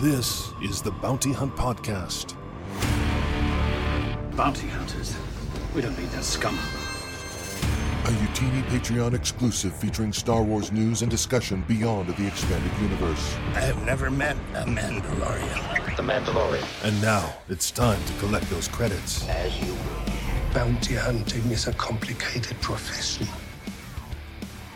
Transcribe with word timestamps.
This 0.00 0.52
is 0.62 0.80
the 0.80 0.92
Bounty 0.92 1.32
Hunt 1.32 1.56
Podcast. 1.56 2.36
Bounty 4.36 4.68
hunters. 4.68 5.16
We 5.74 5.82
don't 5.82 5.98
need 5.98 6.10
that 6.10 6.22
scum. 6.22 6.54
A 6.54 8.10
Utini 8.10 8.62
Patreon 8.68 9.14
exclusive 9.14 9.74
featuring 9.74 10.12
Star 10.12 10.44
Wars 10.44 10.70
news 10.70 11.02
and 11.02 11.10
discussion 11.10 11.64
beyond 11.66 12.10
the 12.10 12.28
expanded 12.28 12.70
universe. 12.80 13.34
I 13.54 13.60
have 13.62 13.84
never 13.84 14.08
met 14.08 14.36
a 14.54 14.64
Mandalorian. 14.66 15.96
The 15.96 16.02
Mandalorian. 16.04 16.86
And 16.86 17.02
now 17.02 17.34
it's 17.48 17.72
time 17.72 17.98
to 18.04 18.12
collect 18.20 18.48
those 18.50 18.68
credits. 18.68 19.28
As 19.28 19.58
you 19.58 19.72
will. 19.72 20.54
Bounty 20.54 20.94
hunting 20.94 21.50
is 21.50 21.66
a 21.66 21.72
complicated 21.72 22.56
profession. 22.60 23.26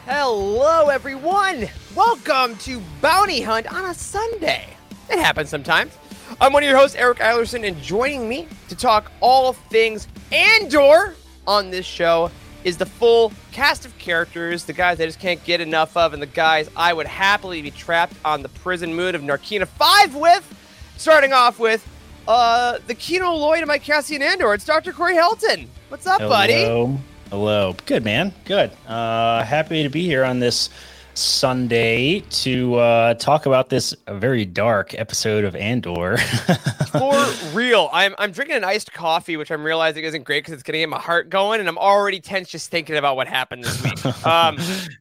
Hello, 0.05 0.89
everyone. 0.89 1.69
Welcome 1.95 2.57
to 2.57 2.83
Bounty 3.01 3.41
Hunt 3.41 3.73
on 3.73 3.85
a 3.85 3.95
Sunday. 3.95 4.77
It 5.13 5.19
happens 5.19 5.51
sometimes. 5.51 5.97
I'm 6.41 6.55
one 6.55 6.63
of 6.63 6.69
your 6.69 6.79
hosts, 6.79 6.97
Eric 6.97 7.19
Eilerson, 7.19 7.69
and 7.69 7.81
joining 7.83 8.27
me 8.27 8.49
to 8.71 8.75
talk 8.75 9.13
all 9.21 9.53
things 9.53 10.09
Andor 10.33 11.15
on 11.47 11.71
this 11.71 11.85
show 11.85 12.31
is 12.65 12.79
the 12.79 12.87
full 12.87 13.31
cast 13.51 13.85
of 13.85 13.97
characters, 13.99 14.65
the 14.65 14.73
guys 14.73 14.99
I 15.01 15.05
just 15.05 15.21
can't 15.21 15.43
get 15.45 15.61
enough 15.61 15.99
of, 15.99 16.15
and 16.15 16.23
the 16.23 16.27
guys 16.27 16.71
I 16.75 16.95
would 16.95 17.07
happily 17.07 17.61
be 17.61 17.71
trapped 17.71 18.15
on 18.25 18.43
the 18.43 18.49
prison 18.49 18.95
mood 18.95 19.15
of 19.15 19.21
Narkina 19.21 19.69
5 19.69 20.15
with. 20.15 20.59
Starting 20.97 21.35
off 21.35 21.59
with 21.59 21.87
uh, 22.27 22.79
the 22.87 22.95
Kino 22.95 23.35
Loy 23.35 23.61
of 23.61 23.69
my 23.69 23.79
Cassian 23.79 24.23
Andor. 24.23 24.55
It's 24.55 24.65
Dr. 24.65 24.93
Corey 24.93 25.15
Helton. 25.15 25.67
What's 25.89 26.07
up, 26.07 26.21
buddy? 26.21 26.63
Hello. 26.63 26.99
Hello. 27.29 27.77
Good, 27.85 28.03
man. 28.05 28.33
Good. 28.47 28.71
Uh, 28.87 29.43
happy 29.43 29.83
to 29.83 29.89
be 29.91 30.05
here 30.05 30.25
on 30.25 30.39
this 30.39 30.71
Sunday 31.15 32.21
to 32.21 32.75
uh, 32.77 33.15
talk 33.15 33.47
about 33.47 33.69
this 33.69 33.95
very 34.09 34.45
dark 34.45 34.95
episode 34.99 35.45
of 35.45 35.55
Andor. 35.55 36.17
For 36.93 37.27
real, 37.53 37.91
I'm 37.93 38.15
I'm 38.19 38.33
drinking 38.33 38.57
an 38.57 38.65
iced 38.65 38.93
coffee, 38.93 39.37
which 39.37 39.51
I'm 39.51 39.63
realizing 39.65 40.05
isn't 40.05 40.25
great 40.25 40.41
because 40.41 40.55
it's 40.55 40.63
gonna 40.63 40.79
get 40.79 40.89
my 40.89 40.99
heart 40.99 41.29
going, 41.31 41.61
and 41.61 41.69
I'm 41.69 41.79
already 41.79 42.21
tense 42.21 42.49
just 42.49 42.71
thinking 42.71 42.97
about 42.97 43.17
what 43.17 43.29
happened 43.29 43.65
this 43.65 43.83
week. 43.83 43.99
Um, 44.25 44.57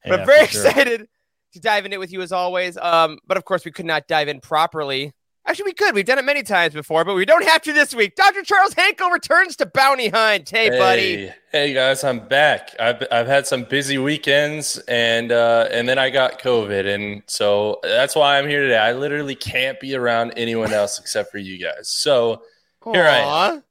but 0.06 0.20
Yeah, 0.20 0.26
very 0.26 0.48
sure. 0.48 0.68
excited 0.68 1.08
to 1.54 1.60
dive 1.60 1.86
in 1.86 1.94
it 1.94 2.00
with 2.00 2.12
you 2.12 2.22
as 2.22 2.32
always. 2.32 2.78
Um, 2.78 3.20
but 3.28 3.38
of 3.38 3.46
course, 3.46 3.66
we 3.66 3.72
could 3.72 3.86
not 3.86 4.08
dive 4.08 4.28
in 4.28 4.40
properly. 4.42 5.14
Actually, 5.46 5.66
we 5.66 5.74
could. 5.74 5.96
We've 5.96 6.06
done 6.06 6.20
it 6.20 6.26
many 6.26 6.44
times 6.44 6.74
before, 6.74 7.04
but 7.04 7.16
we 7.16 7.26
don't 7.26 7.44
have 7.44 7.64
to 7.64 7.74
this 7.74 7.96
week. 7.96 8.16
Dr. 8.16 8.44
Charles 8.44 8.76
Hankel 8.76 9.12
returns 9.12 9.56
to 9.56 9.66
Bounty 9.66 10.10
Hunt. 10.10 10.48
Hey, 10.50 10.70
buddy. 10.70 11.16
Hey, 11.16 11.36
hey 11.52 11.74
guys, 11.74 12.04
I'm 12.04 12.28
back. 12.28 12.76
I've 12.80 13.04
I've 13.12 13.26
had 13.26 13.48
some 13.48 13.64
busy 13.64 13.98
weekends 13.98 14.78
and 14.88 15.32
uh 15.32 15.68
and 15.72 15.90
then 15.90 15.98
I 15.98 16.12
got 16.12 16.40
COVID 16.40 16.94
and 16.94 17.24
so 17.26 17.80
that's 17.82 18.16
why 18.16 18.38
I'm 18.38 18.48
here 18.48 18.62
today. 18.62 18.78
I 18.78 18.94
literally 18.94 19.36
can't 19.36 19.80
be 19.80 19.96
around 19.96 20.34
anyone 20.38 20.74
else 20.74 21.00
except 21.00 21.32
for 21.32 21.40
you 21.40 21.58
guys. 21.58 21.90
So 21.90 22.44
here 22.86 23.06
I 23.06 23.54
am. 23.54 23.64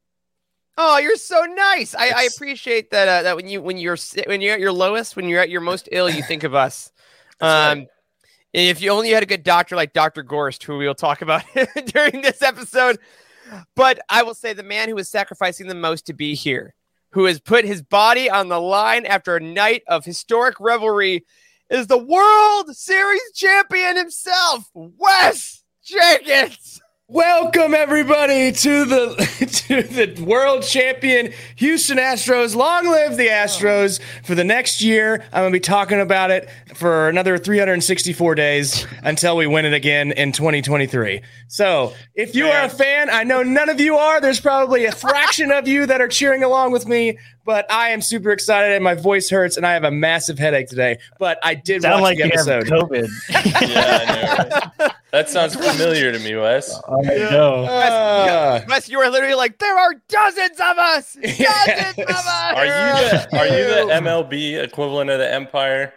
Oh, 0.77 0.98
you're 0.98 1.17
so 1.17 1.45
nice. 1.45 1.95
I, 1.95 2.09
I 2.09 2.23
appreciate 2.35 2.91
that. 2.91 3.07
Uh, 3.07 3.23
that 3.23 3.37
when 3.37 3.48
you 3.48 3.63
when 3.63 3.77
you're 3.77 3.98
when 4.27 4.41
you're 4.41 4.55
at 4.55 4.61
your 4.61 4.73
lowest, 4.73 5.15
when 5.15 5.29
you're 5.29 5.41
at 5.41 5.51
your 5.51 5.61
most 5.61 5.89
ill, 5.93 6.11
you 6.11 6.23
think 6.23 6.43
of 6.43 6.55
us. 6.55 6.91
Um. 7.41 7.87
If 8.53 8.81
you 8.81 8.91
only 8.91 9.11
had 9.11 9.23
a 9.23 9.27
good 9.27 9.43
doctor 9.43 9.77
like 9.77 9.93
Doctor 9.93 10.23
Gorst, 10.23 10.65
who 10.65 10.79
we'll 10.79 10.95
talk 10.95 11.23
about 11.23 11.45
during 11.87 12.23
this 12.23 12.43
episode. 12.43 12.98
But 13.75 14.01
I 14.09 14.23
will 14.23 14.34
say 14.34 14.53
the 14.53 14.62
man 14.62 14.89
who 14.89 14.98
is 14.98 15.09
sacrificing 15.09 15.67
the 15.67 15.75
most 15.75 16.07
to 16.07 16.12
be 16.12 16.34
here, 16.34 16.75
who 17.11 17.25
has 17.25 17.41
put 17.41 17.65
his 17.65 17.83
body 17.83 18.31
on 18.31 18.48
the 18.48 18.61
line 18.61 19.07
after 19.07 19.37
a 19.37 19.41
night 19.41 19.83
of 19.87 20.05
historic 20.05 20.59
revelry, 20.61 21.25
is 21.69 21.87
the 21.87 21.98
World 21.98 22.77
Series 22.77 23.33
champion 23.34 23.97
himself, 23.97 24.69
Wes 24.75 25.64
Jenkins. 25.85 26.81
Welcome 27.12 27.75
everybody 27.75 28.53
to 28.53 28.84
the 28.84 29.64
to 29.69 29.83
the 29.83 30.22
world 30.22 30.62
champion 30.62 31.33
Houston 31.57 31.98
Astros. 31.98 32.55
Long 32.55 32.89
live 32.89 33.17
the 33.17 33.27
Astros 33.27 34.01
for 34.23 34.36
the 34.36 34.45
next 34.45 34.80
year. 34.80 35.24
I'm 35.33 35.42
gonna 35.42 35.51
be 35.51 35.58
talking 35.58 36.01
about 36.01 36.30
it 36.30 36.48
for 36.77 37.08
another 37.08 37.36
364 37.36 38.36
days 38.36 38.86
until 39.02 39.36
we 39.36 39.48
win 39.48 39.64
it 39.64 39.73
again 39.73 40.12
in 40.12 40.30
2023. 40.30 41.23
So 41.48 41.95
if 42.14 42.36
you 42.36 42.46
are 42.46 42.67
a 42.67 42.68
fan, 42.68 43.11
I 43.11 43.24
know 43.24 43.42
none 43.42 43.70
of 43.70 43.80
you 43.80 43.96
are. 43.96 44.20
There's 44.20 44.40
probably 44.40 44.85
a 44.85 44.92
fraction 44.92 45.51
of 45.51 45.67
you 45.67 45.86
that 45.86 46.01
are 46.01 46.06
cheering 46.06 46.45
along 46.45 46.70
with 46.70 46.86
me, 46.86 47.18
but 47.50 47.68
I 47.68 47.88
am 47.88 48.00
super 48.00 48.30
excited 48.30 48.77
and 48.77 48.84
my 48.84 48.94
voice 48.94 49.28
hurts 49.28 49.56
and 49.56 49.66
I 49.66 49.72
have 49.72 49.83
a 49.83 49.90
massive 49.90 50.38
headache 50.38 50.68
today. 50.68 50.98
But 51.18 51.40
I 51.42 51.56
did 51.56 51.83
Sound 51.83 52.00
watch 52.00 52.16
like 52.16 52.18
the 52.18 52.24
you 52.27 52.30
have 52.36 52.46
episode. 52.48 52.72
COVID. 52.72 53.08
Yeah, 53.61 53.98
I 54.00 54.05
know. 54.05 54.70
right? 54.86 54.92
That 55.11 55.28
sounds 55.28 55.56
familiar 55.56 56.12
to 56.12 56.18
me, 56.20 56.36
Wes. 56.36 56.72
I 56.88 57.02
know. 57.02 57.64
Uh, 57.64 58.61
Wes, 58.68 58.88
you 58.88 58.98
were 58.98 59.08
literally 59.08 59.34
like, 59.34 59.58
there 59.58 59.77
are 59.77 59.94
dozens 60.08 60.61
of 60.61 60.78
us. 60.78 61.14
Dozens 61.14 61.38
Yes. 61.40 61.98
of 61.98 62.08
us. 62.08 62.55
Are 62.55 62.66
you 62.66 62.70
the 62.70 63.38
are 63.38 63.46
you 63.46 63.64
the 63.88 63.92
MLB 63.94 64.62
equivalent 64.62 65.11
of 65.11 65.18
the 65.18 65.28
Empire? 65.34 65.92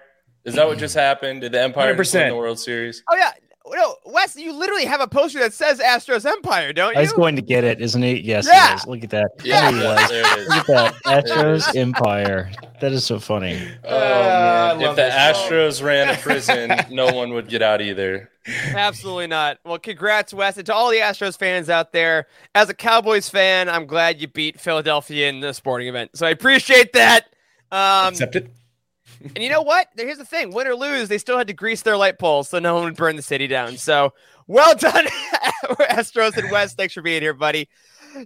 Is 0.45 0.55
that 0.55 0.65
what 0.67 0.79
just 0.79 0.95
happened? 0.95 1.41
Did 1.41 1.51
the 1.51 1.61
Empire 1.61 1.95
just 1.95 2.15
win 2.15 2.23
100%. 2.23 2.29
the 2.29 2.35
World 2.35 2.57
Series? 2.59 3.03
Oh 3.07 3.15
yeah. 3.15 3.29
No, 3.65 3.95
Wes, 4.05 4.35
you 4.35 4.51
literally 4.51 4.83
have 4.85 4.99
a 4.99 5.07
poster 5.07 5.39
that 5.39 5.53
says 5.53 5.79
Astros 5.79 6.25
Empire, 6.29 6.73
don't 6.73 6.97
I 6.97 7.01
was 7.01 7.11
you? 7.11 7.15
going 7.17 7.35
to 7.37 7.41
get 7.41 7.63
it, 7.63 7.81
isn't 7.81 8.01
he? 8.01 8.19
Yes, 8.19 8.45
Yeah. 8.45 8.69
he 8.69 8.75
is. 8.75 8.85
Look 8.87 9.03
at 9.05 9.09
that. 9.11 9.31
Yeah, 9.43 9.71
There 9.71 9.79
he 9.79 9.83
yeah, 9.85 9.95
was. 10.01 10.09
there 10.09 10.21
it 10.21 10.39
is. 10.39 10.47
Look 10.49 10.69
at 10.69 10.93
that. 11.03 11.25
Astros 11.25 11.75
Empire. 11.75 12.51
That 12.81 12.91
is 12.91 13.05
so 13.05 13.19
funny. 13.19 13.59
Oh, 13.85 13.97
Uh, 13.97 14.75
man. 14.77 14.81
If 14.89 14.95
the 14.97 15.01
this 15.03 15.13
show. 15.13 15.49
Astros 15.79 15.83
ran 15.83 16.09
a 16.13 16.17
prison, 16.17 16.71
no 16.93 17.13
one 17.13 17.31
would 17.33 17.47
get 17.47 17.61
out 17.61 17.81
either. 17.81 18.29
Absolutely 18.75 19.27
not. 19.27 19.57
Well, 19.63 19.79
congrats, 19.79 20.33
Wes, 20.33 20.57
and 20.57 20.65
to 20.65 20.73
all 20.73 20.89
the 20.91 20.97
Astros 20.97 21.39
fans 21.39 21.69
out 21.69 21.93
there. 21.93 22.27
As 22.53 22.67
a 22.69 22.73
Cowboys 22.73 23.29
fan, 23.29 23.69
I'm 23.69 23.85
glad 23.85 24.19
you 24.19 24.27
beat 24.27 24.59
Philadelphia 24.59 25.29
in 25.29 25.39
the 25.39 25.53
sporting 25.53 25.87
event. 25.87 26.11
So 26.15 26.27
I 26.27 26.31
appreciate 26.31 26.91
that. 26.93 27.27
Um, 27.71 28.09
accept 28.09 28.35
it. 28.35 28.51
And 29.23 29.43
you 29.43 29.49
know 29.49 29.61
what? 29.61 29.87
Here's 29.95 30.17
the 30.17 30.25
thing: 30.25 30.53
win 30.53 30.67
or 30.67 30.75
lose, 30.75 31.09
they 31.09 31.17
still 31.17 31.37
had 31.37 31.47
to 31.47 31.53
grease 31.53 31.81
their 31.81 31.97
light 31.97 32.19
poles 32.19 32.49
so 32.49 32.59
no 32.59 32.75
one 32.75 32.83
would 32.85 32.95
burn 32.95 33.15
the 33.15 33.21
city 33.21 33.47
down. 33.47 33.77
So 33.77 34.13
well 34.47 34.75
done, 34.77 35.05
Astros 35.65 36.37
and 36.37 36.51
West. 36.51 36.77
Thanks 36.77 36.93
for 36.93 37.01
being 37.01 37.21
here, 37.21 37.33
buddy. 37.33 37.69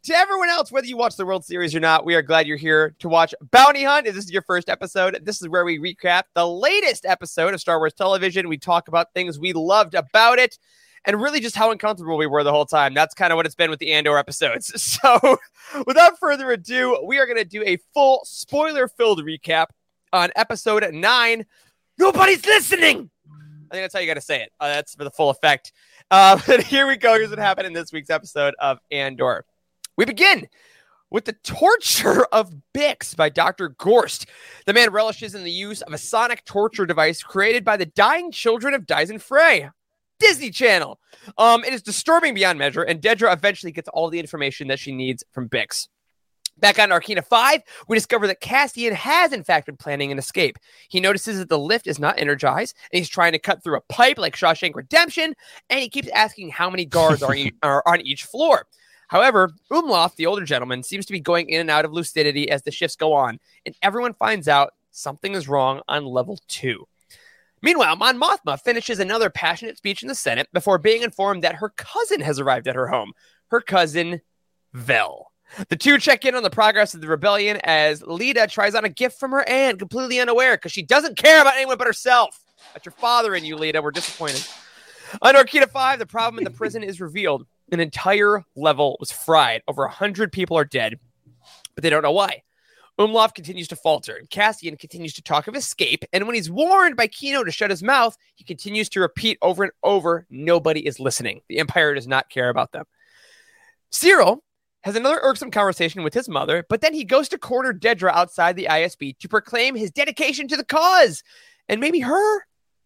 To 0.04 0.14
everyone 0.14 0.50
else, 0.50 0.70
whether 0.70 0.88
you 0.88 0.98
watch 0.98 1.16
the 1.16 1.26
World 1.26 1.46
Series 1.46 1.74
or 1.74 1.80
not, 1.80 2.06
we 2.06 2.14
are 2.14 2.22
glad 2.22 2.46
you're 2.46 2.58
here 2.58 2.94
to 3.00 3.08
watch 3.08 3.34
Bounty 3.52 3.86
Hunt. 3.86 4.06
If 4.06 4.16
this 4.16 4.26
is 4.26 4.32
your 4.32 4.42
first 4.42 4.68
episode, 4.68 5.22
this 5.24 5.42
is 5.42 5.48
where 5.48 5.64
we 5.64 5.80
recap 5.80 6.24
the 6.36 6.46
latest 6.46 7.06
episode 7.06 7.54
of 7.54 7.62
Star 7.62 7.80
Wars 7.80 7.94
television. 7.94 8.50
We 8.50 8.58
talk 8.58 8.90
about 8.90 9.14
things 9.14 9.40
we 9.40 9.54
loved 9.54 9.94
about 9.94 10.40
it 10.40 10.58
and 11.06 11.22
really 11.22 11.40
just 11.40 11.56
how 11.56 11.72
uncomfortable 11.72 12.18
we 12.18 12.28
were 12.28 12.44
the 12.44 12.52
whole 12.52 12.66
time. 12.66 12.94
That's 12.94 13.16
kind 13.16 13.32
of 13.32 13.38
what 13.38 13.46
it's 13.46 13.56
been 13.56 13.70
with 13.70 13.80
the 13.80 13.94
Andor 13.94 14.18
episodes. 14.18 14.74
So, 14.98 15.38
without 15.86 16.18
further 16.20 16.50
ado, 16.52 17.04
we 17.06 17.20
are 17.20 17.26
going 17.26 17.38
to 17.38 17.46
do 17.46 17.64
a 17.66 17.78
full 17.94 18.22
spoiler 18.26 18.88
filled 18.88 19.22
recap 19.22 19.68
on 20.14 20.32
episode 20.36 20.86
nine. 20.94 21.46
Nobody's 21.98 22.46
listening. 22.46 23.10
I 23.70 23.76
think 23.76 23.84
that's 23.84 23.94
how 23.94 24.00
you 24.00 24.08
got 24.08 24.14
to 24.14 24.22
say 24.22 24.42
it. 24.44 24.52
Uh, 24.60 24.68
that's 24.68 24.96
for 24.96 25.04
the 25.04 25.12
full 25.12 25.30
effect. 25.30 25.74
Uh, 26.10 26.40
but 26.48 26.64
here 26.64 26.88
we 26.88 26.98
go. 26.98 27.14
Here's 27.14 27.30
what 27.30 27.40
happened 27.40 27.68
in 27.68 27.74
this 27.74 27.92
week's 27.92 28.10
episode 28.10 28.56
of 28.60 28.80
Andor. 28.92 29.46
We 29.98 30.06
begin 30.06 30.48
with 31.10 31.26
the 31.26 31.34
torture 31.44 32.26
of 32.32 32.54
Bix 32.74 33.16
by 33.16 33.30
Dr. 33.30 33.70
Gorst. 33.70 34.28
The 34.66 34.74
man 34.74 34.92
relishes 34.92 35.36
in 35.36 35.44
the 35.44 35.52
use 35.52 35.82
of 35.82 35.94
a 35.94 35.98
sonic 35.98 36.46
torture 36.46 36.86
device 36.86 37.24
created 37.24 37.64
by 37.64 37.78
the 37.78 37.86
dying 37.86 38.32
children 38.32 38.74
of 38.74 38.86
Dizon 38.86 39.22
Fray. 39.22 39.70
Disney 40.20 40.50
Channel. 40.50 41.00
Um, 41.38 41.64
it 41.64 41.74
is 41.74 41.82
disturbing 41.82 42.34
beyond 42.34 42.58
measure, 42.58 42.82
and 42.82 43.02
Dedra 43.02 43.32
eventually 43.34 43.72
gets 43.72 43.88
all 43.90 44.10
the 44.10 44.20
information 44.20 44.68
that 44.70 44.80
she 44.80 44.92
needs 44.92 45.24
from 45.32 45.48
Bix. 45.48 45.88
Back 46.60 46.80
on 46.80 46.90
Narkina 46.90 47.24
5, 47.24 47.62
we 47.88 47.96
discover 47.96 48.26
that 48.28 48.42
Cassian 48.42 48.94
has, 48.94 49.32
in 49.32 49.44
fact, 49.44 49.68
been 49.68 49.78
planning 49.78 50.12
an 50.12 50.18
escape. 50.18 50.58
He 50.90 51.00
notices 51.00 51.38
that 51.38 51.50
the 51.50 51.60
lift 51.60 51.86
is 51.86 52.00
not 52.00 52.18
energized, 52.18 52.76
and 52.92 52.98
he's 52.98 53.10
trying 53.10 53.34
to 53.34 53.40
cut 53.40 53.64
through 53.64 53.78
a 53.78 53.82
pipe 53.82 54.18
like 54.18 54.36
Shawshank 54.36 54.76
Redemption, 54.76 55.36
and 55.70 55.80
he 55.80 55.90
keeps 55.90 56.10
asking 56.10 56.50
how 56.50 56.70
many 56.70 56.86
guards 56.86 57.22
are, 57.22 57.36
e- 57.36 57.54
are 57.64 57.84
on 57.86 58.02
each 58.02 58.24
floor. 58.24 58.66
However, 59.08 59.52
Umloff, 59.72 60.16
the 60.16 60.26
older 60.26 60.46
gentleman, 60.46 60.84
seems 60.84 61.06
to 61.06 61.14
be 61.14 61.20
going 61.20 61.50
in 61.50 61.62
and 61.62 61.70
out 61.70 61.86
of 61.86 61.94
lucidity 61.94 62.50
as 62.50 62.64
the 62.64 62.72
shifts 62.72 62.96
go 62.96 63.14
on, 63.14 63.40
and 63.66 63.76
everyone 63.82 64.14
finds 64.14 64.48
out 64.48 64.74
something 64.92 65.34
is 65.34 65.48
wrong 65.48 65.82
on 65.88 66.06
level 66.06 66.40
two. 66.48 66.88
Meanwhile, 67.62 67.96
Mon 67.96 68.20
Mothma 68.20 68.60
finishes 68.60 69.00
another 69.00 69.30
passionate 69.30 69.78
speech 69.78 70.02
in 70.02 70.08
the 70.08 70.16
Senate 70.16 70.48
before 70.54 70.78
being 70.78 71.02
informed 71.02 71.44
that 71.44 71.56
her 71.56 71.70
cousin 71.70 72.22
has 72.22 72.40
arrived 72.40 72.68
at 72.68 72.76
her 72.76 72.88
home. 72.88 73.14
Her 73.50 73.62
cousin, 73.62 74.22
Vel. 74.74 75.32
The 75.70 75.76
two 75.76 75.98
check 75.98 76.26
in 76.26 76.36
on 76.36 76.44
the 76.44 76.50
progress 76.50 76.94
of 76.94 77.02
the 77.02 77.08
rebellion 77.08 77.60
as 77.64 78.02
Leida 78.02 78.50
tries 78.50 78.76
on 78.76 78.86
a 78.86 78.90
gift 78.90 79.20
from 79.20 79.32
her 79.32 79.48
aunt, 79.48 79.80
completely 79.80 80.20
unaware 80.20 80.56
because 80.56 80.72
she 80.72 80.84
doesn't 80.84 81.18
care 81.18 81.42
about 81.42 81.56
anyone 81.56 81.78
but 81.78 81.88
herself. 81.88 82.40
That's 82.74 82.86
your 82.86 82.94
father 82.94 83.34
and 83.34 83.46
you, 83.46 83.56
Leida. 83.56 83.82
We're 83.82 83.92
disappointed. 83.92 84.46
On 85.22 85.34
Narkina 85.34 85.70
5, 85.70 86.00
the 86.00 86.06
problem 86.06 86.40
in 86.40 86.44
the 86.44 86.52
prison 86.52 86.84
is 86.84 87.00
revealed. 87.00 87.48
An 87.72 87.80
entire 87.80 88.44
level 88.56 88.98
was 89.00 89.12
fried. 89.12 89.62
Over 89.68 89.84
100 89.84 90.32
people 90.32 90.58
are 90.58 90.66
dead, 90.66 91.00
but 91.76 91.82
they 91.82 91.90
don't 91.90 92.04
know 92.04 92.12
why. 92.12 92.44
Umlauf 93.00 93.36
continues 93.36 93.68
to 93.68 93.76
falter, 93.76 94.16
and 94.16 94.30
Cassian 94.30 94.76
continues 94.76 95.14
to 95.14 95.22
talk 95.22 95.48
of 95.48 95.56
escape. 95.56 96.04
And 96.14 96.26
when 96.26 96.34
he's 96.34 96.50
warned 96.50 96.96
by 96.96 97.08
Kino 97.08 97.44
to 97.44 97.52
shut 97.52 97.70
his 97.70 97.84
mouth, 97.84 98.18
he 98.36 98.44
continues 98.44 98.90
to 98.90 99.00
repeat 99.00 99.38
over 99.42 99.64
and 99.64 99.72
over 99.84 100.26
nobody 100.30 100.86
is 100.86 101.00
listening. 101.00 101.42
The 101.48 101.60
Empire 101.60 101.94
does 101.94 102.08
not 102.08 102.30
care 102.30 102.50
about 102.50 102.72
them. 102.72 102.86
Syril 103.92 104.40
has 104.88 104.96
another 104.96 105.20
irksome 105.22 105.52
conversation 105.52 106.02
with 106.02 106.14
his 106.14 106.30
mother, 106.30 106.66
but 106.70 106.80
then 106.80 106.94
he 106.94 107.04
goes 107.04 107.28
to 107.28 107.38
corner 107.38 107.74
Dedra 107.74 108.10
outside 108.14 108.56
the 108.56 108.68
ISB 108.72 109.20
to 109.20 109.28
proclaim 109.28 109.76
his 109.76 109.92
dedication 109.92 110.48
to 110.48 110.56
the 110.56 110.64
cause. 110.64 111.24
And 111.68 111.82
maybe 111.82 112.00
her? 112.00 112.40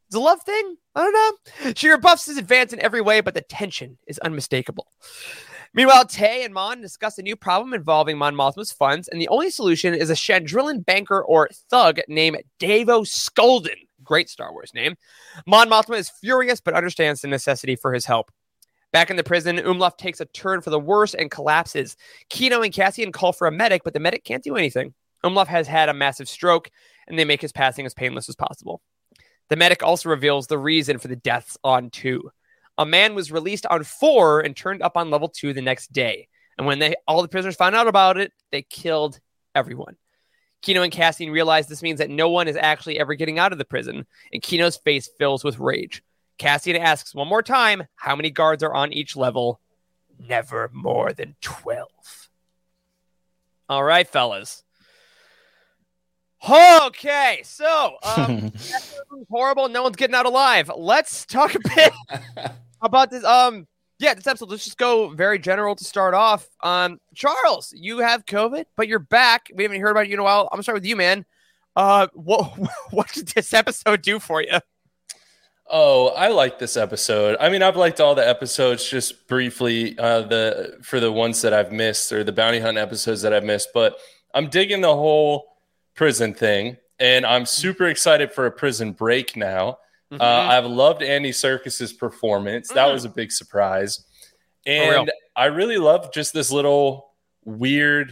It's 0.08 0.16
a 0.16 0.20
love 0.20 0.42
thing? 0.42 0.78
I 0.96 1.04
don't 1.04 1.14
know. 1.14 1.74
She 1.76 1.90
rebuffs 1.90 2.26
his 2.26 2.38
advance 2.38 2.74
in 2.74 2.80
every 2.80 3.02
way, 3.02 3.22
but 3.22 3.36
the 3.36 3.42
tension 3.42 4.00
is 4.08 4.18
unmistakable. 4.18 4.88
Meanwhile, 5.76 6.06
Tay 6.06 6.44
and 6.44 6.56
Mon 6.56 6.82
discuss 6.82 7.20
a 7.20 7.22
new 7.22 7.36
problem 7.36 7.72
involving 7.72 8.18
Mon 8.18 8.34
Mothma's 8.34 8.72
funds, 8.72 9.08
and 9.08 9.22
the 9.22 9.30
only 9.30 9.52
solution 9.52 9.94
is 9.94 10.10
a 10.10 10.16
Chandrillan 10.16 10.84
banker 10.84 11.22
or 11.22 11.50
thug 11.70 12.00
named 12.08 12.42
Davo 12.60 13.06
Skulden. 13.06 13.78
Great 14.04 14.28
Star 14.28 14.52
Wars 14.52 14.74
name. 14.74 14.96
Mon 15.46 15.70
Mothma 15.70 15.98
is 15.98 16.10
furious, 16.10 16.62
but 16.62 16.74
understands 16.74 17.22
the 17.22 17.28
necessity 17.28 17.76
for 17.76 17.94
his 17.94 18.06
help. 18.06 18.32
Back 18.92 19.10
in 19.10 19.16
the 19.16 19.24
prison, 19.24 19.58
Umlauf 19.58 19.98
takes 19.98 20.20
a 20.20 20.26
turn 20.26 20.62
for 20.62 20.70
the 20.70 20.80
worse 20.80 21.14
and 21.14 21.32
collapses. 21.32 21.96
Kino 22.30 22.62
and 22.62 22.74
Cassian 22.74 23.12
call 23.12 23.32
for 23.32 23.48
a 23.48 23.52
medic, 23.52 23.84
but 23.84 23.94
the 23.94 24.00
medic 24.00 24.24
can't 24.24 24.44
do 24.44 24.58
anything. 24.58 24.94
Umlauf 25.24 25.48
has 25.48 25.68
had 25.68 25.88
a 25.88 25.94
massive 25.94 26.28
stroke, 26.28 26.70
and 27.08 27.18
they 27.18 27.26
make 27.26 27.42
his 27.42 27.52
passing 27.54 27.86
as 27.86 27.94
painless 27.94 28.28
as 28.28 28.36
possible. 28.36 28.82
The 29.50 29.56
medic 29.56 29.84
also 29.84 30.10
reveals 30.10 30.48
the 30.48 30.58
reason 30.58 30.98
for 30.98 31.08
the 31.08 31.16
deaths 31.16 31.58
on 31.64 31.90
two. 31.90 32.32
A 32.78 32.86
man 32.86 33.16
was 33.16 33.32
released 33.32 33.66
on 33.66 33.84
four 33.84 34.42
and 34.42 34.56
turned 34.56 34.82
up 34.82 34.98
on 34.98 35.10
level 35.10 35.30
two 35.30 35.54
the 35.54 35.62
next 35.62 35.92
day. 35.94 36.28
And 36.58 36.68
when 36.68 36.80
they 36.80 36.96
all 37.08 37.22
the 37.22 37.28
prisoners 37.28 37.56
found 37.56 37.76
out 37.76 37.88
about 37.88 38.18
it, 38.18 38.32
they 38.52 38.62
killed 38.62 39.20
everyone. 39.56 39.98
Kino 40.62 40.84
and 40.84 40.92
Cassian 40.92 41.32
realize 41.32 41.68
this 41.68 41.82
means 41.82 42.00
that 42.00 42.10
no 42.10 42.30
one 42.30 42.48
is 42.48 42.56
actually 42.56 43.00
ever 43.00 43.16
getting 43.16 43.40
out 43.40 43.52
of 43.52 43.58
the 43.58 43.66
prison, 43.66 44.06
and 44.32 44.42
Kino's 44.42 44.78
face 44.78 45.10
fills 45.18 45.44
with 45.44 45.60
rage. 45.60 46.04
Cassian 46.42 46.76
asks 46.76 47.14
one 47.14 47.28
more 47.28 47.44
time 47.44 47.84
how 47.96 48.16
many 48.16 48.32
guards 48.32 48.64
are 48.64 48.74
on 48.74 48.92
each 48.92 49.16
level. 49.16 49.60
Never 50.28 50.72
more 50.74 51.14
than 51.14 51.36
12. 51.42 51.88
All 53.70 53.84
right, 53.84 54.08
fellas. 54.08 54.64
Okay, 56.50 57.42
so 57.44 57.98
um, 58.04 58.52
horrible. 59.30 59.70
No 59.70 59.84
one's 59.84 59.98
getting 59.98 60.16
out 60.16 60.26
alive. 60.26 60.72
Let's 60.76 61.28
talk 61.28 61.54
a 61.54 61.60
bit 61.60 61.94
about 62.82 63.12
this. 63.12 63.24
Um, 63.24 63.68
yeah, 64.00 64.16
this 64.16 64.26
episode. 64.26 64.50
Let's 64.50 64.66
just 64.66 64.80
go 64.80 65.10
very 65.10 65.38
general 65.38 65.76
to 65.76 65.84
start 65.84 66.16
off. 66.16 66.50
Um, 66.64 67.00
Charles, 67.14 67.72
you 67.78 68.00
have 68.00 68.26
COVID, 68.26 68.66
but 68.76 68.88
you're 68.88 68.98
back. 68.98 69.52
We 69.54 69.62
haven't 69.62 69.80
heard 69.80 69.92
about 69.92 70.08
you 70.08 70.16
in 70.16 70.20
a 70.20 70.24
while. 70.24 70.50
I'm 70.52 70.56
gonna 70.56 70.64
start 70.64 70.78
with 70.78 70.86
you, 70.86 70.96
man. 70.96 71.24
Uh, 71.76 72.08
what 72.14 72.58
what 72.90 73.14
did 73.14 73.28
this 73.28 73.54
episode 73.54 74.02
do 74.02 74.18
for 74.18 74.42
you? 74.42 74.60
Oh, 75.74 76.10
I 76.10 76.28
like 76.28 76.60
this 76.60 76.76
episode. 76.76 77.38
I 77.40 77.48
mean, 77.50 77.64
I've 77.64 77.78
liked 77.78 78.02
all 78.02 78.14
the 78.14 78.28
episodes 78.28 78.88
just 78.90 79.28
briefly, 79.30 79.98
uh, 79.98 80.22
the 80.24 80.78
for 80.84 81.00
the 81.00 81.12
ones 81.12 81.42
that 81.44 81.54
I've 81.54 81.72
missed 81.72 82.12
or 82.12 82.26
the 82.26 82.34
bounty 82.34 82.60
hunt 82.60 82.78
episodes 82.78 83.22
that 83.22 83.34
I've 83.34 83.46
missed, 83.46 83.70
but 83.74 83.98
I'm 84.34 84.50
digging 84.50 84.82
the 84.82 84.94
whole 84.94 85.56
prison 85.96 86.34
thing, 86.34 86.76
and 87.00 87.26
I'm 87.26 87.46
super 87.46 87.86
excited 87.88 88.34
for 88.34 88.46
a 88.48 88.52
prison 88.52 88.92
break 88.92 89.38
now. 89.38 89.78
Mm-hmm. 90.12 90.22
Uh, 90.22 90.26
I've 90.26 90.66
loved 90.66 91.04
Andy 91.04 91.32
Serkis's 91.32 91.94
performance. 91.94 92.68
That 92.70 92.90
Mm. 92.90 92.94
was 92.94 93.06
a 93.06 93.10
big 93.10 93.32
surprise. 93.32 94.04
And 94.66 95.10
I 95.38 95.46
really 95.46 95.78
love 95.78 96.12
just 96.14 96.34
this 96.34 96.52
little 96.52 97.14
weird, 97.46 98.12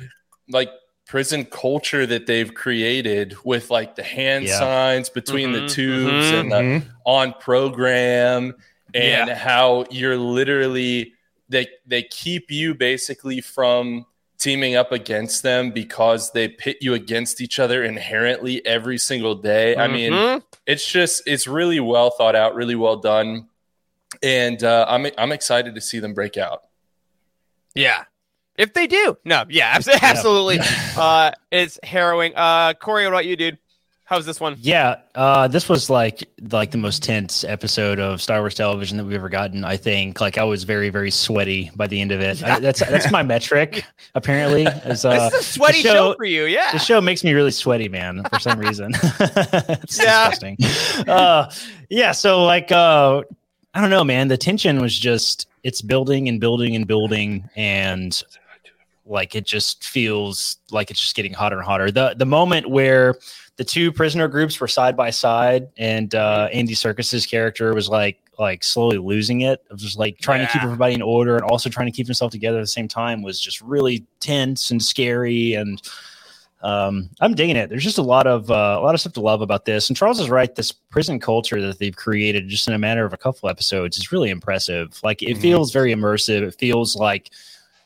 like, 0.49 0.71
prison 1.09 1.43
culture 1.43 2.05
that 2.05 2.27
they've 2.27 2.53
created 2.53 3.35
with 3.43 3.71
like 3.71 3.95
the 3.95 4.03
hand 4.03 4.45
Yeah. 4.45 4.59
signs 4.59 5.09
between 5.09 5.49
Mhm, 5.49 5.53
the 5.67 5.67
tubes 5.73 6.25
mhm, 6.31 6.39
and 6.39 6.51
the 6.51 6.85
on 7.03 7.33
program 7.39 8.53
and 8.93 9.27
Yeah. 9.27 9.35
how 9.35 9.85
you're 9.89 10.17
literally 10.17 11.13
they 11.49 11.65
they 11.87 12.03
keep 12.03 12.51
you 12.51 12.75
basically 12.75 13.41
from 13.41 14.05
teaming 14.37 14.75
up 14.75 14.91
against 14.91 15.41
them 15.41 15.71
because 15.71 16.31
they 16.31 16.47
pit 16.47 16.77
you 16.79 16.93
against 16.93 17.41
each 17.41 17.57
other 17.57 17.83
inherently 17.83 18.63
every 18.65 18.99
single 18.99 19.33
day. 19.33 19.75
I 19.75 19.87
mean, 19.87 20.13
Mhm. 20.13 20.43
it's 20.67 20.87
just 20.87 21.23
it's 21.25 21.47
really 21.47 21.79
well 21.79 22.11
thought 22.11 22.35
out, 22.35 22.53
really 22.53 22.75
well 22.75 22.97
done, 22.97 23.49
and 24.21 24.63
uh, 24.63 24.85
I'm 24.87 25.07
I'm 25.17 25.31
excited 25.31 25.73
to 25.73 25.81
see 25.81 25.97
them 25.97 26.13
break 26.13 26.37
out. 26.37 26.65
yeah. 27.73 28.03
If 28.59 28.73
they 28.73 28.87
do, 28.87 29.17
no, 29.23 29.45
yeah, 29.49 29.67
abs- 29.67 29.87
absolutely. 29.87 30.59
uh, 30.97 31.31
it's 31.51 31.79
harrowing. 31.81 32.33
Uh, 32.35 32.73
Corey, 32.73 33.05
what 33.05 33.13
about 33.13 33.25
you, 33.25 33.35
dude? 33.37 33.57
How's 34.03 34.25
this 34.25 34.39
one? 34.41 34.57
Yeah, 34.59 34.95
uh, 35.13 35.47
this 35.47 35.69
was 35.69 35.87
like 35.89 36.27
like 36.51 36.71
the 36.71 36.79
most 36.79 37.03
tense 37.03 37.43
episode 37.43 37.99
of 37.99 38.21
Star 38.23 38.39
Wars 38.39 38.55
television 38.55 38.97
that 38.97 39.05
we've 39.05 39.13
ever 39.15 39.29
gotten. 39.29 39.63
I 39.63 39.77
think 39.77 40.19
like 40.19 40.39
I 40.39 40.43
was 40.45 40.63
very 40.63 40.89
very 40.89 41.11
sweaty 41.11 41.69
by 41.75 41.85
the 41.87 42.01
end 42.01 42.11
of 42.11 42.19
it. 42.19 42.43
I, 42.43 42.59
that's 42.59 42.79
that's 42.79 43.11
my 43.11 43.21
metric 43.21 43.85
apparently. 44.15 44.63
Is, 44.63 45.05
uh, 45.05 45.29
this 45.29 45.33
is 45.35 45.39
a 45.41 45.43
sweaty 45.53 45.83
the 45.83 45.89
show, 45.89 46.13
for 46.15 46.25
you, 46.25 46.45
yeah. 46.45 46.71
the 46.71 46.79
show 46.79 46.99
makes 46.99 47.23
me 47.23 47.33
really 47.33 47.51
sweaty, 47.51 47.87
man, 47.87 48.23
for 48.33 48.39
some 48.39 48.59
reason. 48.59 48.91
it's 48.95 49.99
Yeah. 50.03 50.31
disgusting. 50.31 50.57
Uh, 51.07 51.51
yeah, 51.89 52.11
so 52.11 52.43
like 52.43 52.71
uh, 52.71 53.21
I 53.75 53.79
don't 53.79 53.91
know, 53.91 54.03
man. 54.03 54.27
The 54.27 54.37
tension 54.37 54.81
was 54.81 54.97
just 54.97 55.47
it's 55.63 55.83
building 55.83 56.27
and 56.27 56.39
building 56.39 56.75
and 56.75 56.87
building, 56.87 57.47
and 57.55 58.19
like 59.09 59.35
it 59.35 59.45
just 59.45 59.83
feels 59.83 60.57
like 60.71 60.91
it's 60.91 60.99
just 60.99 61.15
getting 61.15 61.33
hotter 61.33 61.57
and 61.57 61.65
hotter. 61.65 61.91
The 61.91 62.13
the 62.17 62.25
moment 62.25 62.69
where 62.69 63.15
the 63.57 63.63
two 63.63 63.91
prisoner 63.91 64.27
groups 64.27 64.59
were 64.59 64.67
side 64.67 64.95
by 64.95 65.09
side, 65.09 65.67
and 65.77 66.13
uh, 66.15 66.47
Andy 66.53 66.75
Serkis's 66.75 67.25
character 67.25 67.73
was 67.73 67.89
like 67.89 68.19
like 68.37 68.63
slowly 68.63 68.97
losing 68.97 69.41
it. 69.41 69.63
Of 69.69 69.79
just 69.79 69.97
like 69.97 70.19
trying 70.19 70.45
to 70.45 70.51
keep 70.53 70.63
everybody 70.63 70.93
in 70.93 71.01
order 71.01 71.35
and 71.35 71.43
also 71.43 71.69
trying 71.69 71.87
to 71.87 71.91
keep 71.91 72.07
himself 72.07 72.31
together 72.31 72.59
at 72.59 72.61
the 72.61 72.67
same 72.67 72.87
time 72.87 73.21
was 73.21 73.39
just 73.39 73.59
really 73.61 74.05
tense 74.19 74.71
and 74.71 74.81
scary 74.81 75.55
and 75.55 75.81
um, 76.61 77.09
I'm 77.21 77.35
digging 77.35 77.55
it. 77.55 77.69
There's 77.69 77.85
just 77.85 77.99
a 77.99 78.03
lot 78.03 78.27
of 78.27 78.51
uh, 78.51 78.77
a 78.79 78.81
lot 78.83 78.93
of 78.93 78.99
stuff 78.99 79.13
to 79.13 79.21
love 79.21 79.41
about 79.41 79.63
this. 79.65 79.89
And 79.89 79.95
Charles 79.95 80.19
is 80.19 80.29
right. 80.29 80.53
This 80.53 80.71
prison 80.73 81.17
culture 81.19 81.61
that 81.61 81.79
they've 81.79 81.95
created 81.95 82.49
just 82.49 82.67
in 82.67 82.73
a 82.73 82.77
matter 82.77 83.05
of 83.05 83.13
a 83.13 83.17
couple 83.17 83.47
episodes 83.49 83.97
is 83.97 84.11
really 84.11 84.29
impressive. 84.29 84.99
Like 85.01 85.21
it 85.21 85.37
Mhm. 85.37 85.41
feels 85.41 85.71
very 85.71 85.93
immersive. 85.93 86.41
It 86.41 86.55
feels 86.59 86.97
like 86.97 87.31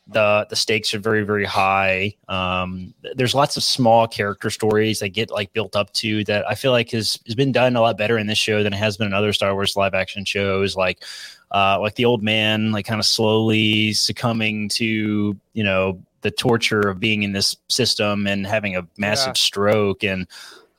the 0.07 0.45
the 0.49 0.55
stakes 0.55 0.93
are 0.93 0.99
very 0.99 1.23
very 1.23 1.45
high. 1.45 2.15
Um, 2.27 2.93
there's 3.15 3.33
lots 3.33 3.55
of 3.57 3.63
small 3.63 4.07
character 4.07 4.49
stories 4.49 4.99
that 4.99 5.09
get 5.09 5.31
like 5.31 5.53
built 5.53 5.75
up 5.75 5.93
to 5.93 6.23
that. 6.25 6.47
I 6.47 6.55
feel 6.55 6.71
like 6.71 6.91
has 6.91 7.19
has 7.25 7.35
been 7.35 7.51
done 7.51 7.75
a 7.75 7.81
lot 7.81 7.97
better 7.97 8.17
in 8.17 8.27
this 8.27 8.37
show 8.37 8.63
than 8.63 8.73
it 8.73 8.77
has 8.77 8.97
been 8.97 9.07
in 9.07 9.13
other 9.13 9.33
Star 9.33 9.53
Wars 9.53 9.75
live 9.77 9.93
action 9.93 10.25
shows. 10.25 10.75
Like 10.75 11.03
uh, 11.51 11.79
like 11.79 11.95
the 11.95 12.05
old 12.05 12.23
man, 12.23 12.71
like 12.71 12.85
kind 12.85 12.99
of 12.99 13.05
slowly 13.05 13.93
succumbing 13.93 14.69
to 14.69 15.37
you 15.53 15.63
know 15.63 16.01
the 16.21 16.31
torture 16.31 16.81
of 16.81 16.99
being 16.99 17.23
in 17.23 17.31
this 17.31 17.55
system 17.69 18.27
and 18.27 18.47
having 18.47 18.75
a 18.75 18.87
massive 18.97 19.27
Yeah. 19.29 19.33
stroke 19.33 20.03
and 20.03 20.25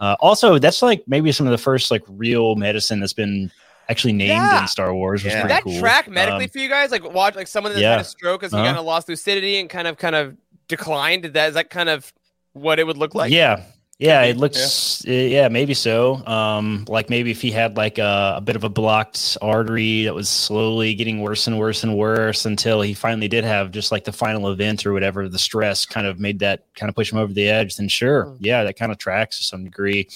uh, 0.01 0.17
also 0.21 0.59
that's 0.59 0.83
like 0.83 1.05
maybe 1.07 1.31
some 1.33 1.47
of 1.47 1.51
the 1.51 1.59
first 1.59 1.91
like 1.91 2.03
real 2.09 2.57
medicine 2.57 2.99
that's 2.99 3.13
been 3.13 3.51
actually 3.89 4.13
named 4.15 4.31
Yeah. 4.31 4.63
in 4.63 4.69
Star 4.69 4.95
Wars. 4.95 5.25
Was 5.25 5.33
Yeah. 5.33 5.41
pretty 5.43 5.55
that 5.55 5.63
cool. 5.65 5.79
track 5.81 6.09
medically 6.09 6.45
Um, 6.45 6.51
for 6.51 6.59
you 6.59 6.69
guys? 6.69 6.91
Like 6.91 7.05
watch 7.13 7.35
like 7.37 7.47
someone 7.49 7.73
that 7.75 7.81
yeah. 7.81 7.93
had 7.93 8.01
a 8.01 8.05
stroke 8.05 8.43
as 8.43 8.51
he 8.51 8.57
Uh-huh. 8.57 8.67
kind 8.67 8.79
of 8.79 8.85
lost 8.85 9.09
lucidity 9.09 9.59
and 9.59 9.69
kind 9.71 9.87
of 9.89 9.97
kind 9.99 10.15
of 10.17 10.37
declined. 10.69 11.25
That 11.25 11.49
is 11.49 11.55
that 11.55 11.71
kind 11.71 11.89
of 11.89 12.13
what 12.53 12.79
it 12.79 12.87
would 12.87 12.97
look 12.97 13.15
like? 13.15 13.33
yeah. 13.33 13.61
Yeah, 13.97 14.23
it 14.23 14.37
looks. 14.39 15.05
Yeah. 15.07 15.21
yeah, 15.21 15.49
maybe 15.49 15.73
so. 15.73 16.17
Um, 16.27 16.85
like 16.89 17.09
maybe 17.09 17.31
if 17.31 17.41
he 17.41 17.53
had 17.53 17.77
like 17.77 17.99
a, 17.99 18.35
a 18.39 18.41
bit 18.41 18.57
of 18.57 18.65
a 18.65 18.69
blocked 18.69 19.39
artery 19.41 20.03
that 20.05 20.15
was 20.15 20.29
slowly 20.29 20.95
getting 20.95 21.21
worse 21.21 21.47
and 21.47 21.61
worse 21.61 21.85
and 21.85 21.97
worse 21.97 22.45
until 22.45 22.83
he 22.83 22.93
finally 22.93 23.29
did 23.29 23.45
have 23.45 23.71
just 23.71 23.93
like 23.93 24.03
the 24.03 24.13
final 24.13 24.51
event 24.51 24.85
or 24.85 24.93
whatever. 24.93 25.29
The 25.29 25.39
stress 25.39 25.87
kind 25.87 26.09
of 26.09 26.19
made 26.19 26.41
that 26.41 26.65
kind 26.75 26.89
of 26.91 26.97
push 26.97 27.13
him 27.13 27.19
over 27.19 27.33
the 27.33 27.49
edge. 27.49 27.77
Then 27.77 27.87
sure, 27.89 28.25
Mm. 28.27 28.37
yeah, 28.41 28.65
that 28.65 28.77
kind 28.77 28.91
of 28.91 28.99
tracks 28.99 29.39
to 29.39 29.45
some 29.45 29.63
degree. 29.63 30.09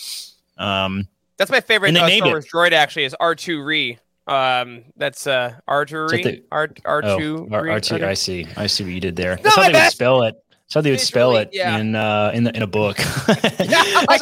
Um, 0.59 1.07
That's 1.39 1.51
my 1.51 1.61
favorite 1.61 1.89
And 1.89 1.97
they 1.97 2.01
uh, 2.03 2.07
named 2.07 2.27
Star 2.27 2.39
it. 2.39 2.71
Droid 2.71 2.73
actually 2.73 3.05
is 3.05 3.17
R2 3.21 3.65
Re. 3.65 3.99
Um, 4.27 4.85
that's 4.97 5.27
uh 5.27 5.55
R2 5.69 6.11
Re. 6.11 6.23
the- 6.23 6.43
R 6.53 6.69
R2 6.69 7.05
Oh, 7.05 7.49
R- 7.51 7.63
Re? 7.63 7.71
R2. 7.71 7.93
Okay. 7.95 8.05
I 8.05 8.15
see. 8.15 8.47
I 8.57 8.67
see 8.67 8.85
what 8.85 8.93
you 8.93 9.01
did 9.01 9.17
there. 9.17 9.37
not 9.37 9.43
That's 9.43 9.57
how 9.57 9.63
they 9.71 9.73
would 9.73 9.91
spell 9.91 10.23
it. 10.25 10.35
That's 10.51 10.75
how 10.75 10.81
they 10.83 10.91
would 10.91 11.01
spell 11.01 11.37
it 11.37 11.49
yeah. 11.51 11.79
in 11.79 11.95
uh 11.95 12.31
in 12.35 12.45
the 12.45 12.55
in 12.55 12.61
a 12.63 12.67
book. 12.67 12.99
my 13.29 13.35
That's 13.35 13.61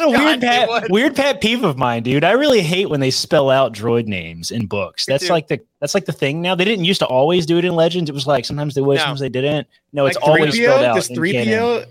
a 0.01 0.05
God, 0.05 0.07
weird 0.11 0.39
they 0.39 0.47
pet 0.47 0.89
weird 0.89 1.13
pet 1.13 1.41
peeve 1.41 1.65
of 1.65 1.77
mine, 1.77 2.03
dude. 2.03 2.23
I 2.23 2.31
really 2.31 2.61
hate 2.61 2.89
when 2.89 3.01
they 3.01 3.11
spell 3.11 3.49
out 3.49 3.73
droid 3.73 4.05
names 4.07 4.49
in 4.51 4.65
books. 4.65 5.05
Me 5.09 5.13
That's 5.13 5.27
too. 5.27 5.33
like 5.33 5.47
the 5.49 5.59
that's 5.81 5.93
like 5.93 6.05
the 6.05 6.13
thing 6.13 6.41
now. 6.41 6.55
They 6.55 6.63
didn't 6.63 6.85
used 6.85 6.99
to 7.01 7.05
always 7.05 7.45
do 7.45 7.57
it 7.57 7.65
in 7.65 7.75
Legends. 7.75 8.09
It 8.09 8.13
was 8.13 8.27
like 8.27 8.45
sometimes 8.45 8.75
they 8.75 8.81
would, 8.81 8.93
No. 8.95 8.99
sometimes 9.01 9.19
they 9.19 9.27
didn't. 9.27 9.67
No, 9.91 10.05
Like 10.05 10.15
it's 10.15 10.23
always 10.23 10.55
3PO? 10.55 10.63
spelled 10.63 10.85
out. 10.85 10.95
Does 10.95 11.09
in 11.09 11.15
3PO? 11.17 11.85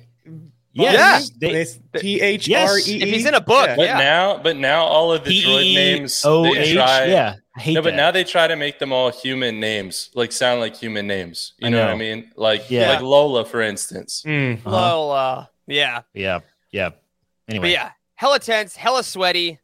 Canon. 0.76 0.92
Yeah. 0.95 1.18
Yes, 1.50 1.78
they- 1.92 2.00
T 2.00 2.21
H 2.21 2.50
R 2.50 2.78
E 2.78 2.83
E. 2.87 3.02
If 3.02 3.09
he's 3.09 3.26
in 3.26 3.35
a 3.35 3.40
book, 3.40 3.66
yeah. 3.68 3.76
But 3.76 3.87
Yeah. 3.87 3.99
now, 3.99 4.38
but 4.38 4.56
now 4.56 4.85
all 4.85 5.12
of 5.12 5.25
the 5.25 5.30
droid 5.42 5.75
names 5.75 6.23
they 6.23 6.28
P-E-O-H? 6.28 6.75
try. 6.75 7.04
Yeah, 7.06 7.35
No, 7.68 7.83
but 7.83 7.90
that. 7.90 7.97
now 7.97 8.11
they 8.11 8.25
try 8.25 8.47
to 8.47 8.56
make 8.56 8.78
them 8.78 8.92
all 8.92 9.11
human 9.11 9.59
names, 9.61 10.11
like 10.14 10.33
sound 10.33 10.61
like 10.61 10.76
human 10.76 11.06
names. 11.06 11.52
You 11.59 11.68
I 11.68 11.71
know. 11.71 11.80
what 11.85 11.90
I 11.90 11.97
mean? 11.97 12.30
Like 12.37 12.71
Yeah. 12.71 12.90
like 12.90 13.00
Lola, 13.00 13.45
for 13.45 13.62
instance. 13.62 14.23
Mm. 14.26 14.59
Uh-huh. 14.64 14.71
Well, 14.71 15.11
uh, 15.12 15.47
yeah. 15.66 16.02
yeah. 16.14 16.40
Yeah. 16.71 16.90
But 16.90 17.54
Anyway, 17.54 17.73
yeah, 17.73 17.90
hella 18.16 18.38
tense, 18.40 18.75
hella 18.76 19.02
sweaty, 19.04 19.59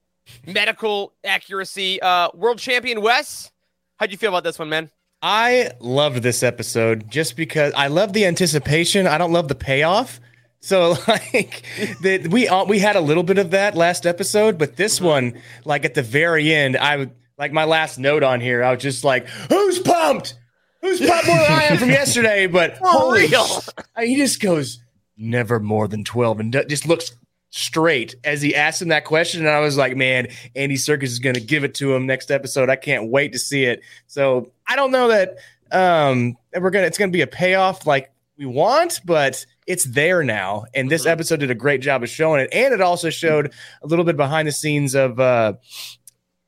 medical 0.46 1.12
accuracy. 1.24 2.00
Uh, 2.00 2.28
world 2.34 2.58
champion 2.58 3.00
Wes, 3.02 3.50
how'd 3.96 4.10
you 4.10 4.16
feel 4.16 4.30
about 4.30 4.44
this 4.44 4.58
one, 4.58 4.68
man? 4.68 4.90
I 5.20 5.70
loved 5.80 6.22
this 6.22 6.42
episode 6.42 7.08
just 7.10 7.36
because 7.36 7.72
I 7.76 7.86
love 7.88 8.12
the 8.12 8.24
anticipation. 8.26 9.06
I 9.06 9.18
don't 9.18 9.32
love 9.32 9.48
the 9.48 9.54
payoff. 9.54 10.20
So 10.62 10.90
like 11.08 11.62
that 12.02 12.28
we 12.30 12.48
uh, 12.48 12.64
we 12.64 12.78
had 12.78 12.96
a 12.96 13.00
little 13.00 13.22
bit 13.24 13.38
of 13.38 13.50
that 13.50 13.74
last 13.74 14.06
episode, 14.06 14.58
but 14.58 14.76
this 14.76 15.00
one, 15.00 15.40
like 15.64 15.84
at 15.84 15.94
the 15.94 16.02
very 16.02 16.52
end, 16.54 16.76
I 16.76 16.96
would 16.96 17.10
like 17.36 17.52
my 17.52 17.64
last 17.64 17.98
note 17.98 18.22
on 18.22 18.40
here. 18.40 18.62
I 18.62 18.72
was 18.72 18.82
just 18.82 19.04
like, 19.04 19.28
"Who's 19.50 19.78
pumped? 19.80 20.38
Who's 20.80 21.00
pumped 21.00 21.26
more 21.26 21.36
than 21.36 21.52
I 21.52 21.64
am 21.64 21.78
from 21.78 21.88
yesterday?" 21.90 22.46
But 22.46 22.78
holy, 22.80 23.28
sh- 23.28 23.68
he 23.98 24.16
just 24.16 24.40
goes, 24.40 24.78
"Never 25.16 25.58
more 25.60 25.88
than 25.88 26.04
12 26.04 26.40
and 26.40 26.52
d- 26.52 26.64
just 26.68 26.86
looks 26.86 27.16
straight 27.52 28.16
as 28.24 28.40
he 28.40 28.56
asked 28.56 28.80
him 28.80 28.88
that 28.88 29.04
question. 29.04 29.40
And 29.40 29.50
I 29.50 29.60
was 29.60 29.76
like, 29.76 29.94
man, 29.94 30.28
Andy 30.56 30.76
Serkis 30.76 31.04
is 31.04 31.18
going 31.18 31.34
to 31.34 31.40
give 31.40 31.64
it 31.64 31.74
to 31.74 31.94
him 31.94 32.06
next 32.06 32.30
episode. 32.30 32.70
I 32.70 32.76
can't 32.76 33.10
wait 33.10 33.32
to 33.34 33.38
see 33.38 33.64
it. 33.64 33.82
So 34.06 34.52
I 34.66 34.74
don't 34.74 34.90
know 34.90 35.08
that 35.08 35.36
um 35.70 36.36
we're 36.58 36.70
gonna 36.70 36.86
it's 36.86 36.98
gonna 36.98 37.12
be 37.12 37.22
a 37.22 37.26
payoff 37.26 37.86
like 37.86 38.10
we 38.38 38.46
want, 38.46 39.00
but 39.04 39.44
it's 39.66 39.84
there 39.84 40.22
now. 40.24 40.64
And 40.74 40.90
this 40.90 41.06
episode 41.06 41.40
did 41.40 41.50
a 41.50 41.54
great 41.54 41.80
job 41.80 42.02
of 42.02 42.08
showing 42.08 42.40
it. 42.40 42.50
And 42.52 42.74
it 42.74 42.80
also 42.80 43.10
showed 43.10 43.52
a 43.82 43.86
little 43.86 44.04
bit 44.04 44.16
behind 44.16 44.48
the 44.48 44.52
scenes 44.52 44.94
of 44.94 45.20
uh 45.20 45.54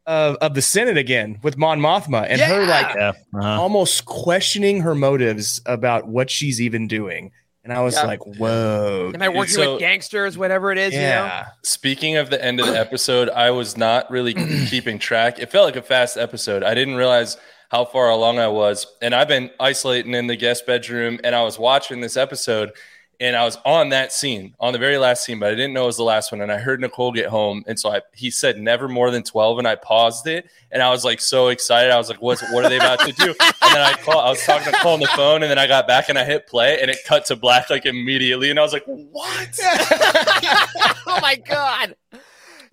of, 0.07 0.37
of 0.37 0.55
the 0.55 0.63
Senate 0.63 0.99
again 0.99 1.39
with 1.43 1.57
Mon 1.57 1.81
Mothma 1.81 2.27
and 2.29 2.41
her 2.41 2.67
like 2.67 2.95
yeah. 2.95 3.13
uh-huh. 3.35 3.61
almost 3.61 4.05
questioning 4.05 4.81
her 4.83 4.95
motives 4.95 5.63
about 5.65 6.07
what 6.09 6.31
she's 6.31 6.61
even 6.61 6.87
doing. 6.87 7.33
And 7.63 7.73
I 7.73 7.81
was 7.81 7.95
Yeah. 7.95 8.05
like, 8.05 8.27
whoa. 8.27 9.13
Am 9.15 9.23
I 9.23 9.31
working 9.31 9.55
So- 9.55 9.73
with 9.73 9.81
gangsters, 9.81 10.37
whatever 10.37 10.71
it 10.71 10.77
is? 10.77 10.93
You 10.93 11.01
know? 11.01 11.07
Yeah. 11.07 11.47
Speaking 11.63 12.17
of 12.17 12.29
the 12.29 12.45
end 12.45 12.61
of 12.61 12.67
the 12.67 12.79
episode, 12.79 13.31
I 13.31 13.51
was 13.53 13.79
not 13.79 14.11
really 14.11 14.35
keeping 14.69 14.99
track. 14.99 15.39
It 15.39 15.51
felt 15.51 15.65
like 15.65 15.77
a 15.77 15.83
fast 15.83 16.19
episode. 16.19 16.63
I 16.63 16.75
didn't 16.75 16.97
realize 16.97 17.39
how 17.71 17.87
far 17.87 18.11
along 18.11 18.39
I 18.39 18.49
was. 18.49 18.87
And 19.01 19.15
I've 19.15 19.29
been 19.29 19.51
isolating 19.59 20.13
in 20.13 20.27
the 20.27 20.37
guest 20.37 20.67
bedroom 20.67 21.19
and 21.25 21.35
I 21.35 21.43
was 21.43 21.59
watching 21.59 22.03
this 22.03 22.19
episode 22.19 22.73
and 23.21 23.37
I 23.37 23.45
was 23.45 23.59
on 23.65 23.91
that 23.91 24.13
scene, 24.13 24.55
on 24.61 24.73
the 24.73 24.79
very 24.79 24.99
last 24.99 25.25
scene, 25.25 25.39
but 25.39 25.49
I 25.51 25.55
didn't 25.55 25.73
know 25.73 25.85
it 25.85 25.87
was 25.87 25.97
the 25.97 26.05
last 26.05 26.33
one. 26.33 26.41
And 26.41 26.51
I 26.51 26.59
heard 26.59 26.81
Nicole 26.81 27.13
get 27.13 27.27
home. 27.27 27.65
And 27.67 27.79
so 27.79 27.91
I, 27.91 28.03
he 28.13 28.31
said 28.31 28.59
never 28.59 28.89
more 28.89 29.11
than 29.11 29.23
12. 29.23 29.59
And 29.59 29.69
I 29.69 29.75
paused 29.75 30.27
it 30.27 30.49
and 30.71 30.83
I 30.83 30.91
was 30.91 31.05
like 31.05 31.21
so 31.21 31.49
excited. 31.49 31.91
I 31.91 31.97
was 31.97 32.09
like, 32.09 32.21
what's, 32.21 32.43
what 32.53 32.65
are 32.65 32.69
they 32.69 32.77
about 32.77 33.01
to 33.01 33.13
do? 33.13 33.35
And 33.65 33.75
then 33.77 33.83
I 33.83 33.95
call, 33.95 34.21
I 34.21 34.29
was 34.29 34.45
talking 34.45 34.67
to 34.67 34.71
Nicole 34.73 34.93
on 34.93 35.01
the 35.01 35.07
phone 35.09 35.43
and 35.43 35.51
then 35.51 35.59
I 35.59 35.67
got 35.67 35.89
back 35.89 36.09
and 36.09 36.19
I 36.19 36.25
hit 36.25 36.47
play 36.47 36.81
and 36.81 36.91
it 36.91 36.99
cut 37.07 37.25
to 37.27 37.37
black 37.37 37.71
like 37.71 37.87
immediately. 37.87 38.51
And 38.51 38.59
I 38.59 38.63
was 38.63 38.73
like, 38.73 38.85
what? 38.85 39.59
oh 39.63 41.19
my 41.21 41.37
god. 41.37 41.97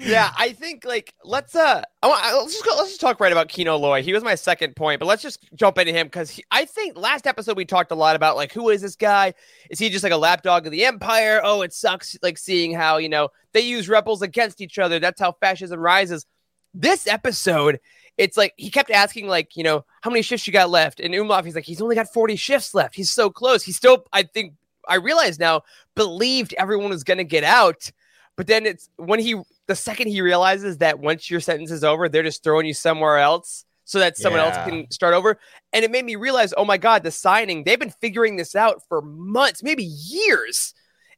Yeah, 0.03 0.31
I 0.37 0.53
think 0.53 0.83
like 0.83 1.13
let's 1.23 1.55
uh, 1.55 1.83
I 2.01 2.07
want, 2.07 2.23
let's 2.23 2.53
just 2.53 2.65
go. 2.65 2.75
Let's 2.75 2.89
just 2.89 3.01
talk 3.01 3.19
right 3.19 3.31
about 3.31 3.49
Kino 3.49 3.77
Loy. 3.77 4.01
He 4.01 4.13
was 4.13 4.23
my 4.23 4.35
second 4.35 4.75
point, 4.75 4.99
but 4.99 5.05
let's 5.05 5.21
just 5.21 5.47
jump 5.53 5.77
into 5.77 5.93
him 5.93 6.07
because 6.07 6.39
I 6.49 6.65
think 6.65 6.97
last 6.97 7.27
episode 7.27 7.55
we 7.55 7.65
talked 7.65 7.91
a 7.91 7.95
lot 7.95 8.15
about 8.15 8.35
like 8.35 8.51
who 8.51 8.69
is 8.69 8.81
this 8.81 8.95
guy? 8.95 9.33
Is 9.69 9.77
he 9.77 9.89
just 9.89 10.03
like 10.03 10.11
a 10.11 10.17
lapdog 10.17 10.65
of 10.65 10.71
the 10.71 10.85
empire? 10.85 11.39
Oh, 11.43 11.61
it 11.61 11.71
sucks 11.71 12.17
like 12.23 12.37
seeing 12.37 12.73
how 12.73 12.97
you 12.97 13.09
know 13.09 13.29
they 13.53 13.61
use 13.61 13.87
rebels 13.87 14.21
against 14.23 14.59
each 14.59 14.79
other. 14.79 14.99
That's 14.99 15.21
how 15.21 15.33
fascism 15.33 15.79
rises. 15.79 16.25
This 16.73 17.05
episode, 17.05 17.79
it's 18.17 18.37
like 18.37 18.53
he 18.57 18.71
kept 18.71 18.89
asking 18.89 19.27
like 19.27 19.55
you 19.55 19.63
know 19.63 19.85
how 20.01 20.09
many 20.09 20.23
shifts 20.23 20.47
you 20.47 20.53
got 20.53 20.71
left, 20.71 20.99
and 20.99 21.13
Umlauf 21.13 21.45
he's 21.45 21.55
like 21.55 21.65
he's 21.65 21.81
only 21.81 21.95
got 21.95 22.11
forty 22.11 22.35
shifts 22.35 22.73
left. 22.73 22.95
He's 22.95 23.11
so 23.11 23.29
close. 23.29 23.63
He 23.63 23.71
still 23.71 24.05
I 24.11 24.23
think 24.23 24.55
I 24.87 24.95
realize 24.95 25.37
now 25.37 25.61
believed 25.95 26.55
everyone 26.57 26.89
was 26.89 27.03
gonna 27.03 27.23
get 27.23 27.43
out. 27.43 27.91
But 28.37 28.47
then 28.47 28.65
it's 28.65 28.89
when 28.95 29.19
he, 29.19 29.35
the 29.71 29.75
second 29.75 30.09
he 30.09 30.19
realizes 30.19 30.79
that 30.79 30.99
once 30.99 31.29
your 31.29 31.39
sentence 31.39 31.71
is 31.71 31.85
over, 31.85 32.09
they're 32.09 32.23
just 32.23 32.43
throwing 32.43 32.65
you 32.65 32.73
somewhere 32.73 33.17
else 33.17 33.63
so 33.85 33.99
that 33.99 34.17
someone 34.17 34.41
else 34.41 34.55
can 34.67 34.91
start 34.91 35.13
over. 35.13 35.39
And 35.71 35.85
it 35.85 35.91
made 35.91 36.03
me 36.03 36.17
realize, 36.17 36.53
oh 36.57 36.65
my 36.65 36.77
God, 36.77 37.03
the 37.03 37.11
signing, 37.11 37.63
they've 37.63 37.79
been 37.79 37.89
figuring 38.01 38.35
this 38.35 38.53
out 38.53 38.81
for 38.89 39.01
months, 39.01 39.63
maybe 39.63 39.85
years. 39.85 40.73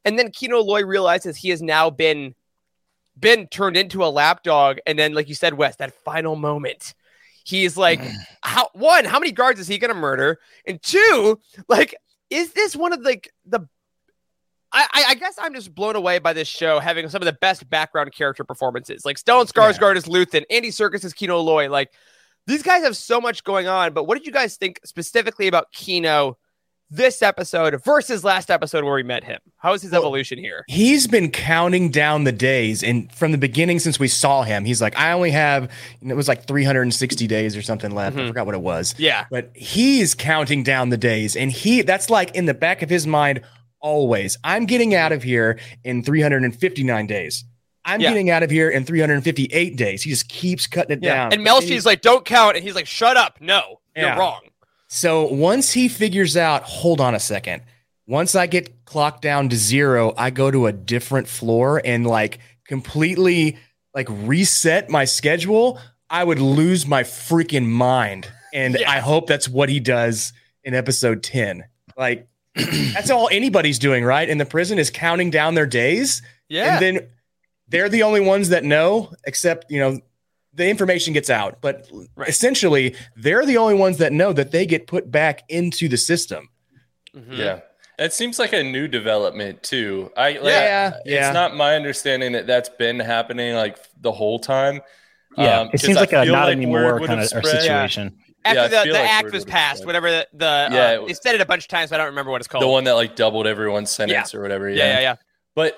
And 0.06 0.20
then 0.20 0.30
Kino 0.30 0.60
Loy 0.60 0.86
realizes 0.86 1.36
he 1.36 1.50
has 1.50 1.64
now 1.64 1.90
been 1.90 2.36
been 3.20 3.48
turned 3.48 3.76
into 3.76 4.06
a 4.06 4.08
lapdog. 4.08 4.78
And 4.86 5.00
then, 5.00 5.14
like 5.14 5.30
you 5.30 5.36
said, 5.36 5.56
Wes, 5.56 5.78
that 5.78 5.94
final 6.04 6.36
moment. 6.36 6.94
He's 7.46 7.76
like, 7.76 8.02
mm. 8.02 8.14
how 8.42 8.70
one, 8.74 9.06
how 9.06 9.18
many 9.18 9.32
guards 9.32 9.60
is 9.60 9.68
he 9.68 9.80
gonna 9.80 9.96
murder? 9.96 10.40
And 10.68 10.80
two, 10.82 11.40
like, 11.68 11.96
is 12.30 12.54
this 12.54 12.76
one 12.76 12.94
of 12.94 13.02
like 13.02 13.32
the 13.46 13.68
I, 14.74 14.88
I- 14.92 15.04
I 15.10 15.16
guess 15.16 15.36
I'm 15.40 15.54
just 15.54 15.74
blown 15.76 15.96
away 15.96 16.20
by 16.20 16.34
this 16.34 16.48
show 16.48 16.80
having 16.80 17.08
some 17.10 17.22
of 17.22 17.26
the 17.26 17.34
best 17.40 17.70
background 17.70 18.12
character 18.14 18.44
performances. 18.44 19.06
Like 19.06 19.18
Stellan 19.18 19.52
Skarsgård 19.52 19.96
is 19.98 20.06
Luthen, 20.06 20.44
Andy 20.50 20.70
Serkis 20.70 21.06
is 21.06 21.14
Kino 21.14 21.40
Loy. 21.40 21.70
Like 21.70 21.92
these 22.48 22.64
guys 22.64 22.84
have 22.84 22.98
so 22.98 23.22
much 23.22 23.44
going 23.44 23.68
on. 23.68 23.94
But 23.94 24.06
what 24.06 24.18
did 24.18 24.26
you 24.26 24.34
guys 24.34 24.58
think 24.58 24.80
specifically 24.84 25.48
about 25.48 25.72
Kino 25.72 26.38
this 26.90 27.22
episode 27.24 27.82
versus 27.84 28.24
last 28.24 28.52
episode 28.52 28.84
where 28.84 28.94
we 28.94 29.02
met 29.04 29.24
him? 29.24 29.40
How 29.58 29.74
is 29.74 29.82
his 29.82 29.92
Well, 29.92 30.02
evolution 30.02 30.38
here? 30.38 30.64
he's 30.68 31.08
been 31.08 31.32
counting 31.32 31.90
down 31.90 32.24
the 32.24 32.32
days 32.32 32.84
and 32.84 33.12
from 33.14 33.32
the 33.32 33.38
beginning 33.38 33.80
since 33.80 33.98
we 34.00 34.08
saw 34.08 34.44
him 34.44 34.64
he's 34.66 34.80
like 34.82 34.96
i 35.00 35.12
only 35.14 35.32
have 35.32 35.72
it 36.02 36.14
was 36.14 36.28
like 36.28 36.46
360 36.46 37.26
days 37.26 37.56
or 37.58 37.62
something 37.64 37.92
left 37.96 38.16
i 38.18 38.20
Mhm. 38.22 38.28
forgot 38.28 38.46
what 38.46 38.54
it 38.54 38.62
was 38.62 38.94
Yeah. 39.00 39.26
but 39.32 39.50
he's 39.56 40.14
counting 40.14 40.62
down 40.64 40.90
the 40.90 40.98
days 40.98 41.36
and 41.36 41.52
he 41.52 41.82
that's 41.82 42.10
like 42.12 42.36
in 42.36 42.46
the 42.46 42.54
back 42.54 42.82
of 42.84 42.90
his 42.90 43.08
mind 43.08 43.42
always 43.84 44.38
i'm 44.44 44.66
getting 44.66 44.96
out 44.96 45.12
of 45.12 45.22
here 45.22 45.60
in 45.84 46.02
359 46.04 47.06
days 47.06 47.46
i'm 47.86 48.00
Yeah. 48.02 48.10
getting 48.10 48.30
out 48.32 48.42
of 48.42 48.50
here 48.50 48.70
in 48.70 48.86
358 48.86 49.76
days 49.76 50.02
he 50.04 50.10
just 50.10 50.28
keeps 50.30 50.66
cutting 50.68 50.98
it 50.98 51.04
Yeah. 51.04 51.16
down 51.16 51.34
And 51.34 51.44
Melshi's 51.44 51.86
like, 51.86 52.02
don't 52.02 52.24
count. 52.26 52.56
And 52.56 52.64
he's 52.66 52.76
like, 52.76 52.88
shut 52.88 53.18
up. 53.18 53.38
No, 53.42 53.82
you're 53.96 54.16
wrong. 54.18 54.40
So 54.88 55.26
once 55.28 55.74
he 55.74 55.88
figures 55.90 56.38
out, 56.38 56.64
hold 56.64 57.02
on 57.02 57.14
a 57.14 57.20
second. 57.20 57.62
Once 58.08 58.36
I 58.36 58.48
get 58.48 58.86
clocked 58.86 59.22
down 59.22 59.50
to 59.50 59.56
zero, 59.56 60.14
I 60.18 60.30
go 60.30 60.50
to 60.52 60.68
a 60.68 60.72
different 60.72 61.28
floor 61.28 61.82
and 61.84 62.06
like 62.08 62.40
completely 62.68 63.58
like 63.96 64.08
reset 64.10 64.90
my 64.90 65.06
schedule. 65.06 65.80
I 66.10 66.24
would 66.24 66.40
lose 66.40 66.86
my 66.88 67.04
freaking 67.04 67.66
mind. 67.66 68.30
And 68.54 68.78
Yeah. 68.80 68.90
I 68.92 69.00
hope 69.00 69.28
that's 69.28 69.50
what 69.50 69.68
he 69.70 69.80
does 69.80 70.32
in 70.64 70.74
episode 70.76 71.24
10. 71.24 71.64
Like 71.98 72.28
that's 72.56 73.10
all 73.10 73.30
anybody's 73.32 73.80
doing, 73.80 74.04
right? 74.04 74.28
In 74.30 74.38
the 74.38 74.46
prison 74.46 74.78
is 74.80 74.90
counting 74.90 75.30
down 75.32 75.56
their 75.56 75.66
days. 75.66 76.22
Yeah. 76.50 76.74
And 76.74 76.82
then 76.82 77.08
they're 77.68 77.90
the 77.90 78.04
only 78.04 78.22
ones 78.22 78.50
that 78.50 78.64
know, 78.64 79.12
except, 79.26 79.72
you 79.72 79.80
know, 79.80 80.00
the 80.54 80.68
information 80.70 81.14
gets 81.14 81.30
out. 81.32 81.60
But 81.62 81.88
Right. 82.16 82.30
essentially, 82.30 82.96
they're 83.16 83.46
the 83.46 83.58
only 83.58 83.74
ones 83.74 83.98
that 83.98 84.14
know 84.14 84.34
that 84.34 84.52
they 84.52 84.66
get 84.68 84.86
put 84.86 85.10
back 85.10 85.42
into 85.50 85.88
the 85.88 85.98
system. 85.98 86.50
Mhm. 87.16 87.38
Yeah. 87.38 87.60
It 87.98 88.14
seems 88.14 88.38
like 88.40 88.54
a 88.54 88.64
new 88.64 88.88
development 88.88 89.64
too. 89.64 90.12
I 90.18 90.32
like, 90.34 90.44
Yeah, 90.46 90.94
yeah. 91.06 91.28
It's 91.28 91.34
not 91.34 91.56
my 91.56 91.76
understanding 91.76 92.34
that 92.34 92.48
that's 92.48 92.70
been 92.70 93.00
happening 93.00 93.56
like 93.56 93.78
the 94.02 94.12
whole 94.12 94.40
time. 94.40 94.82
Yeah, 95.38 95.62
Um, 95.62 95.68
it 95.68 95.72
'cause 95.72 95.82
seems 95.82 95.98
like 95.98 96.12
a 96.14 96.26
not 96.26 96.46
like 96.46 96.52
anymore 96.58 97.00
kind 97.06 97.20
of 97.20 97.28
spread. 97.28 97.46
situation. 97.46 98.16
After 98.46 98.56
Yeah, 98.62 98.68
the, 98.68 98.92
the 98.92 98.94
like 99.00 99.10
act 99.10 99.32
was 99.32 99.46
passed, 99.46 99.86
whatever 99.86 100.12
the, 100.12 100.28
the 100.34 100.46
Yeah, 100.72 100.98
uh, 101.00 101.04
it 101.04 101.08
they 101.08 101.14
said 101.14 101.36
it 101.36 101.42
a 101.42 101.46
bunch 101.46 101.64
of 101.64 101.68
times, 101.70 101.90
but 101.90 101.96
I 101.96 102.04
don't 102.04 102.12
remember 102.12 102.32
what 102.32 102.42
it's 102.42 102.48
called. 102.48 102.64
The 102.64 102.68
one 102.68 102.84
that 102.86 102.94
like 102.94 103.16
doubled 103.16 103.48
everyone's 103.48 103.90
sentence 103.92 104.34
or 104.36 104.42
whatever. 104.42 104.70
yeah, 104.70 104.86
yeah, 104.96 105.00
yeah. 105.00 105.16
But 105.56 105.78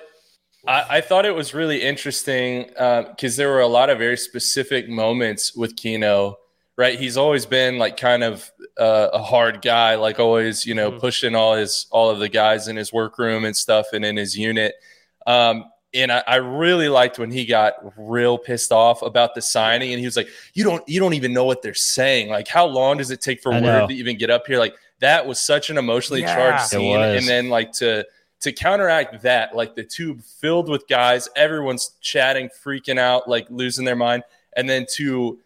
I, 0.66 0.96
I 0.96 1.00
thought 1.00 1.26
it 1.26 1.34
was 1.34 1.54
really 1.54 1.80
interesting 1.82 2.64
because 2.68 3.36
there 3.36 3.50
were 3.50 3.60
a 3.60 3.68
lot 3.68 3.88
of 3.90 3.98
very 3.98 4.16
specific 4.16 4.88
moments 4.88 5.54
with 5.54 5.76
Kino. 5.76 6.38
Right, 6.78 6.98
he's 6.98 7.16
always 7.16 7.46
been 7.46 7.78
like 7.78 7.96
kind 7.96 8.22
of 8.22 8.50
uh, 8.78 9.08
a 9.10 9.22
hard 9.22 9.62
guy, 9.62 9.94
like 9.94 10.20
always, 10.20 10.66
you 10.66 10.74
know, 10.74 10.90
Mhm. 10.92 11.00
pushing 11.00 11.34
all 11.34 11.54
his 11.54 11.86
all 11.90 12.10
of 12.10 12.18
the 12.18 12.28
guys 12.28 12.68
in 12.68 12.76
his 12.76 12.92
workroom 12.92 13.46
and 13.46 13.56
stuff, 13.56 13.86
and 13.94 14.04
in 14.04 14.18
his 14.18 14.36
unit. 14.36 14.74
Um, 15.26 15.64
and 15.94 16.10
I, 16.12 16.22
I 16.26 16.36
really 16.36 16.88
liked 16.88 17.18
when 17.18 17.30
he 17.30 17.46
got 17.46 17.74
real 17.96 18.38
pissed 18.38 18.72
off 18.72 19.02
about 19.02 19.34
the 19.34 19.42
signing, 19.42 19.92
and 19.92 20.00
he 20.00 20.06
was 20.06 20.16
like, 20.16 20.28
"You 20.54 20.64
don't, 20.64 20.86
you 20.88 21.00
don't 21.00 21.14
even 21.14 21.32
know 21.32 21.44
what 21.44 21.62
they're 21.62 21.74
saying. 21.74 22.28
Like, 22.28 22.48
how 22.48 22.66
long 22.66 22.98
does 22.98 23.10
it 23.10 23.20
take 23.20 23.42
for 23.42 23.52
I 23.52 23.60
word 23.60 23.80
know. 23.80 23.86
to 23.88 23.94
even 23.94 24.18
get 24.18 24.30
up 24.30 24.46
here? 24.46 24.58
Like, 24.58 24.74
that 25.00 25.26
was 25.26 25.38
such 25.38 25.70
an 25.70 25.78
emotionally 25.78 26.22
Yeah. 26.22 26.34
charged 26.34 26.64
scene, 26.64 27.00
and 27.00 27.26
then 27.26 27.48
like 27.48 27.72
to 27.74 28.04
to 28.40 28.52
counteract 28.52 29.22
that, 29.22 29.56
like 29.56 29.74
the 29.74 29.82
tube 29.84 30.22
filled 30.22 30.68
with 30.68 30.86
guys, 30.88 31.28
everyone's 31.36 31.92
chatting, 32.02 32.50
freaking 32.62 32.98
out, 32.98 33.26
like 33.28 33.46
losing 33.50 33.84
their 33.86 33.96
mind, 33.96 34.22
and 34.56 34.68
then 34.68 34.84
to 34.94 35.38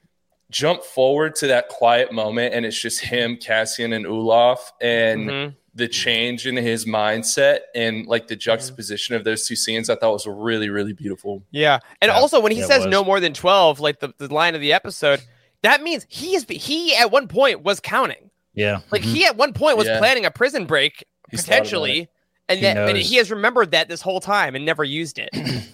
jump 0.50 0.82
forward 0.82 1.36
to 1.36 1.46
that 1.46 1.68
quiet 1.68 2.12
moment, 2.12 2.52
and 2.52 2.66
it's 2.66 2.78
just 2.80 2.98
him, 2.98 3.36
Cassian, 3.36 3.92
and 3.92 4.04
Olaf, 4.06 4.72
and 4.80 5.30
Mhm. 5.30 5.54
The 5.74 5.86
change 5.86 6.46
in 6.46 6.56
his 6.56 6.84
mindset 6.84 7.60
and 7.74 8.06
like 8.06 8.26
the 8.26 8.34
juxtaposition 8.36 9.14
of 9.14 9.22
those 9.24 9.46
two 9.46 9.54
scenes, 9.56 9.88
I 9.88 9.94
thought 9.96 10.12
was 10.12 10.26
really, 10.26 10.68
really 10.68 10.92
beautiful. 10.92 11.42
Yeah. 11.52 11.78
And 12.02 12.08
Yeah, 12.10 12.16
also 12.18 12.40
when 12.40 12.52
he 12.52 12.60
it 12.60 12.66
says 12.66 12.80
was. 12.80 12.86
no 12.88 13.04
more 13.04 13.20
than 13.20 13.32
12, 13.32 13.78
like 13.80 14.00
the, 14.00 14.12
the 14.18 14.32
line 14.32 14.54
of 14.56 14.60
the 14.60 14.72
episode, 14.72 15.20
that 15.62 15.82
means 15.82 16.06
he 16.08 16.34
is 16.34 16.44
he 16.48 16.96
at 16.96 17.10
one 17.12 17.28
point 17.28 17.62
was 17.62 17.78
counting. 17.80 18.30
Yeah. 18.54 18.80
Like 18.90 19.02
Mhm. 19.02 19.12
he 19.14 19.24
at 19.26 19.36
one 19.36 19.52
point 19.52 19.76
was 19.78 19.86
Yeah. 19.86 19.98
planning 19.98 20.24
a 20.24 20.30
prison 20.30 20.66
break 20.66 21.04
He's 21.30 21.42
potentially. 21.42 22.08
and 22.48 22.58
He 22.58 22.64
that 22.64 22.76
and 22.76 22.96
knows. 22.98 23.08
he 23.08 23.16
has 23.16 23.30
remembered 23.30 23.70
that 23.70 23.88
this 23.88 24.02
whole 24.02 24.20
time 24.20 24.56
and 24.56 24.64
never 24.64 24.82
used 24.82 25.18
it. 25.20 25.30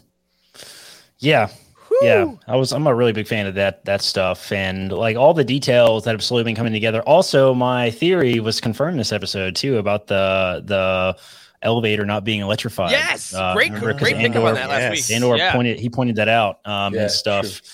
Yeah. 1.19 1.49
Yeah, 2.03 2.33
I 2.47 2.57
was. 2.57 2.73
I'm 2.73 2.87
a 2.87 2.95
really 2.95 3.13
big 3.13 3.27
fan 3.27 3.47
of 3.47 3.55
that 3.55 3.85
that 3.87 4.03
stuff, 4.03 4.53
and 4.53 4.93
like 4.93 5.17
all 5.17 5.33
the 5.35 5.45
details 5.45 6.05
that 6.05 6.11
have 6.13 6.23
slowly 6.23 6.45
been 6.45 6.55
coming 6.57 6.73
together. 6.73 7.03
Also, 7.03 7.55
my 7.55 7.91
theory 7.91 8.41
was 8.41 8.61
confirmed 8.61 8.99
this 8.99 9.13
episode 9.13 9.57
too 9.57 9.79
about 9.79 10.07
the 10.07 10.63
the 10.65 11.17
elevator 11.63 12.05
not 12.05 12.23
being 12.25 12.41
electrified. 12.41 12.91
Yes, 12.91 13.33
Uh, 13.35 13.55
great, 13.55 13.69
remember, 13.73 13.93
'cause 13.93 14.01
great 14.01 14.17
pickup 14.17 14.37
Andor- 14.37 14.49
on 14.49 14.55
that 14.55 14.69
last 14.69 14.81
yes. 14.97 15.09
week. 15.11 15.17
Andor 15.17 15.37
yeah. 15.37 15.53
pointed 15.53 15.79
he 15.81 15.89
pointed 15.89 16.17
that 16.17 16.29
out 16.29 16.59
um, 16.67 16.95
Yeah, 16.95 17.03
and 17.03 17.11
stuff. 17.11 17.43
true. 17.45 17.69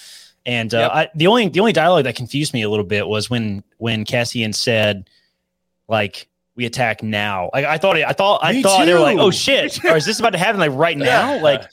And 0.47 0.75
uh, 0.75 0.79
Yep. 0.79 0.91
I, 0.93 1.09
the 1.15 1.27
only 1.29 1.49
the 1.49 1.61
only 1.61 1.73
dialogue 1.73 2.05
that 2.05 2.17
confused 2.17 2.53
me 2.55 2.63
a 2.63 2.71
little 2.71 2.85
bit 2.85 3.07
was 3.07 3.29
when 3.31 3.63
when 3.79 4.05
Cassian 4.05 4.53
said, 4.53 5.09
like, 5.89 6.29
"We 6.57 6.65
attack 6.67 7.03
now." 7.03 7.51
Like 7.53 7.65
I 7.65 7.79
thought 7.79 7.97
it, 7.97 8.05
I 8.07 8.13
thought 8.13 8.41
I 8.43 8.53
Me 8.53 8.63
thought 8.63 8.85
they 8.87 8.93
were 8.95 9.01
like, 9.01 9.19
"Oh 9.19 9.31
shit!" 9.31 9.85
or 9.85 9.97
is 9.97 10.05
this 10.05 10.19
about 10.21 10.31
to 10.31 10.39
happen 10.39 10.61
like 10.61 10.73
right 10.73 10.97
now? 11.13 11.41
Like, 11.41 11.65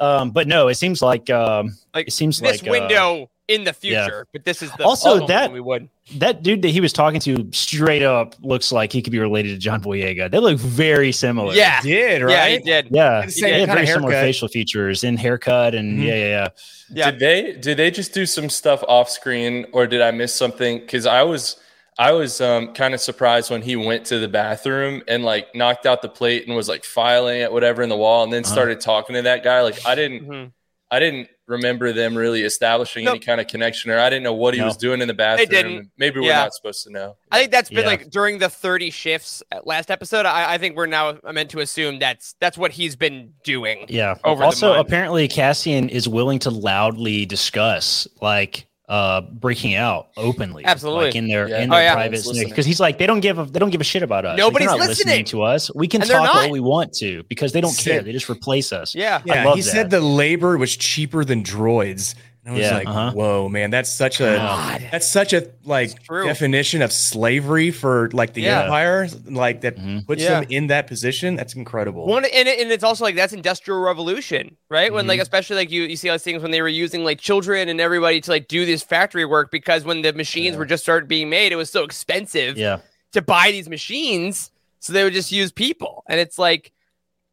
um, 0.00 0.30
but 0.30 0.48
no, 0.48 0.68
it 0.68 0.74
seems 0.74 1.02
like 1.02 1.30
um, 1.30 1.76
Like, 1.94 2.08
it 2.08 2.12
seems 2.12 2.40
this 2.40 2.62
like 2.62 2.68
uh, 2.68 2.70
window 2.70 3.30
in 3.48 3.64
the 3.64 3.74
yeah. 3.82 4.04
future, 4.04 4.26
but 4.32 4.44
this 4.44 4.62
is 4.62 4.70
the 4.78 4.84
Also, 4.84 5.26
that- 5.26 5.44
when 5.50 5.52
we 5.52 5.60
would. 5.60 5.88
that 6.16 6.42
dude 6.44 6.62
that 6.62 6.68
he 6.68 6.80
was 6.80 6.92
talking 6.92 7.18
to 7.20 7.48
straight 7.52 8.02
up 8.02 8.34
looks 8.42 8.70
like 8.70 8.92
he 8.92 9.02
could 9.02 9.10
be 9.12 9.18
related 9.18 9.48
to 9.50 9.58
John 9.58 9.80
Boyega. 9.82 10.30
They 10.30 10.38
look 10.38 10.56
very 10.58 11.10
similar. 11.12 11.52
Yeah, 11.54 11.80
Did 11.82 12.22
right? 12.22 12.32
yeah, 12.32 12.48
he 12.48 12.58
did. 12.58 12.88
Yeah, 12.90 13.20
the 13.20 13.24
he 13.26 13.30
same 13.32 13.68
had 13.68 13.74
very 13.74 13.86
similar 13.88 14.12
facial 14.12 14.46
features 14.48 15.02
and 15.04 15.18
haircut, 15.18 15.74
and 15.74 15.98
Mhm. 15.98 16.04
yeah, 16.04 16.14
yeah, 16.14 16.26
yeah. 16.26 16.48
Yeah. 16.92 17.10
Did 17.12 17.20
they 17.20 17.52
did 17.54 17.76
they 17.76 17.90
just 17.90 18.12
do 18.14 18.24
some 18.26 18.48
stuff 18.50 18.82
off 18.88 19.08
screen 19.10 19.66
or 19.72 19.86
did 19.86 20.00
I 20.00 20.10
miss 20.12 20.34
something? 20.34 20.78
Because 20.78 21.06
I 21.06 21.22
was 21.22 21.56
I 22.00 22.12
was 22.12 22.40
um, 22.40 22.72
kind 22.72 22.94
of 22.94 23.00
surprised 23.00 23.50
when 23.50 23.60
he 23.60 23.76
went 23.76 24.06
to 24.06 24.18
the 24.18 24.26
bathroom 24.28 25.02
and 25.06 25.22
like 25.22 25.54
knocked 25.54 25.84
out 25.84 26.00
the 26.00 26.08
plate 26.08 26.46
and 26.46 26.56
was 26.56 26.66
like 26.68 26.84
filing 26.84 27.42
at 27.42 27.52
whatever 27.52 27.82
in 27.82 27.90
the 27.90 27.96
wall 27.96 28.24
and 28.24 28.32
then 28.32 28.42
Uh-huh. 28.42 28.52
started 28.52 28.80
talking 28.80 29.14
to 29.16 29.22
that 29.22 29.44
guy. 29.44 29.60
Like 29.60 29.84
I 29.86 29.94
didn't 29.94 30.26
Mhm. 30.26 30.52
I 30.92 30.98
didn't 30.98 31.28
remember 31.46 31.92
them 31.92 32.16
really 32.16 32.42
establishing 32.42 33.04
Nope. 33.04 33.16
any 33.16 33.20
kind 33.24 33.40
of 33.40 33.46
connection 33.46 33.90
or 33.92 33.98
I 34.00 34.08
didn't 34.10 34.22
know 34.24 34.32
what 34.34 34.54
he 34.54 34.60
No. 34.60 34.66
was 34.66 34.76
doing 34.76 35.00
in 35.02 35.06
the 35.08 35.14
bathroom. 35.14 35.48
didn't. 35.48 35.90
Maybe 35.98 36.18
we're 36.20 36.26
Yeah. 36.28 36.38
not 36.44 36.54
supposed 36.54 36.82
to 36.84 36.90
know. 36.90 37.16
I 37.30 37.38
think 37.38 37.52
that's 37.52 37.68
been 37.68 37.80
Yeah. 37.80 37.86
like 37.86 38.10
during 38.10 38.38
the 38.38 38.48
30 38.48 38.90
shifts 38.90 39.42
last 39.64 39.90
episode. 39.90 40.26
I, 40.26 40.54
I 40.54 40.58
think 40.58 40.76
we're 40.76 40.86
now 40.86 41.18
meant 41.32 41.50
to 41.50 41.60
assume 41.60 41.98
that's 42.00 42.34
that's 42.40 42.56
what 42.58 42.72
he's 42.72 42.96
been 42.96 43.34
doing. 43.44 43.86
Yeah. 43.88 44.14
over 44.24 44.42
also, 44.42 44.72
apparently, 44.80 45.28
Cassian 45.28 45.88
is 45.90 46.08
willing 46.08 46.38
to 46.40 46.50
loudly 46.50 47.24
discuss 47.26 48.08
like 48.20 48.66
uh 48.90 49.20
breaking 49.20 49.76
out 49.76 50.08
openly, 50.16 50.64
Absolutely. 50.64 51.04
like 51.06 51.14
in 51.14 51.28
their 51.28 51.48
Yeah. 51.48 51.60
in 51.62 51.70
Oh, 51.72 51.76
their 51.76 51.84
yeah. 51.84 51.94
private 51.94 52.24
because 52.44 52.66
he's 52.66 52.80
like 52.80 52.98
they 52.98 53.06
don't 53.06 53.20
give 53.20 53.38
a 53.38 53.44
they 53.44 53.60
don't 53.60 53.70
give 53.70 53.80
a 53.80 53.84
shit 53.84 54.02
about 54.02 54.24
us. 54.24 54.36
Nobody's 54.36 54.68
they're 54.68 54.78
not 54.78 54.88
listening. 54.88 55.24
to 55.26 55.42
us. 55.42 55.72
We 55.76 55.86
can 55.86 56.02
And 56.02 56.10
talk 56.10 56.28
all 56.34 56.42
not. 56.42 56.50
we 56.50 56.58
want 56.58 56.92
to 56.94 57.22
because 57.28 57.52
they 57.52 57.60
don't 57.60 57.70
Said- 57.70 57.90
care. 57.92 58.02
They 58.02 58.10
just 58.12 58.28
replace 58.28 58.72
us. 58.72 58.92
Yeah. 58.94 59.22
Yeah, 59.24 59.44
love 59.44 59.54
he 59.56 59.62
said 59.62 59.90
the 59.90 60.00
labor 60.00 60.58
was 60.58 60.76
cheaper 60.76 61.24
than 61.24 61.44
droids. 61.44 62.16
And 62.44 62.54
I 62.54 62.56
was 62.58 62.66
Yeah, 62.66 62.74
like, 62.78 62.86
uh-huh. 62.88 63.12
whoa, 63.12 63.48
man, 63.50 63.70
that's 63.70 63.90
such 63.90 64.18
a 64.20 64.36
God. 64.36 64.82
that's 64.90 65.06
such 65.10 65.34
a 65.34 65.48
like 65.64 65.90
definition 66.08 66.80
of 66.80 66.90
slavery 66.90 67.70
for 67.70 68.08
like 68.12 68.32
the 68.32 68.42
Yeah. 68.42 68.62
empire, 68.62 69.08
like 69.26 69.60
that 69.60 69.76
Mhm. 69.76 70.06
puts 70.06 70.22
Yeah. 70.22 70.40
them 70.40 70.46
in 70.48 70.68
that 70.68 70.86
position. 70.86 71.36
That's 71.36 71.54
incredible. 71.54 72.06
One 72.06 72.24
and, 72.24 72.48
it, 72.48 72.58
and 72.60 72.72
it's 72.72 72.82
also 72.82 73.04
like 73.04 73.14
that's 73.14 73.34
industrial 73.34 73.80
revolution, 73.80 74.56
right? 74.70 74.90
When 74.92 75.06
like 75.06 75.16
Mm-hmm. 75.16 75.22
especially 75.22 75.56
like 75.56 75.70
you 75.70 75.82
you 75.82 75.96
see 75.96 76.08
those 76.08 76.22
things 76.22 76.42
when 76.42 76.50
they 76.50 76.62
were 76.62 76.68
using 76.68 77.04
like 77.04 77.20
children 77.20 77.68
and 77.68 77.78
everybody 77.78 78.22
to 78.22 78.30
like 78.30 78.48
do 78.48 78.64
this 78.64 78.82
factory 78.82 79.26
work 79.26 79.50
because 79.50 79.84
when 79.84 80.00
the 80.00 80.14
machines 80.14 80.56
were 80.56 80.64
just 80.66 80.82
started 80.82 81.08
being 81.08 81.28
made, 81.28 81.52
it 81.52 81.56
was 81.56 81.68
so 81.70 81.84
expensive 81.84 82.56
Yeah. 82.56 82.78
to 83.12 83.20
buy 83.20 83.50
these 83.50 83.68
machines, 83.68 84.50
so 84.78 84.94
they 84.94 85.04
would 85.04 85.12
just 85.12 85.30
use 85.30 85.52
people. 85.52 86.04
And 86.08 86.18
it's 86.18 86.38
like 86.38 86.72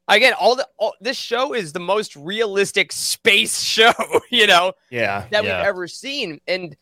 again, 0.07 0.33
all 0.39 0.55
the 0.55 0.67
all, 0.77 0.93
this 1.01 1.17
show 1.17 1.53
is 1.53 1.73
the 1.73 1.79
most 1.79 2.15
realistic 2.15 2.91
space 2.91 3.59
show, 3.75 3.93
you 4.31 4.47
know, 4.47 4.73
yeah, 4.89 5.25
that 5.31 5.43
Yeah. 5.43 5.59
we've 5.59 5.65
ever 5.67 5.87
seen. 5.87 6.39
And 6.47 6.75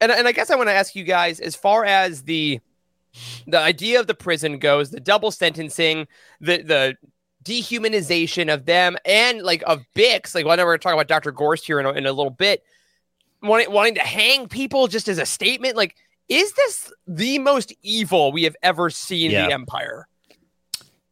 and 0.00 0.10
and 0.12 0.26
I 0.28 0.32
guess 0.32 0.50
I 0.50 0.56
want 0.56 0.68
to 0.68 0.74
ask 0.74 0.94
you 0.94 1.04
guys 1.04 1.40
as 1.40 1.54
far 1.56 1.84
as 1.84 2.22
the 2.22 2.60
the 3.46 3.58
idea 3.58 4.00
of 4.00 4.06
the 4.08 4.14
prison 4.14 4.58
goes, 4.58 4.90
the 4.90 5.00
double 5.00 5.30
sentencing, 5.30 6.06
the 6.40 6.62
the 6.62 6.96
dehumanization 7.44 8.52
of 8.52 8.64
them, 8.64 8.96
and 9.04 9.42
like 9.42 9.62
of 9.66 9.82
Bix. 9.94 10.34
Like, 10.34 10.46
whenever 10.46 10.70
we're 10.70 10.78
talking 10.78 10.98
about 10.98 11.08
Dr. 11.08 11.30
Gorst 11.32 11.64
here 11.66 11.78
in 11.80 11.86
a, 11.86 11.92
in 11.92 12.06
a 12.06 12.12
little 12.12 12.30
bit, 12.30 12.64
wanting 13.42 13.70
wanting 13.70 13.94
to 13.96 14.00
hang 14.00 14.48
people 14.48 14.88
just 14.88 15.08
as 15.08 15.18
a 15.18 15.26
statement. 15.26 15.76
Like, 15.76 15.94
is 16.28 16.52
this 16.54 16.92
the 17.06 17.38
most 17.38 17.72
evil 17.82 18.32
we 18.32 18.44
have 18.44 18.56
ever 18.62 18.90
seen 18.90 19.30
Yeah. 19.30 19.46
the 19.46 19.52
Empire? 19.52 20.08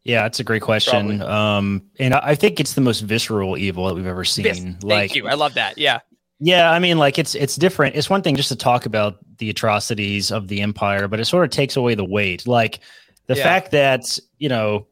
Yeah, 0.04 0.26
it's 0.26 0.40
a 0.40 0.44
great 0.44 0.62
question. 0.62 1.18
Probably. 1.18 1.26
Um, 1.26 1.82
and 1.98 2.14
I 2.14 2.20
I 2.30 2.34
think 2.34 2.58
it's 2.58 2.74
the 2.74 2.80
most 2.80 3.00
visceral 3.00 3.56
evil 3.56 3.86
that 3.86 3.94
we've 3.94 4.06
ever 4.06 4.24
seen. 4.24 4.78
Like, 4.82 5.10
thank 5.10 5.14
you. 5.14 5.28
I 5.28 5.34
love 5.34 5.54
that. 5.54 5.78
Yeah. 5.78 6.00
Yeah, 6.44 6.72
I 6.72 6.80
mean, 6.80 6.98
like 6.98 7.18
it's 7.20 7.36
it's 7.36 7.54
different. 7.54 7.94
It's 7.94 8.10
one 8.10 8.20
thing 8.22 8.34
just 8.34 8.48
to 8.48 8.56
talk 8.56 8.84
about 8.84 9.18
the 9.38 9.48
atrocities 9.48 10.32
of 10.32 10.48
the 10.48 10.60
empire, 10.60 11.06
but 11.06 11.20
it 11.20 11.26
sort 11.26 11.44
of 11.44 11.50
takes 11.50 11.76
away 11.76 11.94
the 11.94 12.04
weight. 12.04 12.48
Like 12.48 12.80
the 13.28 13.36
Yeah. 13.36 13.44
fact 13.44 13.70
that 13.70 14.18
you 14.38 14.48
know 14.48 14.88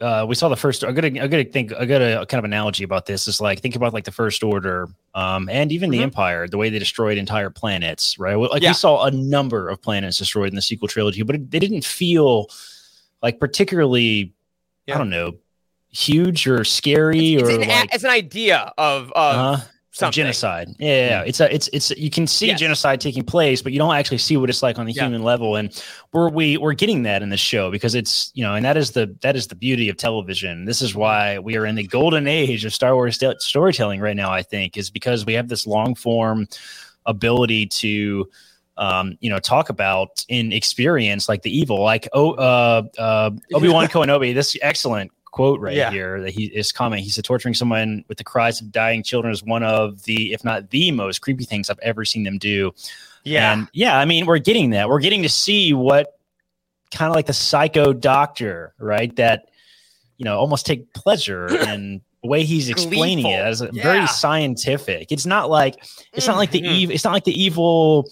uh, 0.00 0.24
we 0.28 0.34
saw 0.34 0.48
the 0.48 0.56
first. 0.56 0.82
A 0.82 0.92
good, 0.92 1.04
a 1.04 1.28
good 1.28 1.52
think, 1.52 1.70
a 1.76 1.86
good 1.86 2.00
uh, 2.02 2.24
kind 2.24 2.38
of 2.40 2.44
analogy 2.44 2.82
about 2.82 3.06
this 3.06 3.28
is 3.28 3.40
like 3.40 3.60
think 3.60 3.76
about 3.76 3.92
like 3.92 4.04
the 4.04 4.10
first 4.10 4.42
order, 4.42 4.88
um, 5.14 5.48
and 5.48 5.70
even 5.70 5.90
Mhm. 5.90 5.92
the 5.92 6.02
empire, 6.02 6.48
the 6.48 6.56
way 6.58 6.70
they 6.70 6.78
destroyed 6.80 7.18
entire 7.18 7.50
planets. 7.50 8.18
Right, 8.18 8.34
like 8.34 8.60
Yeah. 8.62 8.70
we 8.70 8.74
saw 8.74 9.04
a 9.04 9.10
number 9.12 9.68
of 9.68 9.80
planets 9.80 10.18
destroyed 10.18 10.48
in 10.48 10.56
the 10.56 10.62
sequel 10.62 10.88
trilogy, 10.88 11.22
but 11.22 11.36
it, 11.36 11.50
they 11.52 11.58
didn't 11.60 11.84
feel 11.84 12.48
like 13.22 13.38
particularly. 13.38 14.32
Yeah. 14.86 14.94
I 14.94 14.98
don't 14.98 15.10
know, 15.10 15.34
huge 15.90 16.46
or 16.46 16.64
scary 16.64 17.34
It's, 17.34 17.42
or 17.48 17.50
an, 17.60 17.68
like 17.68 17.94
it's 17.94 18.04
an 18.04 18.10
idea 18.10 18.72
of, 18.78 19.12
of 19.12 19.36
uh, 19.36 19.60
something. 19.92 20.12
genocide. 20.12 20.68
Yeah, 20.78 21.08
yeah, 21.08 21.22
it's 21.22 21.40
a, 21.40 21.52
it's 21.54 21.68
it's 21.72 21.90
you 21.90 22.10
can 22.10 22.26
see 22.26 22.46
Yes. 22.48 22.60
genocide 22.60 23.00
taking 23.00 23.22
place, 23.24 23.60
but 23.62 23.72
you 23.72 23.78
don't 23.78 23.94
actually 23.94 24.18
see 24.18 24.36
what 24.36 24.48
it's 24.50 24.62
like 24.62 24.78
on 24.78 24.86
the 24.86 24.92
Yeah. 24.92 25.04
human 25.04 25.22
level. 25.22 25.56
And 25.56 25.70
we're 26.12 26.28
we 26.30 26.56
we're 26.56 26.72
getting 26.74 27.02
that 27.04 27.22
in 27.22 27.28
the 27.28 27.36
show 27.36 27.70
because 27.70 27.94
it's 27.94 28.30
you 28.34 28.42
know, 28.44 28.54
and 28.54 28.64
that 28.64 28.76
is 28.76 28.92
the 28.92 29.14
that 29.22 29.36
is 29.36 29.46
the 29.48 29.54
beauty 29.54 29.88
of 29.88 29.96
television. 29.96 30.64
This 30.64 30.80
is 30.82 30.94
why 30.94 31.38
we 31.38 31.56
are 31.56 31.66
in 31.66 31.74
the 31.74 31.86
golden 31.86 32.26
age 32.26 32.64
of 32.64 32.72
Star 32.74 32.94
Wars 32.94 33.18
st- 33.18 33.42
storytelling 33.42 34.00
right 34.00 34.16
now. 34.16 34.30
I 34.32 34.42
think 34.42 34.76
is 34.76 34.90
because 34.90 35.26
we 35.26 35.34
have 35.34 35.48
this 35.48 35.66
long 35.66 35.94
form 35.94 36.48
ability 37.06 37.66
to. 37.66 38.28
Um, 38.80 39.16
you 39.20 39.28
know, 39.28 39.38
talk 39.38 39.68
about 39.68 40.24
in 40.28 40.52
experience 40.52 41.28
like 41.28 41.42
the 41.42 41.56
evil, 41.56 41.82
like 41.82 42.08
oh, 42.14 42.32
uh, 42.32 42.82
uh, 42.98 43.30
Obi 43.54 43.68
Wan 43.68 43.86
Kenobi. 43.92 44.34
This 44.34 44.56
excellent 44.62 45.12
quote 45.26 45.60
right 45.60 45.76
Yeah. 45.76 45.90
here 45.92 46.20
that 46.22 46.30
he 46.30 46.46
is 46.46 46.72
comment. 46.72 47.02
He 47.02 47.10
said, 47.10 47.22
"Torturing 47.24 47.52
someone 47.54 48.04
with 48.08 48.16
the 48.18 48.24
cries 48.24 48.60
of 48.62 48.72
dying 48.72 49.02
children 49.02 49.32
is 49.32 49.44
one 49.44 49.62
of 49.62 50.02
the, 50.04 50.32
if 50.32 50.42
not 50.44 50.70
the 50.70 50.90
most 50.92 51.20
creepy 51.20 51.44
things 51.44 51.68
I've 51.68 51.78
ever 51.80 52.06
seen 52.06 52.24
them 52.24 52.38
do." 52.38 52.72
Yeah. 53.22 53.52
And 53.52 53.68
yeah, 53.74 53.98
I 53.98 54.06
mean, 54.06 54.24
we're 54.24 54.38
getting 54.38 54.70
that. 54.70 54.88
We're 54.88 54.98
getting 55.00 55.22
to 55.24 55.28
see 55.28 55.74
what 55.74 56.18
kind 56.90 57.10
of 57.10 57.14
like 57.14 57.26
the 57.26 57.34
psycho 57.34 57.92
doctor, 57.92 58.72
right? 58.78 59.14
That 59.16 59.50
you 60.16 60.24
know, 60.24 60.38
almost 60.38 60.64
take 60.66 60.90
pleasure 60.94 61.46
in 61.68 62.00
the 62.22 62.28
way 62.28 62.44
he's 62.44 62.70
explaining 62.70 63.26
it 63.26 63.40
as 63.40 63.60
Yeah. 63.72 63.82
very 63.82 64.06
scientific. 64.06 65.12
It's 65.12 65.26
not 65.26 65.50
like 65.50 65.84
it's 66.14 66.26
not 66.26 66.38
like 66.38 66.50
the 66.50 66.62
Mhm. 66.62 66.72
evil. 66.72 66.94
It's 66.94 67.04
not 67.04 67.12
like 67.12 67.24
the 67.24 67.38
evil. 67.42 68.08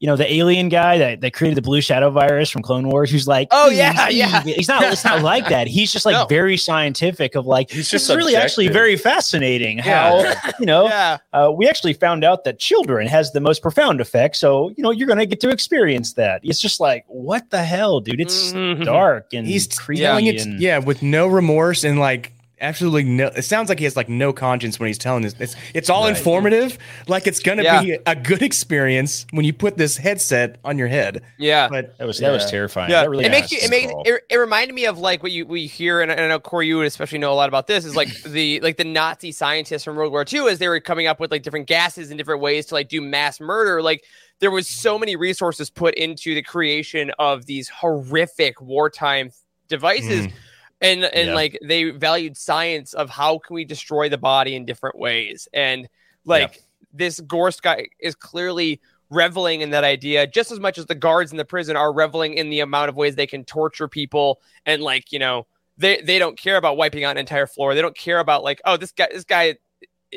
You 0.00 0.06
know 0.06 0.16
the 0.16 0.32
alien 0.32 0.70
guy 0.70 0.96
that, 0.96 1.20
that 1.20 1.34
created 1.34 1.56
the 1.58 1.62
blue 1.62 1.82
shadow 1.82 2.08
virus 2.10 2.48
from 2.48 2.62
Clone 2.62 2.88
Wars, 2.88 3.10
who's 3.10 3.28
like, 3.28 3.48
Oh, 3.50 3.68
"Mm, 3.70 3.76
yeah, 3.76 4.08
yeah. 4.08 4.42
He's 4.42 4.66
not. 4.66 4.82
It's 4.84 5.04
not 5.04 5.20
like 5.22 5.48
that. 5.50 5.66
He's 5.76 5.92
just 5.92 6.06
like 6.06 6.14
No. 6.14 6.24
very 6.24 6.56
scientific. 6.56 7.34
Of 7.34 7.46
like, 7.46 7.70
He's 7.70 7.90
this 7.90 8.06
just 8.06 8.16
really 8.16 8.34
actually 8.34 8.68
very 8.68 8.96
fascinating. 8.96 9.76
Yeah. 9.78 10.32
How 10.34 10.52
you 10.58 10.64
know 10.64 10.84
yeah. 10.88 11.18
uh, 11.34 11.52
we 11.54 11.68
actually 11.68 11.92
found 11.92 12.24
out 12.24 12.44
that 12.44 12.58
children 12.58 13.06
has 13.08 13.32
the 13.32 13.40
most 13.40 13.60
profound 13.60 14.00
effect. 14.00 14.36
So 14.36 14.70
you 14.74 14.82
know 14.82 14.90
you're 14.90 15.06
gonna 15.06 15.26
get 15.26 15.38
to 15.40 15.50
experience 15.50 16.14
that. 16.14 16.40
It's 16.44 16.60
just 16.62 16.80
like 16.80 17.04
what 17.06 17.50
the 17.50 17.62
hell, 17.62 18.00
dude? 18.00 18.22
It's 18.22 18.54
Mhm. 18.54 18.86
dark 18.86 19.34
and 19.34 19.46
he's 19.46 19.66
creepy. 19.66 20.00
telling 20.00 20.26
it, 20.26 20.40
and, 20.40 20.58
yeah, 20.62 20.78
with 20.78 21.02
no 21.02 21.26
remorse 21.26 21.84
and 21.84 22.00
like 22.00 22.32
absolutely 22.60 23.04
no. 23.04 23.26
It 23.28 23.42
sounds 23.42 23.68
like 23.68 23.78
he 23.78 23.84
has 23.84 23.96
like 23.96 24.08
no 24.08 24.32
conscience 24.32 24.78
when 24.78 24.86
he's 24.88 24.98
telling 24.98 25.22
this. 25.22 25.34
It's 25.38 25.56
it's 25.74 25.90
all 25.90 26.04
Right. 26.04 26.16
informative. 26.16 26.78
Like 27.08 27.26
it's 27.26 27.40
gonna 27.40 27.62
Yeah. 27.62 27.82
be 27.82 27.98
a 28.06 28.14
good 28.16 28.42
experience 28.42 29.26
when 29.30 29.44
you 29.44 29.52
put 29.52 29.76
this 29.76 29.96
headset 29.96 30.56
on 30.64 30.78
your 30.78 30.88
head. 30.88 31.22
Yeah. 31.38 31.68
But 31.68 31.96
that 31.98 32.06
was 32.06 32.18
that 32.18 32.30
was 32.32 32.50
terrifying. 32.50 32.90
Yeah, 32.90 33.02
That 33.02 33.10
really 33.10 33.24
it 33.24 33.30
makes 33.30 33.50
you. 33.52 33.58
It 33.62 33.70
makes 33.70 33.92
it, 34.04 34.22
it 34.30 34.36
reminded 34.36 34.74
me 34.74 34.86
of 34.86 34.98
like 34.98 35.22
what 35.22 35.32
you 35.32 35.46
we 35.46 35.66
hear, 35.66 36.00
and 36.00 36.10
I 36.12 36.28
know 36.28 36.38
Corey, 36.38 36.66
you 36.66 36.76
would 36.78 36.86
especially 36.86 37.18
know 37.18 37.32
a 37.32 37.34
lot 37.34 37.48
about 37.48 37.66
this. 37.66 37.84
Is 37.84 37.96
like 37.96 38.08
the 38.24 38.60
like 38.60 38.76
the 38.76 38.84
Nazi 38.84 39.32
scientists 39.32 39.84
from 39.84 39.96
World 39.96 40.12
War 40.12 40.24
II 40.30 40.48
as 40.48 40.58
they 40.58 40.68
were 40.68 40.80
coming 40.80 41.06
up 41.06 41.20
with 41.20 41.30
like 41.30 41.42
different 41.42 41.66
gases 41.66 42.10
and 42.10 42.18
different 42.18 42.40
ways 42.40 42.66
to 42.66 42.74
like 42.74 42.88
do 42.88 43.00
mass 43.00 43.40
murder. 43.40 43.82
Like 43.82 44.04
there 44.40 44.50
was 44.50 44.66
so 44.68 44.98
many 44.98 45.16
resources 45.16 45.68
put 45.70 45.94
into 45.94 46.34
the 46.34 46.42
creation 46.42 47.10
of 47.18 47.44
these 47.46 47.68
horrific 47.68 48.60
wartime 48.60 49.30
devices. 49.68 50.26
Mm. 50.26 50.32
And 50.80 51.04
and 51.04 51.28
Yeah. 51.28 51.34
like 51.34 51.58
they 51.62 51.90
valued 51.90 52.36
science 52.36 52.94
of 52.94 53.10
how 53.10 53.38
can 53.38 53.54
we 53.54 53.64
destroy 53.64 54.08
the 54.08 54.18
body 54.18 54.54
in 54.54 54.64
different 54.64 54.98
ways. 54.98 55.46
And 55.52 55.88
like 56.24 56.62
this 56.92 57.20
Gorst 57.20 57.62
guy 57.62 57.88
is 57.98 58.14
clearly 58.14 58.80
reveling 59.10 59.60
in 59.60 59.70
that 59.70 59.82
idea 59.84 60.26
just 60.26 60.52
as 60.52 60.60
much 60.60 60.78
as 60.78 60.86
the 60.86 60.94
guards 60.94 61.32
in 61.32 61.36
the 61.36 61.44
prison 61.44 61.76
are 61.76 61.92
reveling 61.92 62.34
in 62.34 62.48
the 62.48 62.60
amount 62.60 62.88
of 62.88 62.94
ways 62.96 63.16
they 63.16 63.26
can 63.26 63.42
torture 63.44 63.88
people 63.88 64.40
and 64.66 64.82
like 64.82 65.10
you 65.12 65.18
know 65.18 65.46
they 65.76 66.00
they 66.02 66.18
don't 66.18 66.38
care 66.38 66.56
about 66.56 66.76
wiping 66.76 67.04
out 67.04 67.12
an 67.12 67.18
entire 67.18 67.46
floor. 67.46 67.74
They 67.74 67.82
don't 67.82 67.96
care 67.96 68.18
about 68.18 68.42
like, 68.44 68.60
oh, 68.64 68.76
this 68.76 68.92
guy 68.92 69.08
this 69.12 69.24
guy 69.24 69.56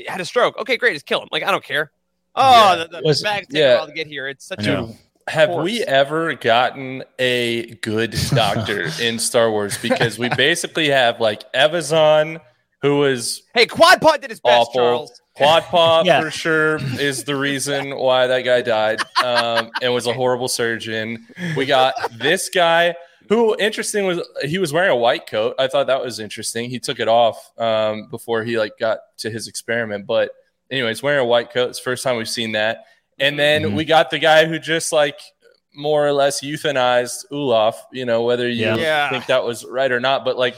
had 0.07 0.21
a 0.21 0.25
stroke. 0.25 0.57
Okay, 0.57 0.77
great, 0.77 0.93
just 0.93 1.05
kill 1.05 1.21
him. 1.21 1.29
Like 1.31 1.43
I 1.43 1.51
don't 1.51 1.63
care. 1.63 1.91
Oh, 2.35 2.75
Yeah. 2.75 2.75
the, 2.83 2.97
the 2.97 3.01
Was- 3.05 3.21
bag's 3.21 3.47
taking 3.47 3.61
yeah. 3.61 3.73
a 3.73 3.77
while 3.77 3.87
to 3.87 3.93
get 3.93 4.07
here. 4.07 4.27
It's 4.27 4.45
such 4.45 4.65
I 4.67 4.71
a 4.71 4.73
know. 4.73 4.95
Have 5.27 5.49
course. 5.49 5.63
we 5.63 5.83
ever 5.83 6.33
gotten 6.35 7.03
a 7.19 7.75
good 7.75 8.15
doctor 8.31 8.89
in 9.01 9.19
Star 9.19 9.49
Wars? 9.49 9.77
Because 9.77 10.19
we 10.19 10.29
basically 10.29 10.89
have 10.89 11.19
like 11.21 11.51
Evazan, 11.53 12.41
who 12.81 12.99
was 12.99 13.43
hey 13.53 13.65
Quad 13.65 14.01
Pod 14.01 14.21
did 14.21 14.29
his 14.29 14.39
best, 14.41 14.69
awful. 14.69 14.73
Charles. 14.73 15.21
Quad 15.35 15.63
Paw 15.63 16.03
Yeah. 16.05 16.21
for 16.21 16.29
sure 16.29 16.77
is 16.99 17.23
the 17.23 17.35
reason 17.35 17.95
why 17.97 18.27
that 18.27 18.41
guy 18.41 18.61
died 18.61 19.01
um, 19.23 19.71
and 19.81 19.93
was 19.93 20.05
a 20.05 20.13
horrible 20.13 20.47
surgeon. 20.47 21.25
We 21.57 21.65
got 21.65 21.95
this 22.19 22.49
guy 22.49 22.93
who, 23.29 23.55
interesting, 23.57 24.05
was 24.05 24.19
he 24.43 24.57
was 24.59 24.71
wearing 24.73 24.91
a 24.91 24.95
white 24.95 25.25
coat. 25.27 25.55
I 25.57 25.67
thought 25.67 25.87
that 25.87 26.03
was 26.03 26.19
interesting. 26.19 26.69
He 26.69 26.77
took 26.79 26.99
it 26.99 27.07
off 27.07 27.51
um, 27.57 28.09
before 28.09 28.43
he 28.43 28.59
like 28.59 28.73
got 28.77 28.99
to 29.19 29.31
his 29.31 29.47
experiment. 29.47 30.05
But 30.05 30.31
anyway, 30.69 30.87
anyways, 30.87 31.01
wearing 31.01 31.21
a 31.21 31.25
white 31.25 31.51
coat. 31.51 31.69
It's 31.69 31.79
the 31.79 31.83
first 31.83 32.03
time 32.03 32.17
we've 32.17 32.29
seen 32.29 32.51
that. 32.51 32.85
And 33.19 33.37
then 33.39 33.63
Mhm. 33.63 33.75
we 33.75 33.85
got 33.85 34.09
the 34.09 34.19
guy 34.19 34.45
who 34.45 34.59
just 34.59 34.91
like 34.91 35.19
more 35.75 36.05
or 36.07 36.11
less 36.13 36.41
euthanized 36.41 37.25
Olaf. 37.31 37.85
You 37.91 38.05
know 38.05 38.23
whether 38.23 38.47
you 38.47 38.65
Yeah. 38.65 38.75
Yeah. 38.75 39.09
think 39.09 39.25
that 39.27 39.43
was 39.43 39.65
right 39.65 39.91
or 39.91 39.99
not, 39.99 40.23
but 40.25 40.37
like. 40.37 40.55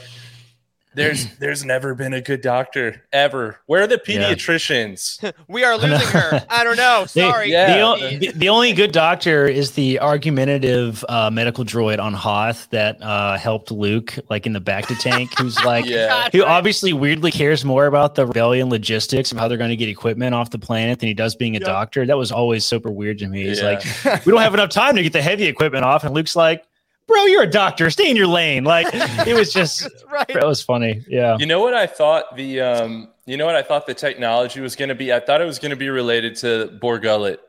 There's 0.96 1.26
there's 1.38 1.64
never 1.64 1.94
been 1.94 2.12
a 2.14 2.20
good 2.20 2.40
doctor 2.40 3.02
ever. 3.12 3.60
Where 3.66 3.82
are 3.82 3.86
the 3.86 4.00
Yeah. 4.06 4.32
pediatricians? 4.34 5.32
We 5.48 5.62
are 5.62 5.76
losing 5.76 6.08
her. 6.08 6.44
I 6.50 6.64
don't 6.64 6.76
know. 6.76 7.06
They- 7.14 7.20
Sorry. 7.20 7.52
yeah. 7.52 7.72
The, 7.76 7.80
o- 7.82 8.18
the, 8.18 8.32
the 8.32 8.48
only 8.48 8.72
good 8.72 8.90
doctor 8.92 9.46
is 9.46 9.72
the 9.72 10.00
argumentative 10.00 11.04
uh, 11.08 11.30
medical 11.30 11.64
droid 11.64 12.00
on 12.00 12.12
Hoth 12.14 12.68
that 12.70 13.00
uh, 13.02 13.36
helped 13.38 13.70
Luke, 13.70 14.14
like 14.28 14.46
in 14.46 14.52
the 14.52 14.60
back 14.60 14.86
to 14.86 14.94
tank, 14.96 15.38
who's 15.38 15.62
like, 15.64 15.84
Yeah. 15.86 16.28
who 16.32 16.44
obviously 16.44 16.92
weirdly 16.92 17.30
cares 17.30 17.64
more 17.64 17.86
about 17.86 18.14
the 18.16 18.26
rebellion 18.26 18.68
logistics 18.70 19.30
of 19.32 19.38
how 19.38 19.46
they're 19.48 19.58
going 19.58 19.70
to 19.70 19.76
get 19.76 19.88
equipment 19.88 20.34
off 20.34 20.50
the 20.50 20.58
planet 20.58 20.98
than 21.00 21.06
he 21.08 21.14
does 21.14 21.34
being 21.36 21.54
a 21.56 21.60
Yep. 21.60 21.66
doctor. 21.66 22.06
That 22.06 22.16
was 22.18 22.32
always 22.32 22.64
super 22.64 22.90
weird 22.90 23.18
to 23.18 23.28
me. 23.28 23.44
He's 23.46 23.60
Yeah. 23.60 23.80
like, 24.04 24.24
we 24.26 24.32
don't 24.32 24.40
have 24.42 24.54
enough 24.54 24.70
time 24.70 24.96
to 24.96 25.02
get 25.02 25.12
the 25.12 25.22
heavy 25.22 25.44
equipment 25.44 25.84
off, 25.84 26.04
and 26.04 26.14
Luke's 26.14 26.34
like, 26.36 26.64
bro, 27.06 27.24
you're 27.26 27.42
a 27.42 27.50
doctor. 27.50 27.90
Stay 27.90 28.10
in 28.10 28.16
your 28.16 28.26
lane. 28.26 28.64
Like 28.64 28.86
it 28.92 29.34
was 29.34 29.52
just, 29.60 29.88
right. 30.10 30.26
that 30.28 30.46
was 30.46 30.62
funny. 30.62 31.02
Yeah. 31.08 31.36
You 31.38 31.46
know 31.46 31.60
what 31.60 31.74
I 31.74 31.86
thought 31.86 32.36
the 32.36 32.60
um 32.60 33.08
you 33.26 33.36
know 33.36 33.46
what 33.46 33.56
I 33.56 33.62
thought 33.62 33.86
the 33.86 33.94
technology 33.94 34.60
was 34.60 34.76
going 34.76 34.88
to 34.90 34.94
be? 34.94 35.12
I 35.12 35.20
thought 35.20 35.40
it 35.40 35.46
was 35.46 35.58
going 35.58 35.70
to 35.70 35.76
be 35.76 35.88
related 35.88 36.36
to 36.36 36.68
Bor 36.80 36.98
Gullet. 36.98 37.40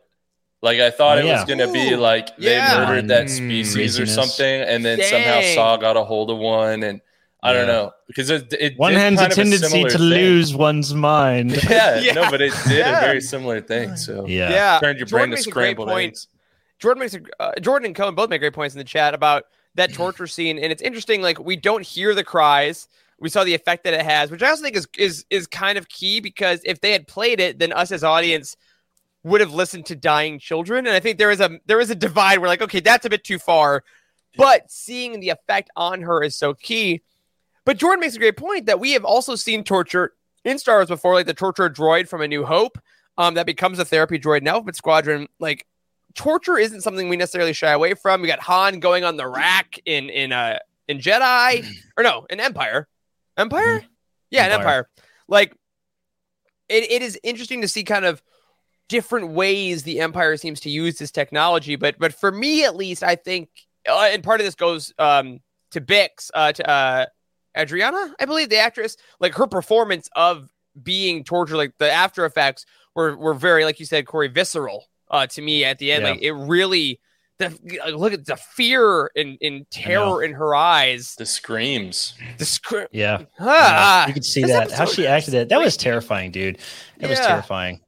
Like 0.64 0.80
I 0.80 0.90
thought 0.90 1.20
Oh, 1.20 1.22
it 1.22 1.26
was 1.26 1.46
going 1.46 1.60
to 1.60 1.72
be 1.72 1.96
like 1.96 2.36
they 2.38 2.56
yeah. 2.58 2.84
murdered 2.84 3.10
that 3.10 3.28
Mm, 3.28 3.30
species 3.46 4.00
or 4.00 4.06
something, 4.08 4.62
and 4.62 4.84
then 4.84 5.02
somehow 5.04 5.40
Dang. 5.42 5.56
Saw 5.56 5.78
got 5.78 5.96
a 5.98 6.04
hold 6.04 6.32
of 6.32 6.40
one, 6.40 6.82
and 6.82 7.00
I 7.44 7.54
don't 7.54 7.68
know 7.68 7.92
because 8.08 8.32
it, 8.32 8.52
it 8.60 8.74
One 8.78 8.94
did 8.94 9.00
has 9.00 9.14
a 9.14 9.18
kind 9.18 9.32
of 9.32 9.36
tendency 9.36 9.68
similar 9.68 9.90
to 9.92 9.98
thing. 10.00 10.08
lose 10.08 10.56
one's 10.56 10.94
mind. 10.96 11.52
Yeah, 11.70 12.00
Yeah. 12.02 12.14
no, 12.14 12.32
but 12.32 12.42
it 12.42 12.54
did 12.68 12.80
Yeah. 12.80 12.98
a 12.98 13.02
very 13.02 13.22
similar 13.22 13.62
thing. 13.62 13.96
So 13.98 14.26
Yeah. 14.26 14.50
Yeah. 14.50 14.80
turned 14.80 14.98
your 14.98 15.06
Jordan 15.06 15.30
brain 15.30 15.30
to 15.30 15.36
makes 15.36 15.48
a 15.48 15.52
great 15.52 15.76
scrambled 15.76 15.90
eggs. 16.00 16.28
Jordan 16.80 17.02
makes 17.02 17.16
a, 17.16 17.22
uh, 17.40 17.60
Jordan 17.60 17.88
and 17.88 17.96
Cohen 17.96 18.16
both 18.16 18.30
make 18.30 18.42
great 18.42 18.54
points 18.54 18.76
in 18.76 18.80
the 18.80 18.86
chat 18.86 19.14
about 19.14 19.46
that 19.76 19.94
torture 19.94 20.28
scene, 20.28 20.58
and 20.60 20.72
it's 20.72 20.82
interesting. 20.82 21.22
Like 21.22 21.40
we 21.40 21.56
don't 21.56 21.86
hear 21.86 22.14
the 22.14 22.24
cries. 22.24 22.88
We 23.20 23.30
saw 23.30 23.44
the 23.44 23.56
effect 23.56 23.84
that 23.86 23.94
it 23.94 24.04
has, 24.04 24.30
which 24.30 24.44
I 24.44 24.50
also 24.50 24.64
think 24.64 24.76
is 24.76 24.88
is 24.98 25.26
is 25.30 25.48
kind 25.48 25.78
of 25.78 25.90
key 25.90 26.20
because 26.20 26.62
if 26.66 26.82
they 26.82 26.92
had 26.92 27.08
played 27.08 27.40
it, 27.40 27.60
then 27.60 27.74
us 27.74 27.92
as 27.92 28.04
audience 28.04 28.56
would 29.24 29.42
have 29.42 29.54
listened 29.54 29.86
to 29.88 29.96
dying 29.96 30.40
children. 30.40 30.86
And 30.88 30.96
I 30.96 31.00
think 31.00 31.18
there 31.18 31.32
is 31.32 31.40
a 31.40 31.60
there 31.66 31.80
is 31.80 31.90
a 31.90 31.96
divide. 31.96 32.40
We're 32.40 32.48
like, 32.48 32.62
okay, 32.62 32.80
that's 32.80 33.06
a 33.06 33.10
bit 33.10 33.24
too 33.24 33.40
far, 33.40 33.84
but 34.36 34.70
seeing 34.72 35.20
the 35.20 35.30
effect 35.30 35.70
on 35.76 36.02
her 36.02 36.24
is 36.24 36.36
so 36.36 36.54
key. 36.54 37.02
But 37.66 37.78
Jordan 37.78 38.00
makes 38.00 38.16
a 38.16 38.20
great 38.20 38.38
point 38.38 38.68
that 38.68 38.80
we 38.80 38.94
have 38.94 39.04
also 39.04 39.36
seen 39.36 39.64
torture 39.64 40.14
in 40.46 40.58
Star 40.58 40.78
Wars 40.78 40.88
before, 40.88 41.16
like 41.16 41.26
the 41.26 41.34
torture 41.34 41.70
droid 41.70 42.08
from 42.08 42.22
A 42.22 42.28
New 42.28 42.46
Hope, 42.46 42.80
um, 43.18 43.34
that 43.34 43.46
becomes 43.46 43.80
a 43.80 43.86
therapy 43.86 44.18
droid 44.18 44.40
in 44.42 44.48
Alphabet 44.48 44.76
Squadron. 44.76 45.28
Like 45.40 45.66
torture 46.16 46.58
isn't 46.58 46.82
something 46.82 47.10
we 47.10 47.18
necessarily 47.18 47.54
shy 47.54 47.72
away 47.72 47.94
from. 47.94 48.22
We 48.22 48.28
got 48.28 48.40
Han 48.42 48.80
going 48.80 49.04
on 49.04 49.18
the 49.18 49.28
rack 49.28 49.80
in 49.86 50.10
in 50.10 50.32
uh 50.32 50.60
in 50.88 51.00
Jedi 51.00 51.66
or 51.98 52.04
no 52.04 52.26
in 52.30 52.40
Empire, 52.40 52.88
Empire, 53.38 53.84
yeah, 54.30 54.46
in 54.46 54.52
Empire. 54.52 54.60
Empire. 54.60 54.90
Like 55.28 55.56
it, 56.70 56.92
it 56.92 57.02
is 57.02 57.20
interesting 57.24 57.62
to 57.62 57.68
see 57.68 57.84
kind 57.84 58.06
of 58.06 58.22
different 58.90 59.30
ways 59.30 59.84
the 59.84 60.00
Empire 60.00 60.38
seems 60.38 60.62
to 60.62 60.70
use 60.70 60.98
this 60.98 61.12
technology. 61.12 61.76
But 61.76 61.98
but 62.00 62.14
for 62.14 62.32
me 62.32 62.64
at 62.64 62.76
least, 62.76 63.04
I 63.04 63.16
think, 63.16 63.50
uh, 63.88 64.10
and 64.12 64.24
part 64.24 64.40
of 64.40 64.46
this 64.46 64.56
goes 64.56 64.94
um 64.98 65.40
to 65.72 65.82
Bix, 65.82 66.32
uh, 66.34 66.52
to 66.54 66.70
uh, 66.70 67.06
Adriana, 67.58 68.16
I 68.20 68.26
believe 68.26 68.50
the 68.50 68.58
actress, 68.58 68.98
like 69.20 69.34
her 69.36 69.48
performance 69.48 70.10
of 70.16 70.50
being 70.82 71.24
tortured, 71.24 71.58
like 71.58 71.74
the 71.78 71.92
after 71.92 72.26
effects 72.26 72.66
were 72.96 73.18
were 73.18 73.34
very, 73.34 73.66
like 73.66 73.80
you 73.80 73.86
said, 73.86 74.06
Corey, 74.08 74.28
visceral 74.28 74.86
uh, 75.10 75.28
to 75.28 75.42
me 75.42 75.64
at 75.66 75.78
the 75.80 75.92
end. 75.92 76.04
Yeah. 76.04 76.12
Like 76.12 76.22
it 76.22 76.32
really, 76.34 77.00
the 77.40 77.50
like, 77.86 77.94
look 77.94 78.14
at 78.14 78.26
the 78.26 78.36
fear 78.38 79.12
and, 79.16 79.38
and 79.42 79.70
terror 79.70 80.24
in 80.24 80.34
her 80.34 80.56
eyes. 80.56 81.16
The 81.18 81.26
screams. 81.26 82.14
The 82.38 82.46
script, 82.46 82.94
Yeah. 82.96 83.24
ah, 83.40 84.08
you 84.08 84.14
could 84.14 84.26
see 84.26 84.44
that. 84.44 84.72
How 84.72 84.86
she 84.86 85.06
acted 85.08 85.32
That 85.32 85.50
That 85.50 85.60
was 85.60 85.78
terrifying, 85.78 86.32
dude. 86.32 86.58
That 87.00 87.10
was 87.10 87.20
terrifying. 87.20 87.82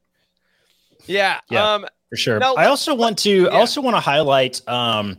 yeah, 1.05 1.39
Yeah. 1.49 1.73
Um, 1.73 1.86
For 2.10 2.15
sure. 2.17 2.39
Now, 2.39 2.55
I 2.55 2.65
also 2.65 2.93
want 2.95 3.17
to 3.19 3.49
I 3.49 3.53
yeah. 3.53 3.60
also 3.60 3.82
want 3.82 3.95
to 3.95 3.99
highlight 4.01 4.67
um 4.67 5.17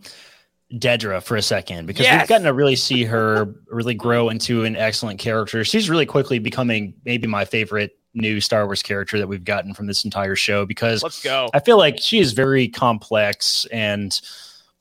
Dedra 0.72 1.20
for 1.20 1.36
a 1.36 1.42
second 1.42 1.86
because 1.86 2.04
Yes. 2.06 2.22
we've 2.22 2.28
gotten 2.28 2.44
to 2.46 2.52
really 2.52 2.76
see 2.76 3.02
her 3.04 3.52
really 3.68 3.94
grow 3.94 4.28
into 4.28 4.64
an 4.64 4.76
excellent 4.76 5.18
character. 5.18 5.64
She's 5.64 5.90
really 5.90 6.06
quickly 6.06 6.38
becoming 6.38 6.94
maybe 7.04 7.26
my 7.26 7.44
favorite 7.44 7.98
new 8.14 8.40
Star 8.40 8.66
Wars 8.66 8.82
character 8.82 9.18
that 9.18 9.26
we've 9.28 9.44
gotten 9.44 9.72
from 9.74 9.86
this 9.86 10.04
entire 10.04 10.36
show 10.36 10.66
because 10.66 11.02
let's 11.02 11.22
go. 11.22 11.48
I 11.54 11.60
feel 11.60 11.78
like 11.78 11.98
she 12.00 12.18
is 12.18 12.32
very 12.32 12.68
complex 12.68 13.66
and 13.72 14.20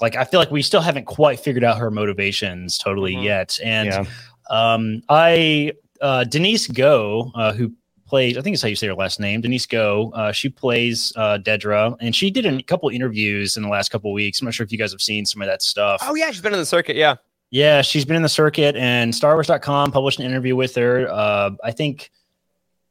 like 0.02 0.15
I 0.15 0.24
feel 0.24 0.39
like 0.39 0.52
we 0.52 0.62
still 0.62 0.82
haven't 0.82 1.06
quite 1.06 1.39
figured 1.39 1.63
out 1.63 1.78
her 1.78 1.92
motivations 1.92 2.78
totally 2.78 3.13
Mhm. 3.15 3.24
yet. 3.24 3.60
And 3.63 3.88
Yeah. 3.89 4.06
um, 4.50 5.02
I 5.10 5.74
uh, 6.02 6.24
Denise 6.24 6.68
Go, 6.68 7.30
uh, 7.36 7.52
who 7.54 7.74
plays, 8.08 8.38
I 8.38 8.42
think 8.42 8.54
it's 8.54 8.63
how 8.63 8.70
you 8.70 8.76
say 8.78 8.88
her 8.88 8.96
last 8.96 9.20
name, 9.20 9.42
Denise 9.42 9.65
Go. 9.65 10.12
Uh, 10.15 10.32
she 10.32 10.48
plays 10.50 11.12
uh, 11.18 11.38
Dedra, 11.44 11.96
and 12.00 12.15
she 12.15 12.32
did 12.32 12.46
a 12.46 12.63
couple 12.63 12.88
interviews 12.89 13.58
in 13.58 13.63
the 13.63 13.70
last 13.70 13.89
couple 13.92 14.12
weeks. 14.13 14.39
I'm 14.42 14.46
not 14.46 14.54
sure 14.54 14.63
if 14.63 14.72
you 14.72 14.78
guys 14.78 14.92
have 14.94 15.02
seen 15.02 15.26
some 15.26 15.42
of 15.42 15.48
that 15.50 15.62
stuff. 15.62 16.02
Oh 16.04 16.15
yeah, 16.15 16.32
she's 16.32 16.42
been 16.42 16.54
in 16.54 16.60
the 16.60 16.65
circuit. 16.65 16.96
Yeah, 16.96 17.15
Yeah, 17.52 17.82
she's 17.82 18.06
been 18.06 18.15
in 18.15 18.22
the 18.24 18.30
circuit, 18.30 18.76
and 18.78 19.13
StarWars.com 19.13 19.92
published 19.92 20.20
an 20.20 20.26
interview 20.26 20.56
with 20.56 20.74
her. 20.76 21.08
Uh, 21.12 21.52
I 21.63 21.72
think 21.72 22.10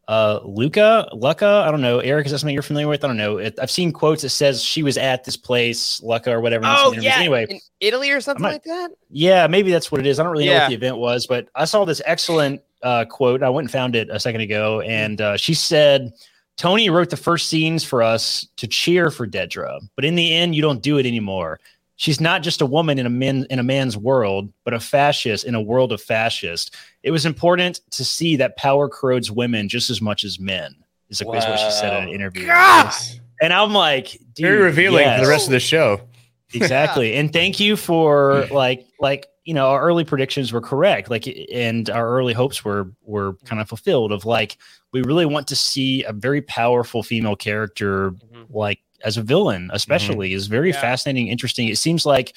uh, 0.09 0.41
Luca, 0.43 1.07
Lucca, 1.13 1.65
I 1.67 1.71
don't 1.71 1.83
know. 1.83 1.99
Eric, 1.99 2.25
is 2.27 2.33
that 2.33 2.39
something 2.39 2.55
you're 2.55 2.63
familiar 2.63 2.89
with? 2.89 3.05
I 3.05 3.09
don't 3.09 3.19
know. 3.19 3.37
It, 3.37 3.59
I've 3.61 3.71
seen 3.71 3.93
quotes 3.93 4.23
that 4.23 4.31
says 4.31 4.63
she 4.63 4.83
was 4.83 4.97
at 4.97 5.25
this 5.25 5.37
place, 5.37 6.03
Luca 6.03 6.33
or 6.33 6.41
whatever. 6.41 6.65
Oh 6.67 6.93
yeah. 6.93 7.17
Anyway, 7.19 7.47
in 7.49 7.61
Italy 7.81 8.11
or 8.11 8.23
something 8.23 8.43
not- 8.43 8.53
like 8.53 8.65
that. 8.65 8.93
yeah, 9.11 9.47
maybe 9.47 9.71
that's 9.71 9.93
what 9.93 10.01
it 10.01 10.07
is. 10.07 10.19
I 10.19 10.23
don't 10.23 10.33
really 10.33 10.47
know 10.47 10.55
what 10.55 10.69
the 10.71 10.75
event 10.75 10.97
was, 10.97 11.27
but 11.27 11.49
I 11.55 11.67
saw 11.67 11.85
this 11.85 12.01
excellent 12.07 12.63
uh, 12.83 13.05
quote. 13.05 13.43
I 13.43 13.51
went 13.51 13.67
and 13.67 13.71
found 13.71 13.95
it 13.95 14.09
a 14.11 14.19
second 14.19 14.41
ago, 14.41 14.81
and 14.81 15.21
uh, 15.21 15.37
she 15.37 15.53
said, 15.53 16.15
"Tony 16.57 16.89
wrote 16.89 17.11
the 17.11 17.17
first 17.19 17.51
scenes 17.51 17.85
for 17.85 18.03
us 18.03 18.49
to 18.57 18.67
cheer 18.67 19.11
for 19.11 19.27
Dedra, 19.27 19.79
but 19.95 20.07
in 20.07 20.15
the 20.15 20.35
end, 20.35 20.55
you 20.55 20.63
don't 20.63 20.83
do 20.83 20.97
it 20.97 21.05
anymore. 21.05 21.61
She's 21.99 22.21
not 22.21 22.43
just 22.43 22.61
a 22.61 22.67
woman 22.67 22.99
in 22.99 23.07
a 23.07 23.11
man 23.11 23.47
in 23.51 23.59
a 23.59 23.63
man's 23.65 23.97
world, 23.97 24.53
but 24.65 24.73
a 24.73 24.81
fascist 24.81 25.45
in 25.45 25.55
a 25.55 25.61
world 25.61 25.93
of 25.93 26.01
fascists. 26.01 26.71
It 27.03 27.11
was 27.11 27.27
important 27.27 27.81
to 27.91 28.05
see 28.05 28.37
that 28.37 28.57
power 28.57 28.89
corrodes 28.89 29.31
women 29.31 29.69
just 29.69 29.91
as 29.91 30.01
much 30.01 30.25
as 30.25 30.41
men." 30.41 30.75
Is, 31.11 31.21
is 31.21 31.27
what 31.27 31.59
she 31.59 31.71
said 31.71 31.97
in 32.03 32.09
an 32.09 32.15
interview. 32.15 32.47
God! 32.47 32.93
And 33.41 33.53
I'm 33.53 33.73
like, 33.73 34.11
dude, 34.35 34.47
Very 34.47 34.63
revealing 34.63 35.09
for 35.19 35.25
the 35.25 35.31
rest 35.31 35.47
of 35.47 35.53
the 35.53 35.61
show. 35.61 36.01
exactly 36.55 37.15
and 37.15 37.31
thank 37.31 37.61
you 37.61 37.77
for 37.77 38.47
like 38.51 38.87
like 39.01 39.27
you 39.45 39.53
know 39.53 39.67
our 39.69 39.83
early 39.83 40.03
predictions 40.03 40.51
were 40.51 40.63
correct 40.63 41.11
like 41.11 41.29
and 41.53 41.91
our 41.91 42.09
early 42.09 42.33
hopes 42.33 42.65
were 42.65 42.91
were 43.03 43.35
kind 43.45 43.61
of 43.61 43.69
fulfilled 43.69 44.13
of 44.13 44.25
like 44.25 44.57
we 44.95 45.03
really 45.03 45.27
want 45.27 45.47
to 45.47 45.55
see 45.55 46.05
a 46.05 46.13
very 46.13 46.41
powerful 46.41 47.03
female 47.03 47.37
character 47.37 48.13
Mhm. 48.13 48.47
like 48.49 48.79
as 49.05 49.17
a 49.17 49.23
villain 49.23 49.63
mm-hmm. 49.65 49.77
especially 49.77 50.33
is 50.33 50.47
very 50.47 50.71
Yeah. 50.71 50.81
fascinating 50.81 51.29
interesting 51.29 51.69
it 51.69 51.79
seems 51.79 52.05
like 52.07 52.37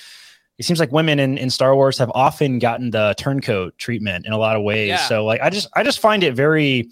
it 0.58 0.66
seems 0.66 0.80
like 0.80 0.92
women 0.92 1.20
in, 1.20 1.40
in 1.40 1.50
Star 1.50 1.76
Wars 1.76 1.98
have 1.98 2.12
often 2.14 2.60
gotten 2.60 2.92
the 2.92 3.16
turncoat 3.18 3.76
treatment 3.80 4.28
in 4.28 4.34
a 4.34 4.38
lot 4.38 4.56
of 4.56 4.62
ways. 4.62 4.90
Yeah. 4.90 5.08
So 5.08 5.26
like 5.26 5.42
I 5.42 5.50
just 5.50 5.68
I 5.74 5.82
just 5.82 6.00
find 6.00 6.24
it 6.24 6.36
very 6.36 6.90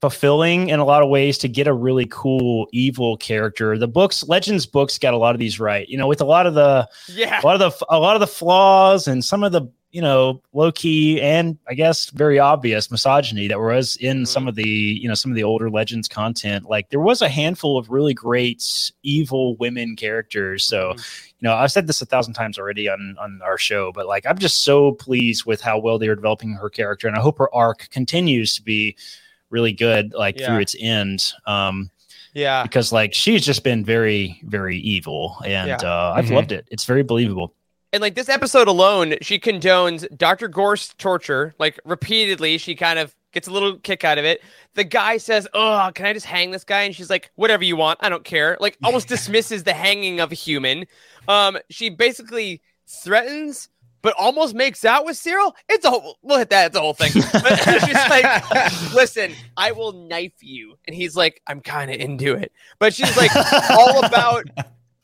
fulfilling 0.00 0.68
in 0.68 0.80
a 0.80 0.84
lot 0.84 1.02
of 1.02 1.08
ways 1.08 1.38
to 1.38 1.48
get 1.48 1.66
a 1.66 1.72
really 1.72 2.06
cool 2.10 2.68
evil 2.72 3.16
character. 3.16 3.76
The 3.78 3.88
books, 3.88 4.26
Legends 4.26 4.64
books 4.66 4.98
got 4.98 5.14
a 5.14 5.16
lot 5.16 5.34
of 5.34 5.38
these 5.38 5.60
right. 5.60 5.88
You 5.88 5.98
know, 5.98 6.06
with 6.06 6.20
a 6.20 6.24
lot 6.24 6.46
of 6.46 6.54
the 6.54 6.88
Yeah. 7.08 7.40
a 7.40 7.46
lot 7.46 7.60
of 7.60 7.78
the 7.78 7.86
a 7.88 8.00
lot 8.00 8.16
of 8.16 8.20
the 8.20 8.26
flaws 8.26 9.06
and 9.06 9.24
some 9.24 9.44
of 9.44 9.52
the 9.52 9.62
you 9.90 10.02
know, 10.02 10.42
low 10.52 10.70
key 10.70 11.20
and 11.22 11.56
I 11.66 11.72
guess 11.74 12.10
very 12.10 12.38
obvious 12.38 12.90
misogyny 12.90 13.48
that 13.48 13.58
was 13.58 13.96
in 13.96 14.26
some 14.26 14.46
of 14.46 14.54
the, 14.54 14.68
you 14.68 15.08
know, 15.08 15.14
some 15.14 15.30
of 15.32 15.34
the 15.36 15.44
older 15.44 15.70
Legends 15.70 16.08
content. 16.08 16.66
Like 16.66 16.90
there 16.90 17.00
was 17.00 17.22
a 17.22 17.28
handful 17.28 17.78
of 17.78 17.88
really 17.88 18.12
great 18.12 18.92
evil 19.02 19.56
women 19.56 19.96
characters. 19.96 20.64
So, 20.66 20.90
you 20.92 21.42
know, 21.48 21.54
I've 21.54 21.72
said 21.72 21.86
this 21.86 22.02
a 22.02 22.06
thousand 22.06 22.34
times 22.34 22.58
already 22.58 22.88
on 22.88 23.16
on 23.18 23.40
our 23.42 23.56
show, 23.56 23.90
but 23.92 24.06
like 24.06 24.26
I'm 24.26 24.38
just 24.38 24.58
so 24.62 24.92
pleased 24.92 25.46
with 25.46 25.62
how 25.62 25.78
well 25.78 25.98
they 25.98 26.08
are 26.08 26.16
developing 26.16 26.52
her 26.52 26.68
character, 26.68 27.08
and 27.08 27.16
I 27.16 27.20
hope 27.20 27.38
her 27.38 27.52
arc 27.54 27.88
continues 27.90 28.54
to 28.56 28.62
be 28.62 28.94
really 29.50 29.72
good, 29.72 30.12
like 30.12 30.38
Yeah. 30.38 30.46
through 30.48 30.58
its 30.60 30.76
end. 30.78 31.32
Um, 31.46 31.90
Yeah. 32.34 32.62
because 32.62 32.92
like 32.92 33.14
she's 33.14 33.42
just 33.44 33.64
been 33.64 33.84
very, 33.86 34.38
very 34.44 34.76
evil, 34.78 35.38
and 35.46 35.68
Yeah. 35.68 35.76
uh, 35.82 36.12
I've 36.14 36.26
Mhm. 36.26 36.34
loved 36.34 36.52
it. 36.52 36.68
It's 36.70 36.84
very 36.84 37.02
believable. 37.02 37.54
And 37.92 38.02
like 38.02 38.14
this 38.14 38.28
episode 38.28 38.68
alone, 38.68 39.14
she 39.22 39.38
condones 39.38 40.06
Dr. 40.16 40.48
Gorst's 40.48 40.94
torture. 40.94 41.54
Like 41.58 41.78
repeatedly, 41.84 42.58
she 42.58 42.74
kind 42.74 42.98
of 42.98 43.14
gets 43.32 43.48
a 43.48 43.50
little 43.50 43.78
kick 43.78 44.04
out 44.04 44.18
of 44.18 44.24
it. 44.24 44.42
The 44.74 44.84
guy 44.84 45.16
says, 45.16 45.48
Oh, 45.54 45.90
can 45.94 46.06
I 46.06 46.12
just 46.12 46.26
hang 46.26 46.50
this 46.50 46.64
guy? 46.64 46.82
And 46.82 46.94
she's 46.94 47.08
like, 47.08 47.30
Whatever 47.36 47.64
you 47.64 47.76
want. 47.76 47.98
I 48.02 48.08
don't 48.08 48.24
care. 48.24 48.56
Like 48.60 48.76
almost 48.84 49.08
dismisses 49.14 49.64
the 49.64 49.72
hanging 49.72 50.20
of 50.20 50.32
a 50.32 50.34
human. 50.34 50.86
Um, 51.28 51.58
she 51.70 51.88
basically 51.88 52.60
threatens, 52.86 53.70
but 54.02 54.14
almost 54.18 54.54
makes 54.54 54.84
out 54.84 55.06
with 55.06 55.16
Syril. 55.16 55.52
It's 55.68 55.84
a 55.86 55.90
whole 55.90 56.18
we'll 56.22 56.38
hit 56.38 56.50
that, 56.50 56.68
it's 56.68 56.76
a 56.76 56.80
whole 56.80 56.94
thing. 56.94 57.12
But 57.32 57.56
she's 57.56 57.94
like, 58.10 58.92
Listen, 58.94 59.32
I 59.56 59.72
will 59.72 59.92
knife 59.92 60.42
you. 60.42 60.76
And 60.86 60.94
he's 60.94 61.16
like, 61.16 61.40
I'm 61.46 61.60
kind 61.60 61.90
of 61.90 61.96
into 61.98 62.34
it. 62.34 62.52
But 62.78 62.92
she's 62.92 63.16
like 63.16 63.34
all 63.70 64.04
about 64.04 64.46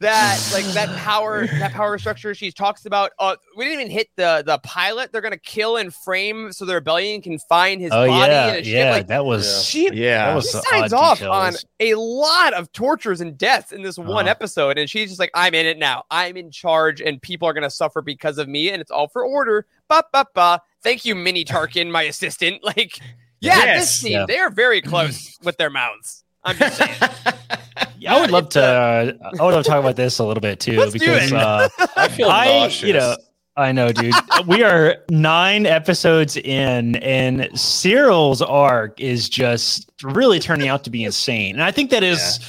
that 0.01 0.39
like 0.53 0.65
that 0.75 0.89
power 0.99 1.47
that 1.47 1.73
power 1.73 1.97
structure 1.99 2.35
she 2.35 2.51
talks 2.51 2.85
about 2.85 3.13
uh 3.19 3.37
we 3.57 3.65
didn't 3.65 3.81
even 3.81 3.91
hit 3.93 4.09
the 4.17 4.43
the 4.45 4.59
pilot 4.59 5.11
they're 5.13 5.21
gonna 5.21 5.37
kill 5.39 5.77
and 5.77 5.95
frame 5.95 6.53
so 6.53 6.65
the 6.65 6.75
rebellion 6.75 7.23
can 7.23 7.39
find 7.39 7.81
his 7.81 7.91
oh 7.93 8.07
body 8.07 8.33
yeah, 8.33 8.47
and 8.55 8.65
shit 8.67 8.75
yeah, 8.75 8.91
like 8.91 9.07
that 9.07 9.25
was 9.25 9.65
she 9.65 9.89
yeah. 9.95 10.27
that 10.27 10.35
was 10.35 10.51
she 10.51 10.59
signs 10.71 10.93
off 10.93 11.19
details. 11.19 11.35
on 11.35 11.55
a 11.81 11.95
lot 11.95 12.53
of 12.55 12.71
tortures 12.73 13.21
and 13.21 13.39
deaths 13.39 13.73
in 13.73 13.83
this 13.83 13.97
one 13.97 14.11
Uh-huh. 14.25 14.31
episode 14.31 14.79
and 14.79 14.91
she's 14.91 15.09
just 15.11 15.21
like 15.21 15.31
i'm 15.35 15.55
in 15.55 15.65
it 15.67 15.79
now 15.79 16.05
i'm 16.11 16.37
in 16.37 16.51
charge 16.51 17.01
and 17.01 17.23
people 17.23 17.47
are 17.49 17.53
gonna 17.53 17.71
suffer 17.71 18.03
because 18.03 18.39
of 18.39 18.49
me 18.49 18.71
and 18.71 18.83
it's 18.83 18.91
all 18.91 19.09
for 19.09 19.25
order 19.25 19.67
ba 19.89 20.03
ba 20.13 20.27
ba 20.35 20.61
thank 20.83 21.05
you 21.05 21.15
mini 21.15 21.45
tarkin 21.45 21.91
my 21.91 22.03
assistant 22.03 22.63
like 22.77 22.99
yeah 23.41 23.55
this 23.57 23.65
Yes. 23.67 23.91
scene 23.97 24.13
Yeah. 24.13 24.25
they 24.27 24.39
are 24.39 24.51
very 24.51 24.81
close 24.91 25.39
with 25.43 25.57
their 25.57 25.71
mouths 25.71 26.25
i'm 26.43 26.57
just 26.57 26.77
saying 26.77 26.95
Yeah, 27.99 28.15
I 28.17 28.21
would 28.21 28.31
love 28.31 28.49
to. 28.51 28.63
Uh, 28.63 29.13
I 29.23 29.45
would 29.45 29.55
love 29.55 29.65
to 29.65 29.69
talk 29.71 29.81
about 29.81 29.97
this 29.97 30.19
a 30.19 30.25
little 30.25 30.41
bit 30.41 30.61
too, 30.61 30.77
Let's 30.79 30.93
because 30.93 31.33
uh, 31.33 31.69
I 31.97 32.09
feel 32.09 32.29
I, 32.29 32.45
nauseous. 32.47 32.83
you 32.83 32.93
know, 32.95 33.17
I 33.57 33.73
know, 33.73 33.93
dude. 33.93 34.15
we 34.47 34.63
are 34.63 34.97
nine 35.11 35.65
episodes 35.67 36.37
in, 36.37 36.97
and 36.97 37.49
Syril's 37.59 38.43
arc 38.43 39.01
is 39.01 39.29
just 39.29 39.91
really 40.03 40.39
turning 40.39 40.69
out 40.69 40.85
to 40.85 40.91
be 40.91 41.05
insane. 41.05 41.55
And 41.55 41.63
I 41.63 41.71
think 41.71 41.91
that 41.91 42.03
is, 42.03 42.41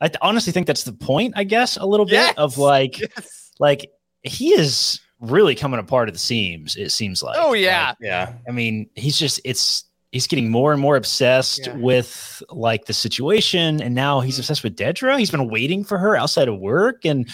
I 0.00 0.08
th- 0.08 0.18
honestly 0.22 0.52
think 0.52 0.66
that's 0.66 0.84
the 0.84 0.92
point. 0.92 1.34
I 1.36 1.44
guess 1.44 1.76
a 1.76 1.84
little 1.86 2.06
bit 2.06 2.12
Yes. 2.14 2.34
of 2.36 2.58
like, 2.58 2.98
Yes. 3.00 3.52
like 3.58 3.90
he 4.22 4.50
is 4.52 5.00
really 5.20 5.54
coming 5.54 5.80
apart 5.80 6.08
at 6.08 6.14
the 6.14 6.20
seams. 6.20 6.76
It 6.76 6.90
seems 6.90 7.22
like. 7.22 7.36
oh 7.38 7.54
yeah 7.54 7.88
Like, 7.88 7.96
yeah. 8.00 8.34
I 8.46 8.50
mean, 8.52 8.88
he's 8.94 9.18
just 9.18 9.40
it's 9.44 9.84
he's 10.14 10.28
getting 10.28 10.48
more 10.48 10.72
and 10.72 10.80
more 10.80 10.94
obsessed 10.96 11.66
Yeah. 11.66 11.74
with 11.76 12.40
like 12.48 12.86
the 12.86 12.92
situation, 12.94 13.82
and 13.82 13.94
now 13.94 14.20
he's 14.20 14.34
mm-hmm. 14.34 14.42
obsessed 14.42 14.62
with 14.62 14.76
Dedra. 14.76 15.18
He's 15.18 15.30
been 15.30 15.50
waiting 15.50 15.82
for 15.84 15.98
her 15.98 16.16
outside 16.16 16.46
of 16.48 16.58
work, 16.60 17.04
and 17.04 17.28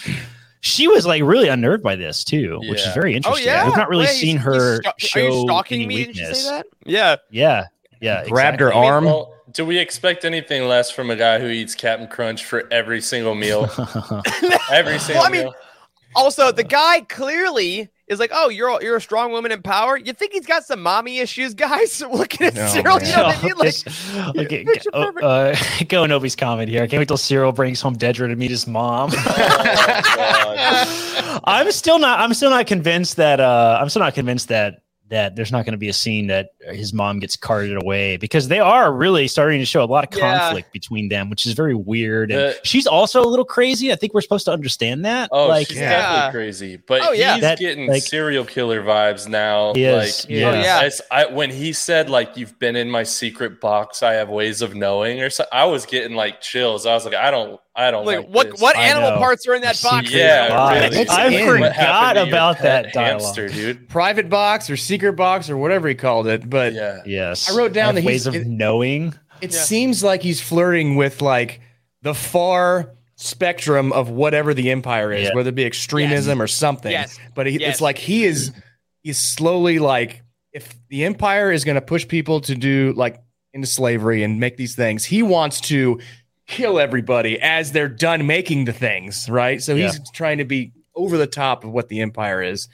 she 0.61 0.87
was 0.87 1.05
like 1.05 1.21
really 1.21 1.47
unnerved 1.47 1.83
by 1.83 1.95
this 1.95 2.23
too, 2.23 2.59
which 2.67 2.79
is 2.79 2.87
Yeah. 2.87 2.93
very 2.93 3.13
Oh 3.13 3.17
interesting. 3.17 3.45
yeah, 3.45 3.65
We've 3.65 3.77
not 3.77 3.87
really 3.87 4.05
Wait, 4.05 4.15
seen 4.15 4.37
he's- 4.37 4.43
her 4.45 4.71
he's 4.73 4.79
sta- 4.79 4.93
show 4.97 5.19
Are 5.19 5.29
you 5.29 5.41
stalking 5.43 5.81
any 5.81 5.87
me? 5.87 5.95
Didn't 6.05 6.15
you 6.15 6.21
weakness. 6.23 6.43
say 6.43 6.49
that? 6.49 6.65
Yeah. 6.85 7.15
Yeah, 7.29 7.65
yeah, 8.01 8.25
Grabbed 8.27 8.59
her 8.59 8.67
exactly. 8.69 8.87
arm. 8.89 9.05
Well, 9.05 9.35
do 9.51 9.63
we 9.63 9.77
expect 9.77 10.25
anything 10.25 10.67
less 10.67 10.89
from 10.89 11.11
a 11.11 11.15
guy 11.15 11.37
who 11.39 11.47
eats 11.47 11.75
Captain 11.75 12.07
Crunch 12.07 12.45
for 12.45 12.67
every 12.71 12.99
single 13.01 13.35
meal? 13.35 13.69
every 14.71 14.97
single 14.97 15.23
I 15.23 15.29
mean, 15.29 15.41
meal. 15.43 15.53
Also, 16.15 16.51
the 16.51 16.63
guy 16.63 17.01
clearly 17.01 17.89
is 18.11 18.19
like, 18.19 18.31
"Oh, 18.33 18.49
you're 18.49 18.69
a- 18.69 18.83
you're 18.83 18.97
a 18.97 19.01
strong 19.01 19.31
woman 19.31 19.51
in 19.51 19.61
power." 19.63 19.97
You 19.97 20.13
think 20.13 20.33
he's 20.33 20.45
got 20.45 20.63
some 20.65 20.81
mommy 20.81 21.17
issues, 21.19 21.53
guys? 21.55 22.01
Looking 22.11 22.47
at 22.47 22.55
No, 22.55 22.61
Syril, 22.67 22.99
you 23.05 23.15
know 23.15 23.23
what 23.23 23.37
I 23.37 23.41
mean? 23.43 23.53
Like, 23.57 23.75
This- 23.83 24.15
okay, 24.37 24.63
picture 24.65 24.89
oh, 24.93 25.11
perfect. 25.11 25.81
uh, 25.81 25.85
go 25.87 26.05
Nobi's 26.05 26.35
comment 26.35 26.69
here. 26.69 26.83
I 26.83 26.87
can't 26.87 26.99
wait 26.99 27.07
till 27.07 27.17
Syril 27.17 27.53
brings 27.55 27.81
home 27.81 27.95
Dedra 27.95 28.27
to 28.27 28.35
meet 28.35 28.51
his 28.51 28.67
mom. 28.67 29.11
Oh, 29.15 31.41
I'm 31.45 31.71
still 31.71 31.99
not. 31.99 32.19
I'm 32.19 32.33
still 32.33 32.49
not 32.49 32.67
convinced 32.67 33.15
that. 33.17 33.39
Uh, 33.39 33.77
I'm 33.81 33.89
still 33.89 34.01
not 34.01 34.13
convinced 34.13 34.49
that 34.49 34.81
that 35.11 35.35
there's 35.35 35.51
not 35.51 35.65
going 35.65 35.73
to 35.73 35.77
be 35.77 35.89
a 35.89 35.93
scene 35.93 36.27
that 36.27 36.51
his 36.71 36.93
mom 36.93 37.19
gets 37.19 37.35
carted 37.35 37.75
away 37.75 38.15
because 38.17 38.47
they 38.47 38.59
are 38.59 38.91
really 38.93 39.27
starting 39.27 39.59
to 39.59 39.65
show 39.65 39.83
a 39.83 39.85
lot 39.85 40.03
of 40.11 40.17
Yeah. 40.17 40.39
conflict 40.39 40.71
between 40.73 41.09
them, 41.09 41.29
which 41.29 41.45
is 41.45 41.51
very 41.53 41.75
weird. 41.75 42.31
And 42.31 42.39
The- 42.39 42.59
she's 42.63 42.87
also 42.87 43.21
a 43.21 43.27
little 43.27 43.45
crazy. 43.45 43.91
I 43.91 43.95
think 43.95 44.13
we're 44.13 44.21
supposed 44.21 44.45
to 44.45 44.51
understand 44.51 45.05
that. 45.05 45.29
Oh, 45.31 45.47
like, 45.47 45.67
she's 45.67 45.77
Yeah. 45.77 45.89
definitely 45.89 46.31
crazy. 46.39 46.77
But 46.87 47.01
Oh, 47.03 47.11
yeah. 47.11 47.33
he's 47.33 47.41
That, 47.41 47.59
getting 47.59 47.87
like- 47.87 48.03
serial 48.03 48.45
killer 48.45 48.81
vibes 48.81 49.27
now. 49.27 49.73
He 49.73 49.83
is, 49.83 50.23
Like, 50.25 50.29
yeah. 50.29 50.49
Oh, 50.49 50.53
yeah. 50.61 50.81
as 50.83 51.01
I, 51.11 51.25
when 51.25 51.49
he 51.51 51.73
said 51.73 52.09
like 52.09 52.37
you've 52.37 52.57
been 52.57 52.75
in 52.75 52.89
my 52.89 53.03
secret 53.03 53.59
box, 53.61 54.01
I 54.01 54.13
have 54.13 54.29
ways 54.29 54.61
of 54.61 54.75
knowing, 54.75 55.21
or 55.21 55.29
so, 55.29 55.43
I 55.51 55.65
was 55.65 55.85
getting 55.85 56.15
like 56.15 56.39
chills. 56.41 56.85
I 56.85 56.93
was 56.93 57.03
like, 57.05 57.15
I 57.15 57.29
don't, 57.31 57.59
I 57.75 57.89
don't 57.89 58.05
like 58.05 58.17
like, 58.19 58.29
what 58.29 58.51
this. 58.51 58.61
what 58.61 58.75
I 58.75 58.83
animal 58.89 59.11
know. 59.11 59.17
parts 59.17 59.47
are 59.47 59.55
in 59.55 59.61
that 59.61 59.79
box? 59.83 60.07
secret 60.07 60.19
Yeah, 60.19 60.73
really. 60.81 60.97
What's 60.97 61.09
I 61.09 61.45
forgot 61.45 61.73
happened 61.75 62.15
to 62.15 62.19
your 62.25 62.27
about 62.27 62.59
that 62.59 62.93
dialogue. 62.93 63.21
hamster, 63.21 63.47
dude. 63.47 63.87
Private 63.89 64.29
box 64.29 64.69
or 64.69 64.75
secret 64.77 65.13
box 65.13 65.49
or 65.49 65.55
whatever 65.57 65.87
he 65.87 65.95
called 65.95 66.27
it. 66.27 66.49
But 66.49 66.73
Yeah, 66.73 66.99
Yes, 67.05 67.49
I 67.49 67.57
wrote 67.57 67.71
down 67.73 67.95
have 67.95 67.95
that 67.95 68.03
ways 68.03 68.27
of 68.27 68.35
it- 68.35 68.45
knowing. 68.47 69.13
it 69.41 69.53
Yeah. 69.53 69.59
seems 69.61 70.03
like 70.03 70.21
he's 70.21 70.41
flirting 70.41 70.95
with 70.97 71.21
like 71.21 71.61
the 72.01 72.13
far 72.13 72.91
spectrum 73.15 73.93
of 73.93 74.09
whatever 74.09 74.53
the 74.53 74.71
empire 74.71 75.13
is, 75.13 75.29
Yeah. 75.29 75.35
whether 75.35 75.49
it 75.49 75.55
be 75.55 75.63
extremism 75.65 76.41
or 76.41 76.47
something. 76.47 76.91
Yes. 76.91 77.17
But 77.35 77.47
he, 77.47 77.59
Yes. 77.59 77.73
it's 77.73 77.81
like 77.81 77.97
he 77.97 78.23
is 78.25 78.51
he's 79.03 79.17
slowly 79.17 79.79
like 79.79 80.23
if 80.51 80.73
the 80.89 81.05
empire 81.05 81.51
is 81.51 81.63
going 81.63 81.75
to 81.75 81.81
push 81.81 82.05
people 82.07 82.41
to 82.41 82.55
do 82.55 82.93
like 82.97 83.21
into 83.53 83.67
slavery 83.67 84.23
and 84.23 84.39
make 84.39 84.57
these 84.57 84.75
things, 84.75 85.05
he 85.05 85.23
wants 85.23 85.61
to 85.61 85.99
kill 86.51 86.79
everybody 86.79 87.39
as 87.41 87.71
they're 87.71 87.87
done 87.87 88.27
making 88.27 88.65
the 88.65 88.73
things, 88.73 89.29
right? 89.29 89.61
So 89.63 89.75
he's 89.75 89.99
trying 90.11 90.37
to 90.39 90.45
be 90.45 90.73
over 90.95 91.17
the 91.17 91.25
top 91.25 91.63
of 91.63 91.71
what 91.71 91.87
the 91.89 92.01
empire 92.01 92.43
is. 92.43 92.67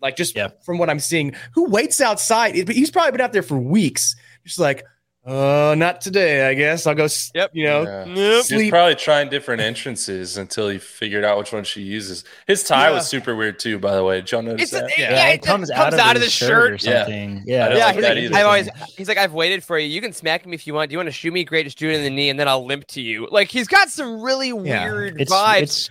Like 0.00 0.16
just 0.16 0.36
Yeah. 0.36 0.48
from 0.64 0.78
what 0.78 0.90
I'm 0.90 1.00
seeing, 1.00 1.34
who 1.54 1.68
waits 1.70 2.00
outside? 2.00 2.54
He's 2.68 2.90
probably 2.90 3.12
been 3.12 3.20
out 3.22 3.32
there 3.32 3.42
for 3.42 3.56
weeks. 3.58 4.14
Just 4.44 4.58
like, 4.58 4.84
uh, 5.24 5.74
not 5.78 6.00
today, 6.00 6.48
I 6.48 6.54
guess. 6.54 6.86
I'll 6.86 6.94
go, 6.96 7.06
Yep. 7.34 7.50
you 7.52 7.64
know, 7.64 7.82
Yeah. 7.82 8.04
Nope. 8.08 8.46
He's 8.48 8.70
probably 8.70 8.96
trying 8.96 9.28
different 9.28 9.62
entrances 9.62 10.36
until 10.36 10.68
he 10.68 10.78
figured 10.78 11.24
out 11.24 11.38
which 11.38 11.52
one 11.52 11.62
she 11.64 11.80
uses. 11.82 12.24
His 12.48 12.64
tie 12.64 12.88
Yeah. 12.88 12.94
was 12.94 13.06
super 13.06 13.36
weird 13.36 13.58
too, 13.60 13.78
by 13.78 13.94
the 13.94 14.02
way. 14.02 14.16
Did 14.20 14.32
y'all 14.32 14.42
notice 14.42 14.62
It's 14.64 14.72
a, 14.72 14.80
that? 14.80 14.98
yeah, 14.98 15.10
Yeah, 15.12 15.28
it, 15.28 15.34
it 15.34 15.42
comes, 15.42 15.70
comes 15.70 15.94
out, 15.94 16.16
of 16.16 16.22
the 16.22 16.28
shirt. 16.28 16.72
or 16.72 16.74
Yeah. 16.90 17.02
something. 17.04 17.38
I 17.38 17.42
Yeah, 17.46 17.68
Yeah, 17.76 17.84
like 17.86 17.94
he's 17.94 18.04
like, 18.04 18.16
either. 18.18 18.36
I've 18.36 18.46
always, 18.46 18.68
he's 18.96 19.08
like, 19.08 19.18
I've 19.18 19.32
waited 19.32 19.62
for 19.62 19.78
you. 19.78 19.86
You 19.88 20.00
can 20.00 20.12
smack 20.12 20.44
me 20.44 20.54
if 20.54 20.66
you 20.66 20.74
want. 20.74 20.90
Do 20.90 20.94
you 20.94 20.98
want 20.98 21.06
to 21.08 21.12
shoot 21.12 21.32
me? 21.32 21.44
Great, 21.44 21.64
just 21.66 21.78
do 21.78 21.88
it 21.88 21.94
in 21.94 22.02
the 22.02 22.10
knee, 22.10 22.28
and 22.28 22.38
then 22.40 22.48
I'll 22.48 22.66
limp 22.66 22.86
to 22.88 23.00
you. 23.00 23.28
Like 23.30 23.48
he's 23.48 23.68
got 23.68 23.90
some 23.90 24.20
really 24.22 24.48
Yeah. 24.48 24.90
weird 24.92 25.20
it's 25.20 25.32
vibes. 25.32 25.62
it's 25.62 25.90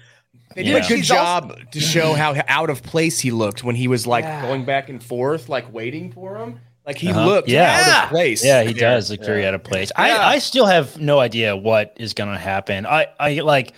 They 0.56 0.64
did 0.64 0.72
Yeah. 0.72 0.78
a 0.86 0.88
good 0.90 0.98
He's 0.98 1.08
job 1.08 1.58
to 1.72 1.80
show 1.80 2.12
how 2.14 2.36
out 2.50 2.70
of 2.70 2.84
place 2.84 3.22
he 3.22 3.32
looked 3.32 3.64
when 3.64 3.76
he 3.76 3.88
was 3.88 4.06
like 4.06 4.26
Yeah. 4.26 4.42
going 4.42 4.66
back 4.66 4.90
and 4.90 5.02
forth, 5.02 5.48
like 5.48 5.72
waiting 5.74 6.12
for 6.12 6.36
him. 6.38 6.60
Like 6.86 6.98
he 6.98 7.10
Uh-huh. 7.10 7.26
looked 7.26 7.48
Yeah. 7.50 7.64
out 7.80 7.88
Yeah. 7.88 8.04
of 8.04 8.10
place. 8.10 8.44
Yeah, 8.44 8.64
he 8.64 8.74
does 8.74 9.12
look 9.12 9.24
very 9.24 9.46
out 9.46 9.54
of 9.54 9.64
place. 9.64 9.92
Yeah. 9.98 10.04
I, 10.04 10.34
I 10.34 10.40
still 10.40 10.66
have 10.66 11.00
no 11.00 11.20
idea 11.20 11.56
what 11.56 11.94
is 11.98 12.14
going 12.14 12.32
to 12.32 12.40
happen. 12.40 12.86
I, 12.86 13.08
I 13.20 13.34
like, 13.42 13.74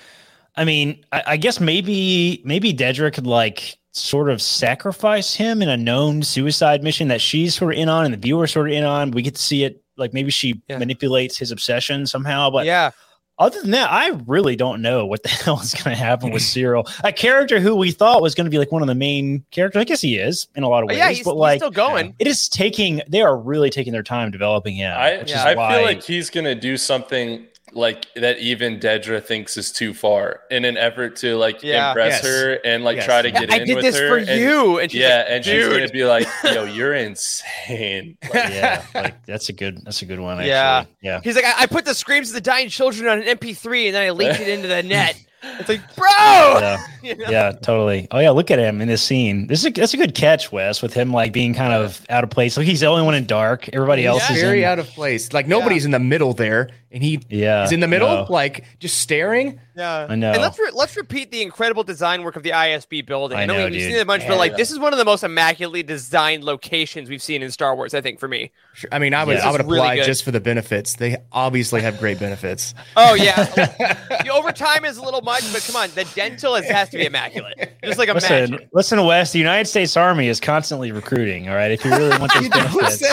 I 0.56 0.63
mean, 0.66 1.04
I, 1.12 1.24
I 1.28 1.38
guess 1.38 1.60
maybe 1.60 2.42
maybe 2.46 2.74
Dedra 2.74 3.12
could 3.13 3.28
like 3.28 3.78
sort 3.92 4.30
of 4.30 4.42
sacrifice 4.42 5.36
him 5.36 5.62
in 5.62 5.70
a 5.70 5.78
known 5.78 6.24
suicide 6.24 6.82
mission 6.84 7.10
that 7.10 7.22
she's 7.22 7.56
sort 7.56 7.74
of 7.74 7.80
in 7.80 7.89
on 7.89 8.06
and 8.06 8.13
the 8.13 8.18
viewer 8.18 8.48
sort 8.48 8.68
of 8.70 8.74
in 8.74 8.84
on. 8.84 9.12
We 9.12 9.22
get 9.22 9.36
to 9.36 9.42
see 9.42 9.63
it. 9.63 9.82
Like 9.98 10.13
maybe 10.13 10.32
she 10.32 10.62
Yeah. 10.70 10.78
manipulates 10.78 11.38
his 11.38 11.52
obsession 11.52 12.08
somehow. 12.08 12.50
But 12.50 12.66
yeah, 12.66 12.92
other 13.39 13.62
than 13.62 13.72
that, 13.72 13.91
I 13.91 14.10
really 14.28 14.56
don't 14.56 14.82
know 14.82 15.06
what 15.06 15.24
the 15.24 15.30
hell 15.30 15.60
is 15.60 15.74
going 15.74 15.96
to 15.96 16.02
happen 16.02 16.32
with 16.32 16.41
Syril, 16.43 16.88
a 17.04 17.12
character 17.12 17.60
who 17.60 17.76
we 17.76 17.91
thought 17.91 18.22
was 18.22 18.36
going 18.36 18.46
to 18.46 18.52
be 18.52 18.60
like 18.60 18.72
one 18.72 18.82
of 18.82 18.88
the 18.88 18.96
main 18.96 19.43
characters. 19.52 19.80
I 19.82 19.84
guess 19.86 20.02
he 20.02 20.17
is 20.17 20.48
in 20.56 20.63
a 20.63 20.69
lot 20.69 20.84
of 20.84 20.86
Oh, 20.86 20.88
ways, 20.89 20.98
yeah, 20.98 21.10
he's, 21.10 21.24
but 21.24 21.32
he's 21.34 21.39
like 21.39 21.60
still 21.60 21.72
going. 21.72 22.15
it 22.19 22.28
is 22.28 22.48
taking. 22.50 23.02
They 23.08 23.22
are 23.22 23.38
really 23.38 23.69
taking 23.69 23.91
their 23.93 24.04
time 24.04 24.32
developing 24.32 24.76
him. 24.76 24.91
I, 24.96 25.17
which 25.17 25.32
Yeah. 25.32 25.39
is 25.39 25.46
I 25.46 25.56
why, 25.56 25.76
feel 25.76 25.84
like 25.86 26.04
he's 26.04 26.30
gonna 26.30 26.56
do 26.56 26.78
something 26.78 27.48
like 27.76 28.06
that 28.16 28.40
even 28.40 28.80
Dedra 28.80 29.24
thinks 29.24 29.58
is 29.58 29.72
too 29.72 29.94
far 29.94 30.42
in 30.52 30.66
an 30.66 30.78
effort 30.78 31.16
to 31.18 31.36
like 31.38 31.64
Yeah. 31.64 31.90
impress 31.90 32.24
Yes. 32.24 32.26
her 32.28 32.54
and 32.66 32.84
like 32.84 32.98
Yes. 32.98 33.06
try 33.06 33.22
to 33.22 33.30
Yeah, 33.32 33.40
get 33.42 33.52
I 33.52 33.58
in 33.58 33.66
did 33.68 33.76
with 33.76 33.86
this 33.86 33.98
her. 34.00 34.08
for 34.10 34.18
and- 34.18 34.40
you, 34.42 34.80
and 34.80 34.92
she's 34.92 35.02
yeah, 35.02 35.18
like, 35.18 35.26
and 35.30 35.46
she's 35.46 35.68
gonna 35.68 35.88
be 35.90 36.06
like, 36.06 36.28
"Yo, 36.44 36.66
you're 36.66 36.94
insane." 36.94 38.18
yeah, 38.34 38.84
like 38.94 39.26
that's 39.26 39.50
a 39.50 39.54
good 39.54 39.84
that's 39.86 40.02
a 40.02 40.06
good 40.06 40.20
one. 40.20 40.38
Actually. 40.38 40.50
Yeah. 40.50 40.86
yeah. 41.02 41.22
He's 41.24 41.36
like, 41.36 41.46
I, 41.46 41.64
I 41.64 41.66
put 41.66 41.86
the 41.86 41.94
screams 41.96 42.30
of 42.30 42.36
the 42.36 42.42
dying 42.42 42.70
children 42.70 43.08
on 43.08 43.20
an 43.22 43.38
MP3 43.38 43.88
and 43.88 43.96
then 43.96 44.04
I 44.04 44.10
leaked 44.12 44.40
it 44.40 44.48
into 44.48 44.68
the 44.68 44.84
net. 44.84 45.16
It's 45.60 45.68
like, 45.68 45.82
bro. 45.98 46.08
Yeah. 46.08 46.78
You 47.02 47.16
know? 47.18 47.30
Yeah, 47.30 47.52
totally. 47.52 48.08
Oh 48.12 48.20
yeah, 48.20 48.30
look 48.30 48.50
at 48.50 48.60
him 48.60 48.80
in 48.80 48.88
this 48.88 49.02
scene. 49.04 49.48
This 49.48 49.60
is 49.60 49.66
a, 49.66 49.70
that's 49.72 49.94
a 49.94 49.98
good 49.98 50.16
catch, 50.16 50.54
Wes, 50.54 50.82
with 50.82 50.94
him 50.94 51.12
like 51.12 51.34
being 51.34 51.54
kind 51.54 51.74
of 51.74 52.02
out 52.10 52.24
of 52.24 52.30
place. 52.30 52.56
Like 52.56 52.66
he's 52.66 52.80
the 52.80 52.86
only 52.88 53.04
one 53.04 53.14
in 53.16 53.26
dark. 53.26 53.68
Everybody 53.74 54.06
else 54.06 54.24
Yeah. 54.30 54.36
is 54.38 54.42
Very 54.42 54.60
in, 54.64 54.70
out 54.70 54.80
of 54.80 54.88
place. 54.88 55.34
Like 55.34 55.46
nobody's 55.48 55.84
in 55.84 55.92
the 55.92 56.00
middle 56.00 56.34
there, 56.34 56.70
and 56.93 57.03
he 57.03 57.19
Yeah, 57.29 57.63
is 57.63 57.71
in 57.71 57.79
the 57.79 57.88
middle, 57.88 58.08
no. 58.08 58.27
like 58.29 58.63
just 58.79 58.99
staring. 58.99 59.60
Yeah, 59.75 60.06
I 60.08 60.15
know. 60.15 60.32
And 60.32 60.41
let's 60.41 60.60
re- 60.60 60.69
let's 60.73 60.95
repeat 60.95 61.32
the 61.32 61.41
incredible 61.41 61.84
design 61.84 62.21
work 62.23 62.36
of 62.36 62.43
the 62.43 62.51
ISB 62.51 63.03
building. 63.06 63.38
I 63.39 63.45
know, 63.47 63.58
know, 63.58 63.63
we've 63.65 63.73
dude. 63.73 63.82
seen 63.82 63.95
it 63.95 64.01
a 64.01 64.06
bunch, 64.06 64.21
Yeah. 64.23 64.29
but 64.29 64.38
like 64.38 64.56
this 64.56 64.69
is 64.71 64.77
one 64.77 64.93
of 64.93 64.99
the 64.99 65.06
most 65.06 65.23
immaculately 65.23 65.82
designed 65.82 66.43
locations 66.43 67.10
we've 67.10 67.23
seen 67.23 67.41
in 67.41 67.49
Star 67.49 67.75
Wars. 67.75 67.93
I 67.95 68.01
think 68.01 68.19
for 68.19 68.27
me. 68.27 68.51
Sure. 68.75 68.89
I 68.93 68.99
mean, 68.99 69.13
I 69.15 69.23
would 69.23 69.38
Yeah. 69.38 69.47
I 69.47 69.51
would 69.51 69.60
This 69.62 69.65
is 69.65 69.71
really 69.71 69.79
apply 69.89 70.03
just 70.06 70.23
for 70.23 70.32
the 70.32 70.39
benefits. 70.39 70.93
They 70.95 71.17
obviously 71.32 71.82
have 71.82 71.99
great 71.99 72.19
benefits. 72.19 72.73
Oh 72.95 73.15
yeah, 73.15 73.43
the 73.45 74.29
overtime 74.32 74.86
is 74.86 74.97
a 74.97 75.01
little 75.03 75.21
much, 75.21 75.51
but 75.51 75.63
come 75.65 75.75
on, 75.75 75.89
the 75.95 76.03
dental 76.15 76.56
is, 76.56 76.65
has 76.69 76.89
to 76.89 76.97
be 76.97 77.06
immaculate. 77.08 77.73
Just 77.84 77.97
like 77.97 78.13
Listen, 78.13 78.53
imagine. 78.53 78.69
listen, 78.71 79.03
Wes. 79.03 79.32
The 79.32 79.39
United 79.39 79.65
States 79.67 79.97
Army 79.97 80.27
is 80.27 80.39
constantly 80.39 80.91
recruiting. 80.91 81.49
All 81.49 81.56
right, 81.56 81.71
if 81.71 81.84
you 81.84 81.89
really 81.91 82.17
want 82.19 82.32
those 82.34 82.47
benefits. 82.49 83.03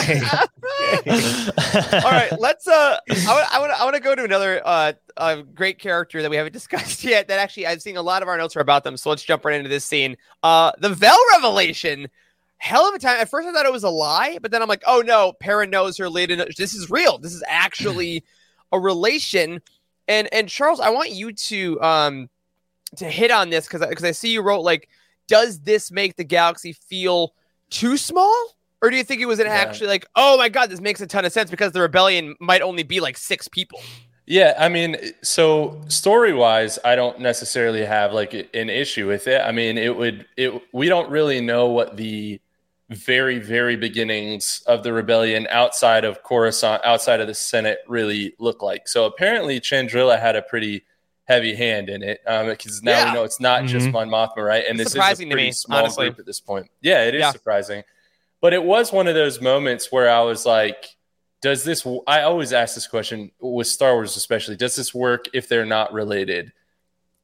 All 2.05 2.11
right, 2.11 2.33
let's. 2.39 2.69
Uh, 2.69 2.99
I 3.11 3.59
want. 3.59 3.70
I 3.71 3.85
want 3.85 3.97
to 3.97 4.03
go 4.03 4.15
to 4.15 4.25
another 4.25 4.63
uh, 4.65 4.93
uh, 5.17 5.43
great 5.55 5.79
character 5.79 6.23
that 6.23 6.31
we 6.31 6.37
haven't 6.37 6.53
discussed 6.61 7.05
yet. 7.05 7.29
That 7.29 7.39
actually 7.39 7.67
I've 7.67 7.83
seen 7.83 7.97
a 7.97 8.03
lot 8.03 8.23
of 8.23 8.29
our 8.29 8.37
notes 8.37 8.57
are 8.57 8.61
about 8.61 8.85
them. 8.85 8.97
So 8.97 9.11
let's 9.11 9.23
jump 9.23 9.45
right 9.45 9.57
into 9.57 9.69
this 9.69 9.85
scene. 9.85 10.17
Uh, 10.43 10.73
the 10.79 10.91
Vel 10.91 11.19
revelation. 11.33 12.09
Hell 12.59 12.87
of 12.87 12.95
a 12.95 12.99
time. 12.99 13.19
At 13.19 13.31
first, 13.31 13.49
I 13.49 13.53
thought 13.53 13.65
it 13.65 13.73
was 13.73 13.85
a 13.85 13.91
lie, 13.91 14.39
but 14.43 14.51
then 14.51 14.61
I'm 14.61 14.69
like, 14.69 14.83
oh 14.87 15.01
no, 15.01 15.33
Perrin 15.33 15.71
knows 15.71 15.97
her. 15.97 16.07
Leida, 16.07 16.55
this 16.57 16.75
is 16.75 16.91
real. 16.91 17.17
This 17.17 17.33
is 17.33 17.43
actually 17.49 18.23
a 18.71 18.79
relation. 18.79 19.63
And 20.07 20.29
and 20.33 20.49
Charles, 20.49 20.79
I 20.79 20.91
want 20.91 21.11
you 21.11 21.33
to 21.33 21.81
um 21.81 22.31
to 22.97 23.07
hit 23.07 23.31
on 23.31 23.49
this 23.49 23.67
because 23.67 23.87
because 23.89 24.05
I 24.05 24.11
see 24.11 24.33
you 24.33 24.43
wrote 24.43 24.61
like, 24.61 24.89
does 25.27 25.61
this 25.61 25.91
make 25.91 26.17
the 26.17 26.25
galaxy 26.25 26.73
feel 26.75 27.35
too 27.71 27.97
small? 27.97 28.57
Or 28.83 28.91
do 28.91 28.97
you 28.97 29.05
think 29.05 29.21
it 29.21 29.27
was 29.27 29.39
an 29.39 29.47
Yeah. 29.47 29.53
actually 29.53 29.89
like, 29.89 30.07
oh 30.17 30.37
my 30.39 30.49
god, 30.49 30.71
this 30.71 30.81
makes 30.81 31.01
a 31.01 31.07
ton 31.07 31.25
of 31.25 31.33
sense 31.33 31.51
because 31.51 31.73
the 31.73 31.81
rebellion 31.81 32.35
might 32.41 32.63
only 32.63 32.83
be 32.83 33.01
like 33.01 33.17
six 33.19 33.47
people? 33.49 33.81
Yeah, 34.27 34.55
I 34.59 34.69
mean, 34.69 34.97
so 35.23 35.81
story 35.89 36.33
wise, 36.33 36.79
I 36.85 36.95
don't 36.95 37.19
necessarily 37.21 37.85
have 37.85 38.13
like 38.13 38.33
an 38.33 38.71
issue 38.71 39.07
with 39.09 39.27
it. 39.27 39.41
I 39.41 39.51
mean, 39.53 39.77
it 39.77 39.97
would 39.97 40.27
it 40.37 40.53
we 40.73 40.89
don't 40.89 41.11
really 41.11 41.41
know 41.41 41.67
what 41.67 41.97
the 41.97 42.41
very 42.89 43.39
very 43.39 43.77
beginnings 43.77 44.63
of 44.67 44.83
the 44.83 44.93
rebellion 44.93 45.47
outside 45.51 46.05
of 46.05 46.23
Coruscant, 46.23 46.83
outside 46.85 47.21
of 47.21 47.27
the 47.27 47.35
Senate, 47.35 47.79
really 47.89 48.35
look 48.39 48.63
like. 48.63 48.89
So 48.89 49.05
apparently, 49.05 49.61
Chandrila 49.61 50.21
had 50.21 50.37
a 50.37 50.43
pretty 50.43 50.85
heavy 51.25 51.55
hand 51.55 51.89
in 51.89 52.03
it 52.03 52.21
because 52.25 52.83
now 52.83 52.91
Yeah. 52.93 53.05
we 53.07 53.15
know 53.15 53.25
it's 53.25 53.39
not 53.41 53.65
just 53.67 53.87
Mhm. 53.89 53.93
Mon 53.93 54.09
Mothma, 54.11 54.45
right? 54.45 54.65
And 54.69 54.81
It's 54.81 54.85
this 54.85 54.87
is 54.87 54.87
a 54.87 54.91
surprising 54.99 55.29
to 55.29 55.35
pretty 55.35 55.49
me, 55.49 55.53
small 55.53 55.79
honestly. 55.81 56.07
group 56.09 56.19
at 56.21 56.27
this 56.27 56.41
point. 56.41 56.67
Yeah, 56.81 57.05
it 57.05 57.15
is 57.15 57.21
Yeah. 57.21 57.31
surprising, 57.31 57.85
but 58.41 58.53
it 58.53 58.63
was 58.63 58.93
one 58.93 59.07
of 59.07 59.15
those 59.15 59.41
moments 59.41 59.91
where 59.93 60.11
I 60.11 60.21
was 60.23 60.45
like 60.47 60.97
does 61.43 61.65
this 61.65 61.87
i 62.07 62.21
always 62.21 62.53
ask 62.53 62.75
this 62.75 62.87
question 62.87 63.31
with 63.41 63.67
star 63.67 63.95
wars 63.95 64.15
especially 64.15 64.57
does 64.57 64.77
this 64.77 64.93
work 64.95 65.25
if 65.33 65.49
they're 65.49 65.65
not 65.65 65.91
related? 65.91 66.53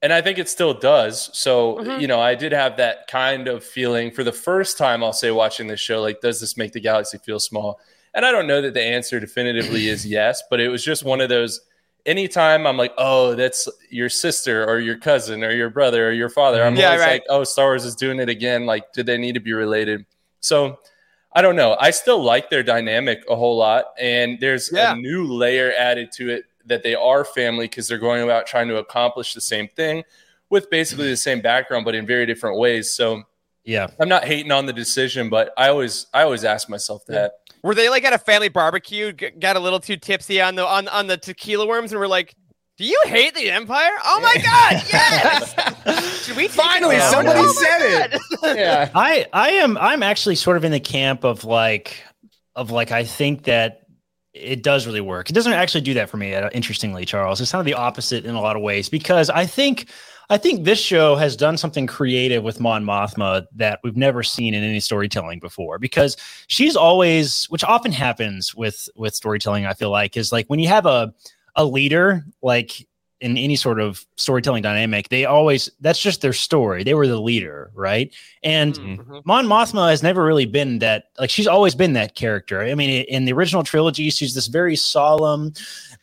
And 0.00 0.10
i 0.10 0.22
think 0.22 0.38
it 0.38 0.48
still 0.48 0.72
does. 0.72 1.28
So 1.36 1.76
Mhm. 1.76 2.00
you 2.00 2.06
know 2.06 2.18
i 2.20 2.34
did 2.34 2.52
have 2.52 2.78
that 2.78 3.08
kind 3.08 3.46
of 3.46 3.62
feeling 3.62 4.10
for 4.10 4.24
the 4.24 4.32
first 4.32 4.78
time 4.78 5.04
i'll 5.04 5.12
say 5.12 5.30
watching 5.30 5.66
this 5.66 5.80
show 5.80 6.00
like 6.00 6.20
does 6.22 6.40
this 6.40 6.56
make 6.56 6.72
the 6.72 6.80
galaxy 6.80 7.18
feel 7.18 7.38
small? 7.40 7.78
And 8.14 8.24
i 8.24 8.30
don't 8.32 8.46
know 8.46 8.62
that 8.62 8.72
the 8.72 8.82
answer 8.82 9.20
definitively 9.20 9.88
is 9.88 10.06
yes 10.18 10.42
but 10.48 10.60
it 10.60 10.68
was 10.70 10.82
just 10.82 11.04
one 11.04 11.20
of 11.20 11.28
those 11.28 11.60
anytime 12.06 12.66
i'm 12.66 12.78
like 12.78 12.94
oh 12.96 13.34
that's 13.34 13.68
your 13.90 14.08
sister 14.08 14.64
or 14.66 14.78
your 14.78 14.96
cousin 14.96 15.44
or 15.44 15.50
your 15.50 15.68
brother 15.68 16.08
or 16.08 16.12
your 16.12 16.30
father 16.30 16.64
i'm 16.64 16.74
Yeah, 16.76 16.86
always 16.86 17.00
right. 17.02 17.10
like 17.20 17.24
oh 17.28 17.44
star 17.44 17.66
wars 17.66 17.84
is 17.84 17.96
doing 17.96 18.18
it 18.18 18.30
again. 18.30 18.64
Like 18.64 18.92
do 18.94 19.02
they 19.02 19.18
need 19.18 19.34
to 19.34 19.40
be 19.40 19.52
related? 19.52 20.06
So 20.40 20.78
I 21.36 21.42
don't 21.42 21.54
know. 21.54 21.76
I 21.78 21.90
still 21.90 22.22
like 22.22 22.48
their 22.50 22.62
dynamic 22.62 23.22
a 23.28 23.36
whole 23.36 23.56
lot, 23.58 23.84
and 24.00 24.40
there's 24.40 24.70
Yeah. 24.72 24.94
a 24.94 24.96
new 24.96 25.24
layer 25.24 25.72
added 25.78 26.10
to 26.12 26.30
it 26.30 26.44
that 26.64 26.82
they 26.82 26.94
are 26.94 27.24
family 27.24 27.66
because 27.66 27.86
they're 27.86 27.98
going 27.98 28.22
about 28.24 28.46
trying 28.46 28.68
to 28.68 28.78
accomplish 28.78 29.34
the 29.34 29.40
same 29.40 29.68
thing 29.76 30.02
with 30.50 30.70
basically 30.70 31.08
the 31.10 31.16
same 31.16 31.40
background, 31.40 31.84
but 31.84 31.94
in 31.94 32.06
very 32.06 32.24
different 32.26 32.58
ways. 32.58 32.90
So 32.92 33.22
yeah, 33.64 33.88
I'm 34.00 34.08
not 34.08 34.24
hating 34.24 34.50
on 34.50 34.64
the 34.66 34.72
decision, 34.72 35.28
but 35.28 35.52
I 35.58 35.68
always 35.68 36.06
I 36.14 36.22
always 36.22 36.42
ask 36.44 36.68
myself 36.70 37.04
that. 37.06 37.32
Were 37.62 37.74
they 37.74 37.88
like 37.90 38.04
at 38.04 38.12
a 38.12 38.18
family 38.18 38.48
barbecue, 38.48 39.12
g- 39.12 39.30
got 39.30 39.56
a 39.56 39.60
little 39.60 39.80
too 39.80 39.96
tipsy 39.96 40.40
on 40.40 40.54
the 40.54 40.64
on 40.66 40.88
on 40.88 41.06
the 41.06 41.16
tequila 41.18 41.66
worms, 41.66 41.92
and 41.92 41.98
were 42.00 42.08
like, 42.08 42.34
"Do 42.78 42.84
you 42.84 43.00
hate 43.06 43.34
the 43.34 43.50
Empire? 43.50 43.90
Oh 44.04 44.20
my 44.20 44.34
god, 44.42 44.82
yes! 44.92 46.24
Should 46.26 46.36
we 46.36 46.48
Finally, 46.48 46.98
somebody 47.00 47.40
Oh 47.40 47.44
my 47.44 47.52
said 47.52 48.12
it. 48.14 48.20
Yeah. 48.58 48.90
I 48.94 49.26
I 49.32 49.50
am 49.50 49.76
I'm 49.78 50.02
actually 50.02 50.34
sort 50.36 50.56
of 50.56 50.64
in 50.64 50.72
the 50.72 50.80
camp 50.80 51.24
of 51.24 51.44
like 51.44 52.02
of 52.54 52.70
like 52.70 52.92
I 52.92 53.04
think 53.04 53.44
that 53.44 53.82
it 54.34 54.62
does 54.62 54.86
really 54.86 55.00
work. 55.00 55.30
It 55.30 55.32
doesn't 55.32 55.52
actually 55.52 55.80
do 55.80 55.94
that 55.94 56.10
for 56.10 56.16
me. 56.18 56.34
uh, 56.34 56.50
Interestingly, 56.52 57.04
Charles, 57.06 57.40
it's 57.40 57.52
kind 57.52 57.60
of 57.60 57.64
the 57.66 57.74
opposite 57.74 58.24
in 58.26 58.34
a 58.34 58.40
lot 58.40 58.54
of 58.56 58.62
ways 58.62 58.88
because 58.88 59.30
I 59.30 59.46
think 59.46 59.88
I 60.28 60.36
think 60.36 60.64
this 60.64 60.80
show 60.80 61.14
has 61.16 61.36
done 61.36 61.56
something 61.56 61.86
creative 61.86 62.42
with 62.42 62.58
Mon 62.60 62.84
Mothma 62.84 63.46
that 63.54 63.78
we've 63.84 63.96
never 63.96 64.22
seen 64.24 64.54
in 64.54 64.62
any 64.64 64.80
storytelling 64.80 65.38
before. 65.38 65.78
Because 65.78 66.16
she's 66.48 66.74
always, 66.76 67.44
which 67.46 67.62
often 67.64 67.92
happens 67.92 68.54
with 68.54 68.88
with 68.96 69.14
storytelling, 69.14 69.64
I 69.66 69.72
feel 69.74 69.90
like, 69.90 70.16
is 70.16 70.32
like 70.32 70.46
when 70.48 70.58
you 70.58 70.68
have 70.68 70.84
a 70.84 71.14
a 71.56 71.64
leader 71.64 72.24
like 72.42 72.86
in 73.22 73.38
any 73.38 73.56
sort 73.56 73.80
of 73.80 74.04
storytelling 74.16 74.62
dynamic, 74.62 75.08
they 75.08 75.24
always 75.24 75.70
that's 75.80 75.98
just 75.98 76.20
their 76.20 76.34
story. 76.34 76.84
They 76.84 76.92
were 76.92 77.06
the 77.06 77.18
leader, 77.18 77.70
right? 77.74 78.14
And 78.42 78.74
Mhm. 78.74 79.22
Mon 79.24 79.46
Mothma 79.46 79.88
has 79.88 80.02
never 80.02 80.22
really 80.22 80.44
been 80.44 80.80
that 80.80 81.04
like 81.18 81.30
she's 81.30 81.46
always 81.46 81.74
been 81.74 81.94
that 81.94 82.14
character. 82.14 82.60
I 82.60 82.74
mean, 82.74 83.04
in 83.04 83.24
the 83.24 83.32
original 83.32 83.62
trilogy, 83.64 84.10
she's 84.10 84.34
this 84.34 84.48
very 84.48 84.76
solemn. 84.76 85.54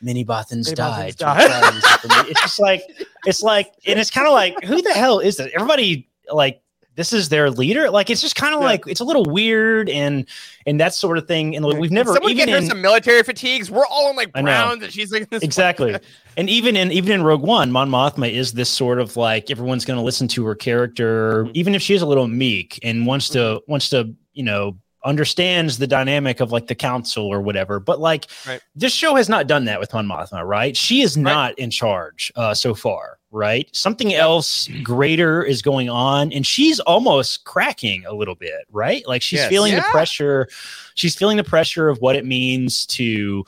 Many 0.02 0.26
Bothans 0.26 0.74
died. 0.74 1.16
Died. 1.16 1.50
try 1.52 1.72
these 1.72 1.98
things." 1.98 2.30
it's 2.32 2.42
just 2.42 2.60
like 2.60 2.82
it's 3.28 3.44
like, 3.44 3.72
and 3.86 4.00
it's 4.00 4.10
kind 4.10 4.26
of 4.28 4.34
like, 4.34 4.62
who 4.64 4.82
the 4.82 4.94
hell 4.94 5.20
is 5.20 5.40
it? 5.40 5.52
Everybody 5.54 6.10
like 6.32 6.62
this 6.96 7.12
is 7.14 7.30
their 7.30 7.50
leader. 7.50 7.90
Like 7.90 8.10
it's 8.10 8.22
just 8.22 8.36
kind 8.36 8.54
of 8.54 8.62
Yeah. 8.62 8.68
like 8.68 8.84
it's 8.88 9.00
a 9.00 9.04
little 9.04 9.26
weird 9.26 9.90
and 9.90 10.26
and 10.66 10.80
that 10.80 10.94
sort 10.94 11.18
of 11.18 11.28
thing. 11.28 11.56
And 11.56 11.66
like, 11.66 11.78
we've 11.78 11.92
never 11.92 12.14
Someone 12.14 12.32
even 12.32 12.46
get 12.46 12.52
her 12.52 12.58
in, 12.60 12.68
some 12.68 12.82
military 12.82 13.24
fatigues. 13.24 13.72
We're 13.72 13.86
all 13.88 14.10
in 14.12 14.16
like 14.16 14.32
browns, 14.32 14.84
and 14.84 14.92
she's 14.94 15.12
like 15.12 15.30
this 15.30 15.42
exactly 15.44 15.96
and 16.38 16.50
even 16.50 16.76
in 16.76 16.92
even 16.92 17.12
in 17.12 17.24
rogue 17.24 17.42
one 17.42 17.72
mon 17.72 17.90
mothma 17.90 18.32
is 18.32 18.54
this 18.54 18.70
sort 18.70 19.00
of 19.00 19.18
like 19.18 19.50
everyone's 19.52 19.86
going 19.86 19.98
to 19.98 20.04
listen 20.06 20.28
to 20.30 20.46
her 20.46 20.56
character 20.56 21.44
Mm-hmm. 21.46 21.52
even 21.56 21.76
if 21.76 21.82
she's 21.82 22.02
a 22.02 22.06
little 22.06 22.28
meek 22.28 22.80
and 22.84 23.06
wants 23.08 23.30
to 23.30 23.62
wants 23.68 23.90
to 23.90 24.14
you 24.34 24.44
know 24.44 24.78
understands 25.06 25.78
the 25.80 25.86
dynamic 25.88 26.40
of 26.40 26.52
like 26.52 26.68
the 26.68 26.76
council 26.76 27.26
or 27.28 27.42
whatever 27.42 27.80
but 27.80 28.00
like 28.00 28.26
Right. 28.48 28.62
this 28.76 28.94
show 28.94 29.16
has 29.16 29.28
not 29.30 29.48
done 29.48 29.66
that 29.66 29.80
with 29.80 29.94
mon 29.94 30.08
mothma 30.08 30.46
right 30.46 30.76
she 30.78 31.02
is 31.02 31.18
not 31.18 31.58
in 31.60 31.70
charge 31.70 32.32
uh 32.36 32.54
so 32.54 32.74
far 32.74 33.20
right 33.34 33.68
something 33.76 34.14
else 34.14 34.70
greater 34.84 35.44
is 35.44 35.62
going 35.64 35.90
on 35.90 36.32
and 36.32 36.46
she's 36.46 36.80
almost 36.82 37.44
cracking 37.46 38.06
a 38.06 38.14
little 38.14 38.36
bit 38.36 38.62
right 38.72 39.06
like 39.08 39.22
she's 39.24 39.40
Yes. 39.40 39.50
feeling 39.50 39.74
the 39.76 39.82
pressure 39.92 40.48
she's 40.94 41.16
feeling 41.16 41.38
the 41.38 41.44
pressure 41.44 41.90
of 41.90 41.98
what 42.00 42.16
it 42.16 42.26
means 42.26 42.86
to 42.86 43.44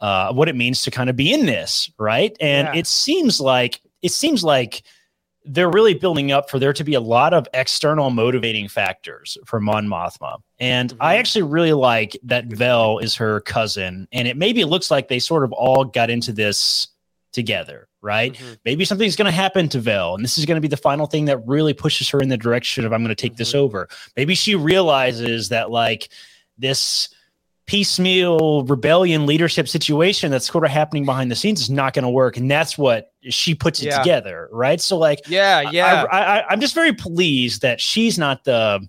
uh, 0.00 0.32
what 0.32 0.48
it 0.48 0.56
means 0.56 0.82
to 0.82 0.90
kind 0.90 1.08
of 1.08 1.16
be 1.16 1.32
in 1.32 1.46
this, 1.46 1.90
right? 1.98 2.36
And 2.38 2.68
Yeah. 2.72 2.78
it 2.80 2.86
seems 2.86 3.40
like 3.40 3.80
it 4.02 4.12
seems 4.12 4.44
like 4.44 4.82
they're 5.46 5.70
really 5.70 5.94
building 5.94 6.32
up 6.32 6.50
for 6.50 6.58
there 6.58 6.72
to 6.74 6.84
be 6.84 6.92
a 6.94 7.00
lot 7.00 7.32
of 7.32 7.46
external 7.54 8.10
motivating 8.10 8.68
factors 8.68 9.38
for 9.46 9.58
Mon 9.58 9.86
Mothma. 9.88 10.36
And 10.58 10.92
I 11.00 11.14
Mhm. 11.14 11.18
actually 11.20 11.42
really 11.44 11.72
like 11.72 12.18
that 12.24 12.44
Vel 12.46 12.98
is 12.98 13.14
her 13.16 13.40
cousin, 13.40 14.06
and 14.12 14.28
it 14.28 14.36
maybe 14.36 14.64
looks 14.64 14.90
like 14.90 15.08
they 15.08 15.18
sort 15.18 15.44
of 15.44 15.52
all 15.52 15.84
got 15.84 16.10
into 16.10 16.32
this 16.32 16.88
together, 17.32 17.88
right? 18.06 18.32
Mhm. 18.34 18.58
Maybe 18.64 18.84
something's 18.86 19.16
going 19.16 19.26
to 19.26 19.32
happen 19.32 19.68
to 19.70 19.80
Vel, 19.80 20.14
and 20.14 20.24
this 20.24 20.38
is 20.38 20.46
going 20.46 20.54
to 20.56 20.60
be 20.62 20.68
the 20.68 20.76
final 20.76 21.06
thing 21.06 21.24
that 21.26 21.38
really 21.46 21.74
pushes 21.74 22.08
her 22.10 22.20
in 22.20 22.28
the 22.30 22.36
direction 22.38 22.86
of 22.86 22.92
I'm 22.92 23.02
going 23.02 23.14
to 23.14 23.20
take 23.20 23.36
this 23.36 23.52
Mhm. 23.52 23.56
over. 23.56 23.88
Maybe 24.16 24.34
she 24.34 24.54
realizes 24.54 25.50
that 25.50 25.70
like 25.70 26.08
this 26.56 27.08
piecemeal 27.66 28.64
rebellion 28.64 29.26
leadership 29.26 29.68
situation 29.68 30.30
that's 30.30 30.46
sort 30.50 30.64
of 30.64 30.70
happening 30.70 31.04
behind 31.04 31.30
the 31.30 31.36
scenes 31.36 31.60
is 31.60 31.68
not 31.68 31.92
going 31.94 32.04
to 32.04 32.08
work, 32.08 32.36
and 32.36 32.48
that's 32.50 32.78
what 32.78 33.10
she 33.28 33.54
puts 33.56 33.80
it 33.82 33.86
Yeah. 33.86 33.98
together, 33.98 34.48
right? 34.52 34.80
So 34.80 34.96
like, 34.96 35.20
Yeah, 35.26 35.68
yeah. 35.72 36.04
I, 36.10 36.18
I, 36.18 36.38
I, 36.38 36.44
I'm 36.48 36.60
just 36.60 36.74
very 36.74 36.92
pleased 36.92 37.62
that 37.62 37.80
she's 37.80 38.18
not 38.18 38.44
the 38.44 38.86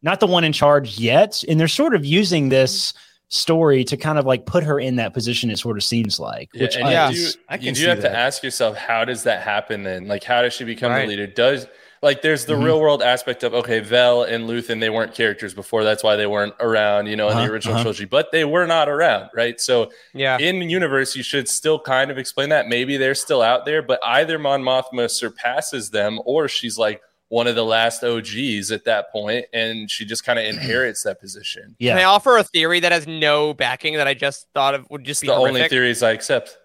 not 0.00 0.20
the 0.20 0.28
one 0.28 0.44
in 0.44 0.52
charge 0.52 0.96
yet, 1.00 1.42
and 1.48 1.58
they're 1.58 1.66
sort 1.66 1.92
of 1.92 2.04
using 2.04 2.50
this 2.50 2.92
story 3.28 3.84
to 3.84 3.96
kind 3.96 4.18
of 4.18 4.24
like 4.26 4.46
put 4.46 4.64
her 4.64 4.80
in 4.80 4.96
that 4.96 5.12
position. 5.12 5.50
It 5.50 5.58
sort 5.58 5.76
of 5.76 5.84
seems 5.84 6.18
like, 6.18 6.48
Yeah, 6.54 6.62
which 6.62 6.76
and 6.76 6.86
I- 6.86 6.92
Yeah. 6.92 7.10
do, 7.12 7.26
I 7.48 7.56
you 7.56 7.72
do 7.72 7.86
have 7.88 8.02
that. 8.02 8.10
to 8.10 8.16
ask 8.18 8.42
yourself, 8.42 8.76
how 8.76 9.04
does 9.04 9.22
that 9.24 9.42
happen 9.42 9.82
then? 9.82 10.08
Like, 10.08 10.24
how 10.24 10.42
does 10.42 10.54
she 10.54 10.64
become 10.64 10.90
Right. 10.92 11.02
the 11.02 11.08
leader? 11.08 11.26
Does 11.26 11.66
like 12.00 12.22
there's 12.22 12.44
the 12.44 12.54
Mhm. 12.54 12.62
real 12.64 12.80
world 12.80 13.02
aspect 13.02 13.42
of 13.42 13.52
okay, 13.54 13.80
Vel 13.80 14.22
and 14.22 14.48
Luthen 14.48 14.78
they 14.78 14.88
weren't 14.88 15.12
characters 15.14 15.52
before, 15.52 15.82
that's 15.82 16.04
why 16.04 16.14
they 16.14 16.28
weren't 16.28 16.54
around, 16.60 17.06
you 17.06 17.16
know, 17.16 17.26
in 17.28 17.36
Uh-huh, 17.36 17.46
the 17.46 17.52
original 17.52 17.74
uh-huh. 17.74 17.82
trilogy, 17.82 18.04
but 18.04 18.30
they 18.30 18.44
were 18.44 18.66
not 18.68 18.88
around, 18.88 19.30
right? 19.34 19.60
So 19.60 19.90
Yeah. 20.14 20.38
in 20.38 20.62
universe, 20.70 21.16
you 21.16 21.24
should 21.24 21.48
still 21.48 21.78
kind 21.80 22.10
of 22.12 22.16
explain 22.16 22.50
that. 22.50 22.68
Maybe 22.68 22.96
they're 22.98 23.16
still 23.16 23.42
out 23.42 23.66
there, 23.66 23.82
but 23.82 23.98
either 24.04 24.38
Mon 24.38 24.62
Mothma 24.62 25.10
surpasses 25.10 25.90
them, 25.90 26.20
or 26.24 26.46
she's 26.48 26.78
like 26.78 27.02
one 27.28 27.46
of 27.46 27.54
the 27.54 27.64
last 27.64 28.02
OGs 28.02 28.70
at 28.72 28.84
that 28.84 29.12
point, 29.12 29.46
and 29.52 29.90
she 29.90 30.04
just 30.04 30.24
kind 30.24 30.38
of 30.38 30.44
inherits 30.54 31.02
that 31.02 31.20
position. 31.20 31.76
Yeah. 31.78 31.92
Can 31.92 32.00
I 32.00 32.04
offer 32.04 32.36
a 32.38 32.42
theory 32.44 32.80
that 32.80 32.92
has 32.92 33.06
no 33.06 33.52
backing 33.54 33.94
that 33.94 34.06
I 34.08 34.14
just 34.14 34.46
thought 34.54 34.74
of 34.74 34.88
would 34.90 35.04
just 35.04 35.22
It's 35.22 35.30
be 35.30 35.34
the 35.34 35.40
only 35.40 35.68
theories 35.68 36.02
I 36.02 36.12
accept. 36.12 36.56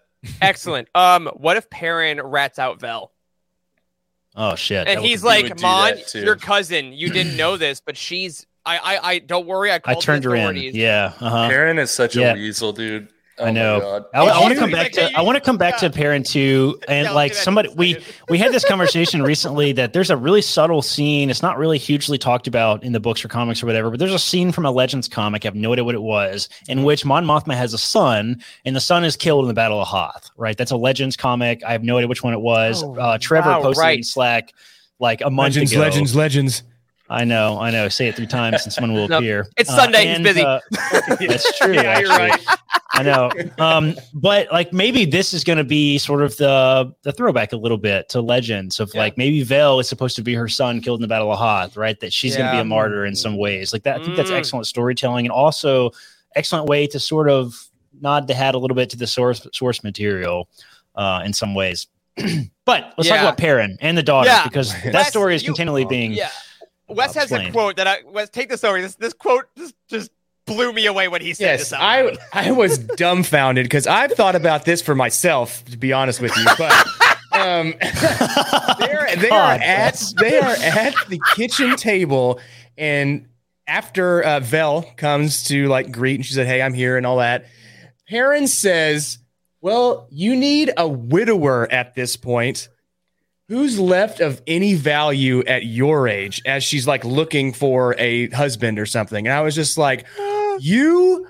Excellent. 0.42 0.88
Um, 0.96 1.30
what 1.36 1.58
if 1.58 1.70
Perrin 1.70 2.22
rats 2.22 2.58
out 2.60 2.80
Vel? 2.80 3.12
Oh 4.36 4.56
shit. 4.56 4.88
And 4.88 5.00
That 5.00 5.06
he's 5.06 5.22
be- 5.22 5.28
like, 5.28 5.44
would 5.50 5.62
Mon, 5.62 5.94
your 6.14 6.36
cousin, 6.38 6.94
you 6.94 7.10
didn't 7.10 7.36
know 7.38 7.58
this, 7.58 7.82
but 7.82 7.98
she's 7.98 8.46
I 8.66 8.78
I, 8.78 9.10
I 9.12 9.20
don't 9.20 9.46
worry, 9.46 9.72
I 9.72 9.80
I 9.84 9.96
turned 9.96 10.24
the 10.24 10.30
her 10.30 10.36
in. 10.38 10.56
Yeah. 10.56 11.14
Uh-huh. 11.20 11.50
Karen 11.50 11.78
is 11.78 11.92
such 11.92 12.16
Yeah. 12.16 12.32
a 12.32 12.36
weasel, 12.36 12.72
dude. 12.74 13.10
Oh 13.40 13.46
I 13.46 13.52
know. 13.52 13.80
God. 13.80 14.06
I, 14.14 14.40
want 14.40 14.54
to 14.54 14.60
come 14.60 14.70
back 14.70 14.92
to. 14.92 15.18
I 15.18 15.22
want 15.22 15.36
to 15.38 15.42
come 15.42 15.58
back 15.58 15.78
to. 15.78 15.90
Parent 15.90 16.26
Two, 16.26 16.80
and 16.88 17.06
Yeah, 17.06 17.12
let's 17.12 17.16
like 17.16 17.32
do 17.32 17.36
that 17.36 17.40
in 17.40 17.44
somebody, 17.44 17.70
we 17.76 18.06
we 18.30 18.38
had 18.38 18.52
this 18.52 18.64
conversation 18.68 19.24
recently 19.24 19.72
that 19.72 19.94
there's 19.94 20.12
a 20.12 20.18
really 20.18 20.42
subtle 20.42 20.84
scene. 20.84 21.32
It's 21.32 21.42
not 21.42 21.58
really 21.58 21.80
hugely 21.80 22.20
talked 22.20 22.48
about 22.48 22.84
in 22.84 22.92
the 22.92 23.00
books 23.00 23.26
or 23.26 23.30
comics 23.30 23.64
or 23.64 23.66
whatever, 23.66 23.90
but 23.90 24.00
there's 24.00 24.14
a 24.14 24.20
scene 24.20 24.52
from 24.52 24.66
a 24.66 24.72
Legends 24.72 25.08
comic. 25.08 25.46
I 25.46 25.48
have 25.48 25.56
no 25.56 25.74
idea 25.74 25.84
what 25.84 25.96
it 25.96 26.02
was, 26.04 26.48
in 26.68 26.84
which 26.84 27.06
Mon 27.06 27.26
Mothma 27.26 27.56
has 27.56 27.74
a 27.74 27.78
son, 27.80 28.42
and 28.66 28.76
the 28.76 28.82
son 28.82 29.04
is 29.04 29.18
killed 29.18 29.46
in 29.46 29.48
the 29.48 29.56
Battle 29.56 29.82
of 29.82 29.88
Hoth. 29.88 30.30
Right? 30.38 30.56
That's 30.56 30.72
a 30.72 30.78
Legends 30.78 31.18
comic. 31.18 31.64
I 31.64 31.72
have 31.72 31.84
no 31.84 31.98
idea 31.98 32.08
which 32.08 32.24
one 32.24 32.34
it 32.34 32.42
was. 32.42 32.84
Oh, 32.84 32.96
uh, 32.96 33.18
Trevor 33.18 33.50
wow, 33.50 33.62
posted 33.62 33.82
right. 33.82 33.98
in 33.98 34.04
Slack 34.04 34.54
like 35.00 35.22
a 35.22 35.30
month 35.32 35.56
Legends, 35.56 35.72
ago. 35.72 35.82
legends, 35.82 36.16
legends. 36.16 36.64
I 37.14 37.24
know, 37.24 37.60
I 37.60 37.70
know. 37.72 37.90
Say 37.90 38.08
it 38.08 38.16
three 38.16 38.28
times, 38.28 38.64
and 38.64 38.74
someone 38.74 38.94
will 38.94 39.08
Nope. 39.08 39.20
appear. 39.20 39.48
It's 39.58 39.70
Sunday, 39.70 40.08
he's 40.08 40.20
busy. 40.20 40.42
uh, 40.42 40.60
that's 41.20 41.58
true. 41.58 41.74
Yeah, 41.74 42.00
you're 42.00 42.12
actually. 42.12 42.30
right. 42.30 42.58
I 42.96 43.04
know. 43.04 43.32
Um, 43.58 43.96
but 44.14 44.52
like 44.52 44.72
maybe 44.74 45.06
this 45.06 45.34
is 45.34 45.44
going 45.44 45.58
to 45.58 45.64
be 45.64 45.98
sort 45.98 46.22
of 46.22 46.36
the 46.38 46.94
the 47.04 47.12
throwback 47.12 47.52
a 47.54 47.58
little 47.58 47.78
bit 47.78 48.10
to 48.10 48.22
legends 48.22 48.80
of 48.80 48.92
Yeah. 48.94 49.02
like 49.02 49.18
maybe 49.18 49.42
Vel 49.44 49.80
is 49.80 49.88
supposed 49.90 50.16
to 50.18 50.22
be 50.22 50.34
her 50.36 50.48
son 50.48 50.80
killed 50.82 51.00
in 51.00 51.02
the 51.02 51.08
Battle 51.08 51.32
of 51.32 51.40
Hoth, 51.40 51.76
right? 51.78 52.00
That 52.00 52.14
she's 52.14 52.36
going 52.36 52.48
to 52.50 52.56
be 52.56 52.60
a 52.60 52.66
martyr 52.66 53.06
in 53.06 53.16
some 53.16 53.38
ways. 53.38 53.74
Like 53.74 53.84
that, 53.84 54.02
I 54.02 54.04
think 54.04 54.16
that's 54.16 54.30
Mm. 54.32 54.38
excellent 54.38 54.68
storytelling 54.68 55.26
and 55.26 55.32
also 55.32 55.92
excellent 56.36 56.68
way 56.68 56.86
to 56.88 57.00
sort 57.00 57.30
of 57.30 57.56
nod 58.02 58.28
the 58.28 58.34
hat 58.34 58.54
a 58.56 58.58
little 58.58 58.76
bit 58.76 58.90
to 58.92 58.98
the 58.98 59.08
source 59.08 59.48
source 59.54 59.84
material 59.84 60.48
uh, 60.96 61.22
in 61.26 61.34
some 61.34 61.56
ways. 61.56 61.88
but 62.66 62.94
let's 62.98 63.10
talk 63.10 63.20
about 63.20 63.38
Perrin 63.38 63.78
and 63.82 63.98
the 63.98 64.04
daughter 64.04 64.30
Yeah. 64.30 64.44
because 64.44 64.72
that 64.92 65.08
story 65.08 65.36
is 65.36 65.42
you- 65.44 65.48
continually 65.48 65.86
being 65.86 66.12
Yeah. 66.14 66.30
Wes 66.90 67.16
has 67.16 67.32
a 67.32 67.52
quote 67.52 67.78
that 67.78 67.88
I 67.88 68.00
Wes 68.06 68.30
take 68.30 68.50
this 68.50 68.64
over. 68.64 68.82
This 68.82 68.96
this 68.96 69.14
quote 69.14 69.46
just 69.58 69.76
just 69.88 70.12
blew 70.46 70.74
me 70.74 70.86
away 70.86 71.08
when 71.08 71.22
he 71.22 71.34
said 71.34 71.46
Yes, 71.46 71.60
this. 71.70 71.74
out 71.74 72.18
I. 72.34 72.48
I 72.50 72.52
was 72.52 72.78
dumbfounded 72.98 73.66
because 73.66 73.88
I've 73.88 74.12
thought 74.12 74.36
about 74.36 74.66
this 74.66 74.82
for 74.82 74.94
myself, 74.96 75.64
to 75.66 75.78
be 75.78 75.94
honest 75.94 76.20
with 76.22 76.36
you. 76.38 76.46
But 76.58 76.72
um, 77.32 77.74
they're 78.80 79.08
they 79.18 79.30
are 79.30 79.52
at 79.54 79.94
Wes. 79.94 80.14
they 80.20 80.40
are 80.40 80.56
at 80.56 80.94
the 81.10 81.20
kitchen 81.36 81.76
table, 81.78 82.40
and 82.78 83.28
after 83.68 84.22
uh, 84.24 84.40
Vel 84.42 84.84
comes 84.98 85.46
to 85.46 85.68
like 85.70 85.92
greet, 85.92 86.16
and 86.16 86.26
she 86.26 86.34
said, 86.34 86.48
"Hey, 86.48 86.62
I'm 86.62 86.74
here," 86.74 86.98
and 86.98 87.06
all 87.06 87.18
that. 87.18 87.46
Perrin 88.10 88.48
says, 88.48 89.20
"Well, 89.62 90.08
you 90.12 90.36
need 90.36 90.72
a 90.76 90.88
widower 90.88 91.72
at 91.72 91.96
this 91.96 92.18
point." 92.18 92.68
Who's 93.50 93.80
left 93.80 94.20
of 94.22 94.42
any 94.48 94.74
value 94.74 95.44
at 95.44 95.66
your 95.66 96.08
age 96.08 96.42
as 96.46 96.64
she's 96.64 96.88
like 96.88 97.04
looking 97.04 97.52
for 97.54 97.94
a 98.00 98.30
husband 98.30 98.80
or 98.80 98.86
something? 98.86 99.28
And 99.28 99.34
I 99.34 99.42
was 99.42 99.54
just 99.54 99.78
like, 99.78 100.06
uh. 100.18 100.58
you 100.62 101.28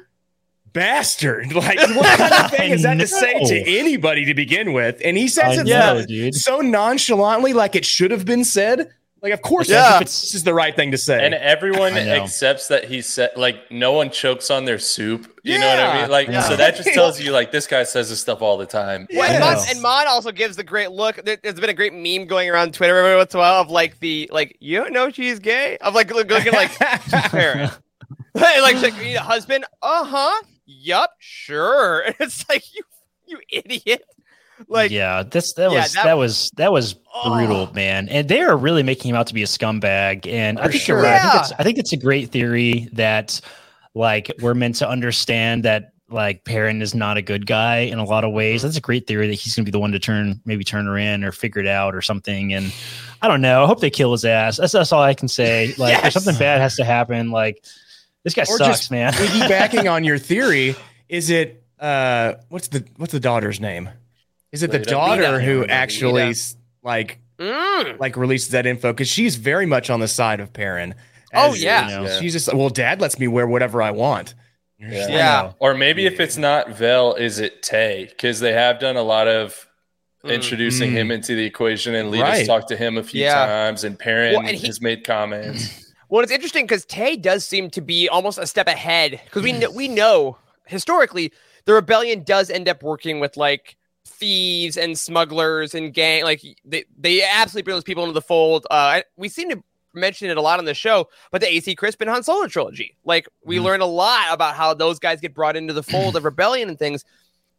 bastard. 0.74 1.53
Like, 1.53 1.80
what 1.95 2.18
kind 2.18 2.45
of 2.45 2.51
thing 2.51 2.72
is 2.72 2.84
that 2.84 2.99
to 2.99 3.07
say 3.07 3.43
to 3.45 3.80
anybody 3.80 4.26
to 4.26 4.34
begin 4.34 4.74
with? 4.74 5.01
And 5.03 5.16
he 5.16 5.26
I 5.26 5.28
says 5.28 5.57
it 5.59 5.68
know, 5.68 6.32
so 6.32 6.59
nonchalantly, 6.59 7.53
like 7.53 7.76
it 7.76 7.86
should 7.86 8.11
have 8.11 8.26
been 8.26 8.43
said. 8.43 8.91
Like, 9.24 9.32
of 9.32 9.41
course, 9.41 9.69
Yeah. 9.69 9.99
this 9.99 10.36
is 10.36 10.43
the 10.43 10.53
right 10.53 10.76
thing 10.76 10.91
to 10.91 10.97
say. 10.97 11.26
And 11.26 11.34
everyone 11.34 11.93
accepts 11.97 12.67
that 12.67 12.84
he 12.84 13.01
said, 13.01 13.32
like, 13.38 13.71
no 13.71 13.93
one 13.93 14.09
chokes 14.11 14.51
on 14.51 14.65
their 14.65 14.78
soup. 14.80 15.39
You 15.43 15.59
know 15.59 15.67
what 15.67 15.80
I 15.80 16.01
mean? 16.01 16.11
Like, 16.11 16.28
Yeah. 16.28 16.41
so 16.41 16.57
that 16.57 16.76
just 16.76 16.89
tells 16.93 17.21
you, 17.21 17.32
like, 17.32 17.49
this 17.49 17.65
guy 17.65 17.84
says 17.84 18.09
this 18.09 18.19
stuff 18.19 18.41
all 18.41 18.57
the 18.57 18.65
time. 18.65 19.07
Well, 19.13 19.24
and, 19.32 19.39
Mon, 19.39 19.57
and 19.69 19.82
Mon 19.82 20.07
also 20.09 20.34
gives 20.34 20.57
the 20.57 20.63
great 20.65 20.91
look. 20.91 21.24
There, 21.24 21.38
has 21.45 21.53
been 21.57 21.69
a 21.69 21.74
great 21.74 21.93
meme 21.93 22.28
going 22.28 22.49
around 22.49 22.74
Twitter 22.74 22.97
every 22.97 23.15
once 23.15 23.34
in 23.34 23.39
a 23.39 23.41
while 23.43 23.61
of 23.61 23.69
like 23.71 23.97
the 24.01 24.30
like 24.34 24.57
you 24.59 24.78
don't 24.78 24.91
know 24.91 25.09
she's 25.09 25.39
gay. 25.39 25.78
Of 25.78 25.95
like 25.95 26.13
looking 26.13 26.51
like 26.51 26.71
Perrin. 27.09 27.69
like, 28.36 28.82
like 28.82 28.97
you 28.97 29.03
need 29.03 29.15
a 29.15 29.21
husband. 29.21 29.63
Uh 29.82 30.03
huh. 30.03 30.43
Yup. 30.65 31.11
Sure. 31.19 32.01
And 32.01 32.15
it's 32.19 32.43
like 32.49 32.63
you 32.76 32.84
you 33.26 33.39
idiot. 33.49 34.03
Like 34.68 34.91
yeah, 34.91 35.24
that's 35.24 35.54
that 35.54 35.72
Yeah, 35.72 35.82
was 35.82 35.93
that- 35.93 36.04
that, 36.06 36.18
was 36.18 36.51
that 36.58 36.72
was 36.72 36.93
brutal, 37.24 37.68
Oh. 37.70 37.74
man. 37.74 38.08
And 38.10 38.28
they 38.28 38.41
are 38.41 38.56
really 38.56 38.84
making 38.84 39.10
him 39.10 39.16
out 39.16 39.28
to 39.28 39.34
be 39.34 39.43
a 39.43 39.47
scumbag. 39.47 40.28
And 40.32 40.60
I 40.60 40.68
think 40.68 40.84
sure. 40.84 40.97
you're 40.97 41.04
right. 41.06 41.16
I 41.24 41.32
think, 41.32 41.49
Yeah. 41.51 41.56
I 41.60 41.64
think 41.64 41.76
that's 41.78 41.93
a 41.93 41.97
great 41.97 42.32
theory 42.32 42.89
that 42.93 43.39
like 43.93 44.32
we're 44.41 44.54
meant 44.54 44.76
to 44.78 44.89
understand 44.89 45.64
that 45.64 45.89
like 46.10 46.43
Perrin 46.45 46.82
is 46.82 46.93
not 46.93 47.18
a 47.18 47.22
good 47.22 47.47
guy 47.47 47.78
in 47.80 47.97
a 47.97 48.04
lot 48.04 48.24
of 48.24 48.32
ways. 48.32 48.62
That's 48.62 48.78
a 48.78 48.82
great 48.82 49.08
theory 49.08 49.28
that 49.28 49.34
he's 49.34 49.56
gonna 49.56 49.66
be 49.66 49.72
the 49.72 49.80
one 49.80 49.91
to 49.93 49.99
turn 49.99 50.39
maybe 50.45 50.64
turn 50.64 50.86
her 50.86 50.97
in 50.97 51.24
or 51.24 51.32
figure 51.32 51.62
it 51.62 51.68
out 51.68 51.95
or 51.95 52.01
something. 52.01 52.54
And 52.54 52.72
I 53.22 53.28
don't 53.28 53.41
know. 53.41 53.64
I 53.64 53.68
hope 53.68 53.80
they 53.80 53.89
kill 53.89 54.12
his 54.12 54.24
ass. 54.26 54.58
That's 54.58 54.74
that's 54.74 54.91
all 54.91 55.01
I 55.01 55.14
can 55.16 55.28
say. 55.28 55.74
Like 55.78 56.04
if 56.06 56.14
something 56.14 56.36
bad 56.38 56.62
has 56.62 56.76
to 56.76 56.84
happen, 56.86 57.32
like 57.32 57.64
this 58.24 58.34
guy 58.36 58.43
Or 58.43 58.58
sucks, 58.58 58.91
man. 58.91 59.14
piggybacking 59.14 59.91
on 59.91 60.04
your 60.04 60.18
theory, 60.20 60.76
is 61.10 61.30
it 61.32 61.64
uh 61.80 62.34
what's 62.49 62.68
the 62.70 62.86
what's 62.97 63.12
the 63.14 63.20
daughter's 63.20 63.60
name? 63.60 63.89
Is 64.54 64.64
it 64.64 64.72
the 64.72 64.80
Leida. 64.80 64.86
daughter 64.88 65.24
Leida. 65.24 65.43
who 65.43 65.64
Leida. 65.64 65.70
actually 65.70 66.22
s- 66.30 66.56
like 66.84 67.20
mm. 67.38 67.99
like 67.99 68.16
releases 68.16 68.49
that 68.51 68.66
info? 68.66 68.93
Because 68.93 69.10
she's 69.10 69.36
very 69.36 69.66
much 69.66 69.89
on 69.89 69.99
the 69.99 70.08
side 70.08 70.39
of 70.39 70.54
Perrin. 70.54 70.95
Oh, 71.34 71.54
yeah. 71.54 71.89
You 71.89 72.04
know? 72.08 72.20
She's 72.20 72.32
just 72.34 72.54
well, 72.54 72.70
dad 72.70 73.01
lets 73.01 73.20
me 73.20 73.28
wear 73.28 73.47
whatever 73.47 73.82
I 73.82 73.91
want. 73.91 74.36
Yeah. 74.80 75.08
Yeah. 75.08 75.51
Or 75.60 75.74
maybe 75.74 76.06
if 76.06 76.20
it's 76.20 76.38
not 76.38 76.70
Vel, 76.78 77.16
is 77.16 77.39
it 77.39 77.64
Tay? 77.64 78.06
Because 78.10 78.39
they 78.39 78.54
have 78.54 78.80
done 78.80 78.95
a 78.95 79.01
lot 79.04 79.28
of 79.28 79.68
Mm. 80.26 80.36
introducing 80.36 80.91
Mm. 80.91 80.95
him 80.95 81.12
into 81.12 81.36
the 81.36 81.43
equation, 81.43 81.95
and 81.95 82.10
Leida's 82.10 82.22
Right. 82.22 82.45
talked 82.47 82.70
to 82.70 82.78
him 82.78 82.97
a 82.97 83.04
few 83.04 83.24
Yeah. 83.24 83.45
times, 83.45 83.84
and 83.84 83.99
Perrin 83.99 84.36
Well, 84.36 84.47
and 84.47 84.56
he- 84.58 84.68
has 84.68 84.80
made 84.80 85.04
comments. 85.04 85.91
Well, 86.10 86.22
it's 86.22 86.32
interesting 86.32 86.66
because 86.66 86.86
Tay 86.86 87.16
does 87.16 87.43
seem 87.43 87.72
to 87.72 87.82
be 87.82 88.08
almost 88.08 88.38
a 88.38 88.45
step 88.45 88.68
ahead 88.68 89.20
because 89.26 89.41
we 89.41 89.51
know, 89.51 89.72
we 89.72 89.88
know 89.88 90.38
historically 90.68 91.34
the 91.66 91.74
rebellion 91.74 92.22
does 92.24 92.51
end 92.51 92.70
up 92.70 92.84
working 92.84 93.20
with 93.20 93.36
like 93.36 93.76
thieves 94.06 94.78
and 94.78 94.97
smugglers 94.97 95.74
and 95.76 95.93
gang. 95.93 96.24
Like 96.24 96.41
they 96.66 96.86
they 96.97 97.24
absolutely 97.24 97.64
bring 97.64 97.76
those 97.76 97.84
people 97.84 98.04
into 98.04 98.14
the 98.14 98.22
fold. 98.22 98.66
Uh, 98.70 99.01
we 99.18 99.30
seem 99.30 99.49
to 99.49 99.64
mention 99.93 100.30
it 100.30 100.38
a 100.38 100.41
lot 100.41 100.60
on 100.60 100.66
the 100.66 100.74
show, 100.74 101.08
but 101.32 101.41
the 101.41 101.47
AC 101.54 101.76
Crispin 101.76 102.08
Han 102.08 102.24
Solo 102.24 102.47
trilogy, 102.47 102.97
like 103.06 103.28
we 103.45 103.58
Mhm. 103.58 103.64
learn 103.64 103.82
a 103.82 103.86
lot 103.86 104.26
about 104.32 104.56
how 104.56 104.74
those 104.74 104.99
guys 104.99 105.22
get 105.22 105.34
brought 105.34 105.56
into 105.56 105.74
the 105.74 105.84
fold 105.84 106.16
of 106.16 106.24
rebellion 106.26 106.70
and 106.70 106.80
things, 106.80 107.06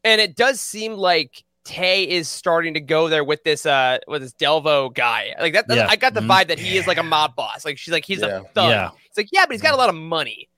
and 0.03 0.21
it 0.21 0.37
does 0.37 0.61
seem 0.61 0.95
like. 0.95 1.45
Tay 1.67 2.03
is 2.07 2.29
starting 2.29 2.75
to 2.75 2.81
go 2.81 3.09
there 3.09 3.25
with 3.25 3.43
this 3.43 3.65
uh 3.65 3.97
with 4.07 4.21
this 4.21 4.35
Davo 4.35 4.93
guy. 4.95 5.35
Like 5.41 5.55
that, 5.55 5.65
Yeah. 5.71 5.87
I 5.89 5.97
got 5.97 6.13
the 6.13 6.21
Mhm. 6.21 6.27
vibe 6.27 6.49
that 6.49 6.59
he 6.59 6.77
is 6.77 6.87
like 6.87 6.99
a 6.99 7.03
mob 7.03 7.35
boss. 7.37 7.65
Like 7.65 7.79
she's 7.79 7.91
like 7.91 8.05
he's 8.05 8.21
Yeah. 8.21 8.41
a 8.41 8.45
thug. 8.53 8.69
Yeah. 8.69 8.91
It's 9.07 9.17
like, 9.17 9.29
yeah, 9.33 9.47
but 9.47 9.53
he's 9.53 9.63
got 9.63 9.73
a 9.73 9.79
lot 9.79 9.89
of 9.89 9.95
money. 9.95 10.51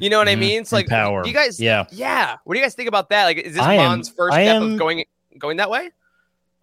You 0.00 0.08
know 0.08 0.16
what 0.16 0.26
I 0.26 0.36
Mhm. 0.36 0.38
mean? 0.38 0.60
It's 0.62 0.72
And 0.72 0.78
like 0.78 0.88
power. 0.88 1.22
Do 1.22 1.28
you 1.28 1.34
guys 1.34 1.60
Yeah. 1.60 1.84
yeah. 1.90 2.36
What 2.44 2.54
do 2.54 2.60
you 2.60 2.64
guys 2.64 2.74
think 2.74 2.88
about 2.88 3.10
that? 3.10 3.24
Like 3.26 3.36
is 3.36 3.52
this 3.52 3.62
I 3.62 3.74
am- 3.74 4.04
first 4.04 4.34
I 4.34 4.44
step 4.44 4.56
am- 4.56 4.72
of 4.72 4.78
going 4.78 5.04
going 5.38 5.56
that 5.58 5.70
way? 5.70 5.90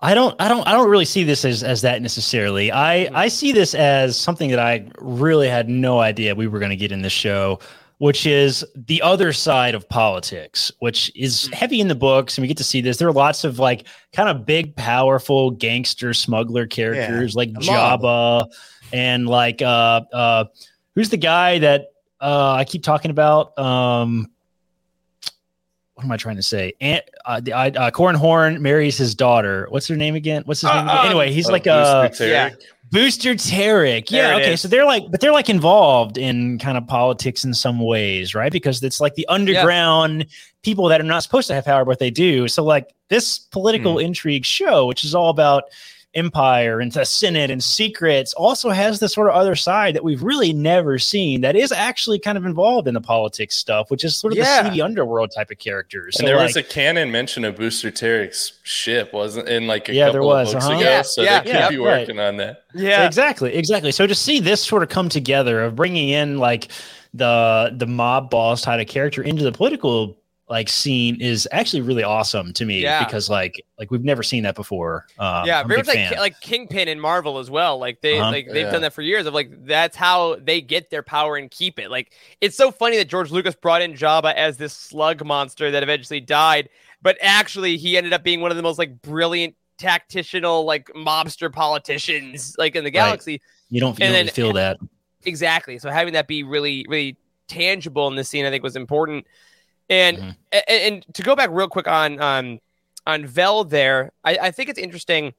I 0.04 0.16
don't 0.16 0.36
I 0.42 0.48
don't 0.48 0.68
I 0.68 0.72
don't 0.72 0.90
really 0.90 1.06
see 1.06 1.24
this 1.24 1.46
as 1.46 1.62
as 1.64 1.82
that 1.84 2.02
necessarily. 2.02 2.72
I 2.72 3.08
Mhm. 3.12 3.16
I 3.16 3.28
see 3.28 3.52
this 3.52 3.76
as 3.76 4.18
something 4.18 4.50
that 4.50 4.60
I 4.60 4.88
really 4.98 5.48
had 5.48 5.70
no 5.70 6.00
idea 6.00 6.34
we 6.34 6.48
were 6.48 6.58
going 6.60 6.72
to 6.72 6.76
get 6.76 6.92
in 6.92 7.04
this 7.04 7.14
show, 7.14 7.60
which 8.00 8.26
is 8.26 8.66
the 8.76 9.00
other 9.04 9.32
side 9.32 9.76
of 9.76 9.88
politics, 9.90 10.72
which 10.80 11.12
is 11.16 11.48
Mhm. 11.50 11.54
heavy 11.54 11.80
in 11.82 11.88
the 11.88 11.94
books 11.94 12.36
and 12.36 12.42
we 12.42 12.48
get 12.48 12.58
to 12.58 12.64
see 12.64 12.82
this. 12.82 12.98
There 12.98 13.08
are 13.08 13.14
lots 13.14 13.44
of 13.44 13.60
like 13.60 13.86
kind 14.12 14.28
of 14.28 14.44
big 14.44 14.76
powerful 14.76 15.52
gangster 15.52 16.16
smuggler 16.16 16.66
characters 16.66 17.36
like 17.36 17.54
the. 17.54 17.60
Jabba 17.60 18.48
and 18.92 19.28
like 19.28 19.62
uh 19.62 20.02
uh 20.12 20.46
who's 20.96 21.10
the 21.10 21.18
guy 21.18 21.60
that 21.60 21.90
uh 22.20 22.54
I 22.54 22.64
keep 22.64 22.82
talking 22.82 23.12
about 23.12 23.56
um 23.60 24.31
what 26.02 26.06
am 26.08 26.12
I 26.12 26.18
trying 26.18 26.38
to 26.38 26.42
say? 26.42 26.74
Aunt, 26.82 27.04
uh, 27.26 27.40
the, 27.40 27.54
uh, 27.54 27.70
uh, 27.70 27.92
Corran 27.92 28.16
Horn 28.16 28.60
marries 28.60 28.98
his 28.98 29.14
daughter. 29.14 29.68
What's 29.70 29.88
her 29.88 29.96
name 29.96 30.16
again? 30.16 30.42
What's 30.46 30.62
his 30.62 30.70
Uh, 30.72 30.74
name? 30.78 30.86
Again? 30.88 30.98
um, 30.98 31.06
Anyway, 31.06 31.32
he's 31.32 31.48
Oh, 31.48 31.52
like 31.52 31.68
uh, 31.68 32.08
Booster 32.10 32.28
yeah. 32.28 32.50
Tarek. 32.50 32.56
Booster 32.92 33.36
Terrik. 33.36 34.10
Yeah, 34.10 34.36
okay. 34.38 34.54
is. 34.54 34.62
So 34.62 34.68
they're 34.68 34.86
like, 34.86 35.04
but 35.12 35.22
they're 35.22 35.32
like 35.32 35.48
involved 35.48 36.18
in 36.18 36.58
kind 36.58 36.76
of 36.78 36.88
politics 36.88 37.44
in 37.46 37.54
some 37.54 37.80
ways, 37.80 38.34
right? 38.34 38.52
Because 38.52 38.82
it's 38.84 39.00
like 39.00 39.14
the 39.14 39.28
underground 39.28 40.26
people 40.64 40.88
that 40.88 41.00
are 41.00 41.04
not 41.06 41.22
supposed 41.24 41.48
to 41.50 41.54
have 41.54 41.66
power, 41.66 41.86
but 41.86 42.00
they 42.00 42.10
do. 42.10 42.48
So 42.48 42.64
like 42.64 42.88
this 43.10 43.38
political 43.40 43.94
Hmm. 44.00 44.06
intrigue 44.06 44.44
show, 44.44 44.88
which 44.88 45.04
is 45.04 45.14
all 45.14 45.30
about 45.30 45.66
empire 46.14 46.82
and 46.82 46.92
the 46.92 47.06
senate 47.06 47.50
and 47.50 47.64
secrets 47.64 48.34
also 48.34 48.70
has 48.70 49.00
this 49.00 49.14
sort 49.14 49.30
of 49.30 49.34
other 49.34 49.56
side 49.56 49.96
that 49.96 50.04
we've 50.04 50.22
really 50.24 50.52
never 50.52 51.00
seen 51.00 51.40
that 51.40 51.56
is 51.56 51.72
actually 51.72 52.20
kind 52.20 52.38
of 52.38 52.46
involved 52.46 52.86
in 52.86 52.94
the 52.94 53.00
politics 53.00 53.56
stuff 53.56 53.90
which 53.90 54.04
is 54.04 54.16
sort 54.16 54.34
of 54.34 54.38
Yeah. 54.38 54.64
the 54.64 54.70
seedy 54.70 54.82
underworld 54.82 55.32
type 55.34 55.52
of 55.52 55.58
characters 55.58 56.16
And 56.18 56.24
So, 56.24 56.26
there 56.26 56.36
like, 56.36 56.48
was 56.48 56.58
a 56.58 56.64
canon 56.64 57.12
mention 57.12 57.46
of 57.46 57.56
Booster 57.56 57.92
Terrik's 57.92 58.54
ship, 58.64 59.14
wasn't 59.14 59.48
in 59.48 59.68
like 59.68 59.88
a 59.88 59.94
Yeah, 59.94 60.08
couple 60.08 60.14
there 60.14 60.24
was, 60.24 60.50
of 60.50 60.54
books 60.56 60.66
uh-huh. 60.66 60.78
ago. 60.80 60.90
Yeah, 60.90 61.02
so 61.02 61.22
yeah, 61.22 61.40
they 61.40 61.46
could 61.46 61.56
yeah, 61.60 61.70
be 61.70 61.78
right. 61.78 62.00
working 62.02 62.20
on 62.20 62.38
that. 62.38 62.64
Yeah. 62.74 63.06
Exactly, 63.06 63.54
exactly. 63.56 63.92
So 63.94 64.06
to 64.06 64.16
see 64.16 64.40
this 64.42 64.62
sort 64.62 64.84
of 64.84 64.90
come 64.90 65.08
together 65.08 65.64
of 65.64 65.76
bringing 65.78 66.10
in 66.10 66.40
like 66.40 66.68
the 67.14 67.74
the 67.76 67.88
mob 67.88 68.30
boss 68.30 68.62
type 68.62 68.80
of 68.82 68.88
character 68.88 69.22
into 69.22 69.44
the 69.44 69.52
political 69.52 70.18
like 70.52 70.68
scene 70.70 71.20
is 71.22 71.48
actually 71.52 71.82
really 71.82 72.04
awesome 72.04 72.52
to 72.54 72.66
me 72.66 72.82
Yeah. 72.82 73.04
because 73.06 73.30
like 73.30 73.66
like 73.80 73.90
we've 73.90 74.04
never 74.04 74.22
seen 74.22 74.44
that 74.44 74.54
before. 74.54 75.08
Um, 75.18 75.46
yeah, 75.48 75.62
I'm 75.62 75.68
very 75.68 75.78
much 75.80 75.88
like 75.88 76.10
fan. 76.10 76.20
like 76.20 76.40
Kingpin 76.42 76.88
in 76.90 77.00
Marvel 77.00 77.40
as 77.40 77.50
well. 77.50 77.80
Like 77.80 78.02
they 78.02 78.20
Uh-huh. 78.20 78.30
like 78.32 78.48
they've 78.48 78.66
Yeah. 78.66 78.72
done 78.72 78.82
that 78.82 78.94
for 78.94 79.02
years. 79.02 79.26
Of 79.26 79.34
like 79.34 79.66
that's 79.66 79.96
how 79.96 80.36
they 80.44 80.60
get 80.62 80.90
their 80.90 81.04
power 81.04 81.38
and 81.38 81.50
keep 81.50 81.80
it. 81.80 81.90
Like 81.90 82.12
it's 82.42 82.58
so 82.58 82.70
funny 82.70 82.98
that 82.98 83.08
George 83.08 83.32
Lucas 83.32 83.56
brought 83.56 83.82
in 83.82 83.94
Jabba 83.94 84.34
as 84.36 84.58
this 84.58 84.74
slug 84.74 85.26
monster 85.26 85.72
that 85.72 85.84
eventually 85.84 86.20
died, 86.20 86.68
but 87.02 87.18
actually 87.22 87.78
he 87.78 87.96
ended 87.98 88.12
up 88.14 88.22
being 88.24 88.42
one 88.42 88.52
of 88.52 88.58
the 88.58 88.64
most 88.64 88.78
like 88.78 89.02
brilliant 89.02 89.56
tactical 89.78 90.66
like 90.66 90.88
mobster 90.96 91.52
politicians 91.52 92.56
like 92.58 92.76
in 92.76 92.84
the 92.84 92.92
galaxy. 92.92 93.42
you 93.70 93.80
don't, 93.80 93.98
you 94.00 94.06
and 94.06 94.14
don't 94.14 94.26
then- 94.26 94.34
feel 94.34 94.54
that. 94.54 94.78
Exactly. 95.24 95.78
So 95.80 95.90
having 95.90 96.14
that 96.14 96.28
be 96.28 96.44
really, 96.44 96.86
really 96.90 97.16
tangible 97.48 98.08
in 98.08 98.16
this 98.16 98.28
scene, 98.28 98.46
I 98.46 98.50
think 98.50 98.64
was 98.64 98.76
important. 98.76 99.26
And 99.92 100.18
Mhm. 100.18 100.36
a- 100.54 100.72
a- 100.72 100.88
and, 100.88 101.06
to 101.14 101.22
go 101.22 101.36
back 101.36 101.50
real 101.52 101.68
quick 101.68 101.88
on 101.88 102.20
um 102.22 102.60
on 103.06 103.26
Vel 103.26 103.64
there, 103.64 104.12
I, 104.24 104.38
I 104.38 104.52
think 104.52 104.70
it's 104.70 104.80
interesting 104.80 105.34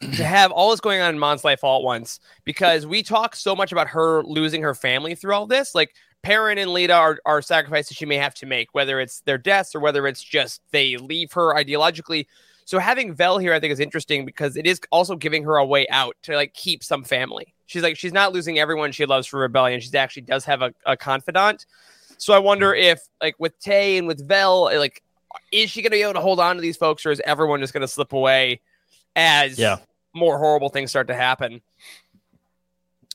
to 0.00 0.24
have 0.24 0.50
all 0.52 0.70
this 0.70 0.80
going 0.80 1.00
on 1.00 1.14
in 1.14 1.18
Mon's 1.18 1.44
life 1.44 1.62
all 1.62 1.78
at 1.78 1.84
once 1.84 2.20
because 2.44 2.86
we 2.86 3.02
talk 3.02 3.34
so 3.36 3.54
much 3.54 3.72
about 3.72 3.88
her 3.88 4.22
losing 4.22 4.62
her 4.62 4.74
family 4.74 5.14
through 5.14 5.34
all 5.34 5.46
this. 5.46 5.74
Like 5.74 5.94
Perrin 6.22 6.58
and 6.58 6.70
Leida 6.70 6.96
are, 6.96 7.18
are 7.26 7.42
sacrifices 7.42 7.96
she 7.96 8.06
may 8.06 8.16
have 8.16 8.34
to 8.34 8.46
make, 8.46 8.68
whether 8.74 9.00
it's 9.00 9.20
their 9.20 9.38
deaths 9.38 9.74
or 9.74 9.80
whether 9.80 10.06
it's 10.06 10.22
just 10.22 10.62
they 10.70 10.96
leave 10.96 11.32
her 11.32 11.54
ideologically. 11.54 12.26
So 12.66 12.78
having 12.78 13.14
Vel 13.14 13.38
here, 13.38 13.52
I 13.52 13.60
think, 13.60 13.72
is 13.72 13.80
interesting 13.80 14.24
because 14.24 14.56
it 14.56 14.66
is 14.66 14.80
also 14.90 15.16
giving 15.16 15.42
her 15.44 15.56
a 15.56 15.66
way 15.66 15.88
out 15.88 16.16
to 16.24 16.36
like 16.36 16.54
keep 16.54 16.84
some 16.84 17.02
family. 17.02 17.54
She's 17.66 17.82
like 17.82 17.96
she's 17.96 18.12
not 18.12 18.32
losing 18.32 18.58
everyone 18.58 18.92
she 18.92 19.06
loves 19.06 19.26
for 19.26 19.40
rebellion. 19.40 19.80
She 19.80 19.94
actually 19.96 20.22
does 20.22 20.44
have 20.44 20.62
a, 20.62 20.72
a 20.86 20.96
confidant. 20.96 21.66
So 22.20 22.34
I 22.34 22.38
wonder 22.38 22.74
if 22.74 23.00
like 23.22 23.34
with 23.38 23.58
Tay 23.60 23.96
and 23.96 24.06
with 24.06 24.26
Vel, 24.28 24.64
like 24.64 25.02
is 25.50 25.70
she 25.70 25.80
going 25.80 25.90
to 25.90 25.96
be 25.96 26.02
able 26.02 26.12
to 26.14 26.20
hold 26.20 26.38
on 26.38 26.56
to 26.56 26.62
these 26.62 26.76
folks, 26.76 27.06
or 27.06 27.10
is 27.10 27.20
everyone 27.24 27.60
just 27.60 27.72
going 27.72 27.80
to 27.80 27.88
slip 27.88 28.12
away 28.12 28.60
as 29.16 29.58
Yeah. 29.58 29.78
more 30.14 30.38
horrible 30.38 30.68
things 30.68 30.90
start 30.90 31.08
to 31.08 31.14
happen? 31.14 31.54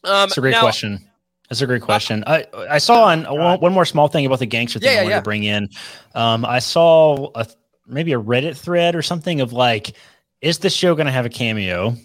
Um, 0.03 0.28
That's 0.28 0.38
a 0.38 0.41
great 0.41 0.51
now- 0.51 0.62
question. 0.62 1.08
That's 1.49 1.62
a 1.62 1.68
great 1.68 1.84
question. 1.84 2.24
I 2.26 2.47
I 2.72 2.80
saw 2.80 3.03
on 3.03 3.24
one, 3.26 3.60
one 3.60 3.72
more 3.72 3.86
small 3.86 4.08
thing 4.08 4.26
about 4.26 4.39
the 4.39 4.47
gangster 4.47 4.80
thing 4.80 4.88
Yeah, 4.88 4.93
I 4.93 4.95
yeah, 4.95 5.01
wanted 5.03 5.12
yeah. 5.12 5.20
to 5.20 5.24
bring 5.24 5.43
in. 5.43 5.70
Um, 6.16 6.43
I 6.43 6.58
saw 6.58 7.30
a 7.36 7.45
maybe 7.86 8.14
a 8.14 8.20
Reddit 8.20 8.58
thread 8.58 8.95
or 8.95 9.03
something 9.03 9.41
of 9.41 9.53
like, 9.53 9.93
is 10.41 10.58
this 10.58 10.74
show 10.74 10.95
going 10.95 11.06
to 11.06 11.12
have 11.12 11.28
a 11.28 11.30
cameo? 11.30 11.95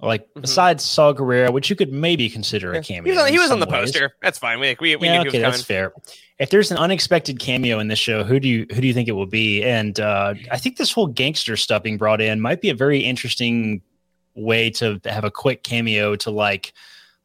Like 0.00 0.26
Mhm. 0.34 0.40
besides 0.40 0.82
Saw 0.82 1.12
Gerrera, 1.12 1.52
which 1.52 1.68
you 1.68 1.76
could 1.76 1.92
maybe 1.92 2.30
consider 2.30 2.72
a 2.72 2.82
cameo. 2.82 3.04
He 3.04 3.10
was 3.10 3.18
on, 3.26 3.32
he 3.32 3.38
was 3.38 3.50
on 3.50 3.60
the 3.60 3.66
ways. 3.66 3.92
poster. 3.92 4.14
That's 4.22 4.38
fine. 4.38 4.60
We 4.60 4.74
we, 4.80 4.96
we 4.96 5.06
yeah, 5.08 5.22
knew 5.22 5.28
okay, 5.28 5.40
that's 5.40 5.62
fair. 5.62 5.92
If 6.38 6.50
there's 6.50 6.70
an 6.70 6.76
unexpected 6.76 7.38
cameo 7.38 7.78
in 7.78 7.88
this 7.88 7.98
show, 7.98 8.22
who 8.22 8.38
do 8.38 8.48
you 8.48 8.66
who 8.70 8.80
do 8.80 8.86
you 8.86 8.92
think 8.92 9.08
it 9.08 9.12
will 9.12 9.26
be? 9.26 9.62
And 9.62 9.98
uh, 9.98 10.34
I 10.50 10.58
think 10.58 10.76
this 10.76 10.92
whole 10.92 11.06
gangster 11.06 11.56
stuff 11.56 11.82
being 11.82 11.96
brought 11.96 12.20
in 12.20 12.40
might 12.40 12.60
be 12.60 12.68
a 12.68 12.74
very 12.74 13.00
interesting 13.00 13.80
way 14.34 14.68
to 14.70 15.00
have 15.06 15.24
a 15.24 15.30
quick 15.30 15.62
cameo 15.62 16.14
to 16.16 16.30
like 16.30 16.74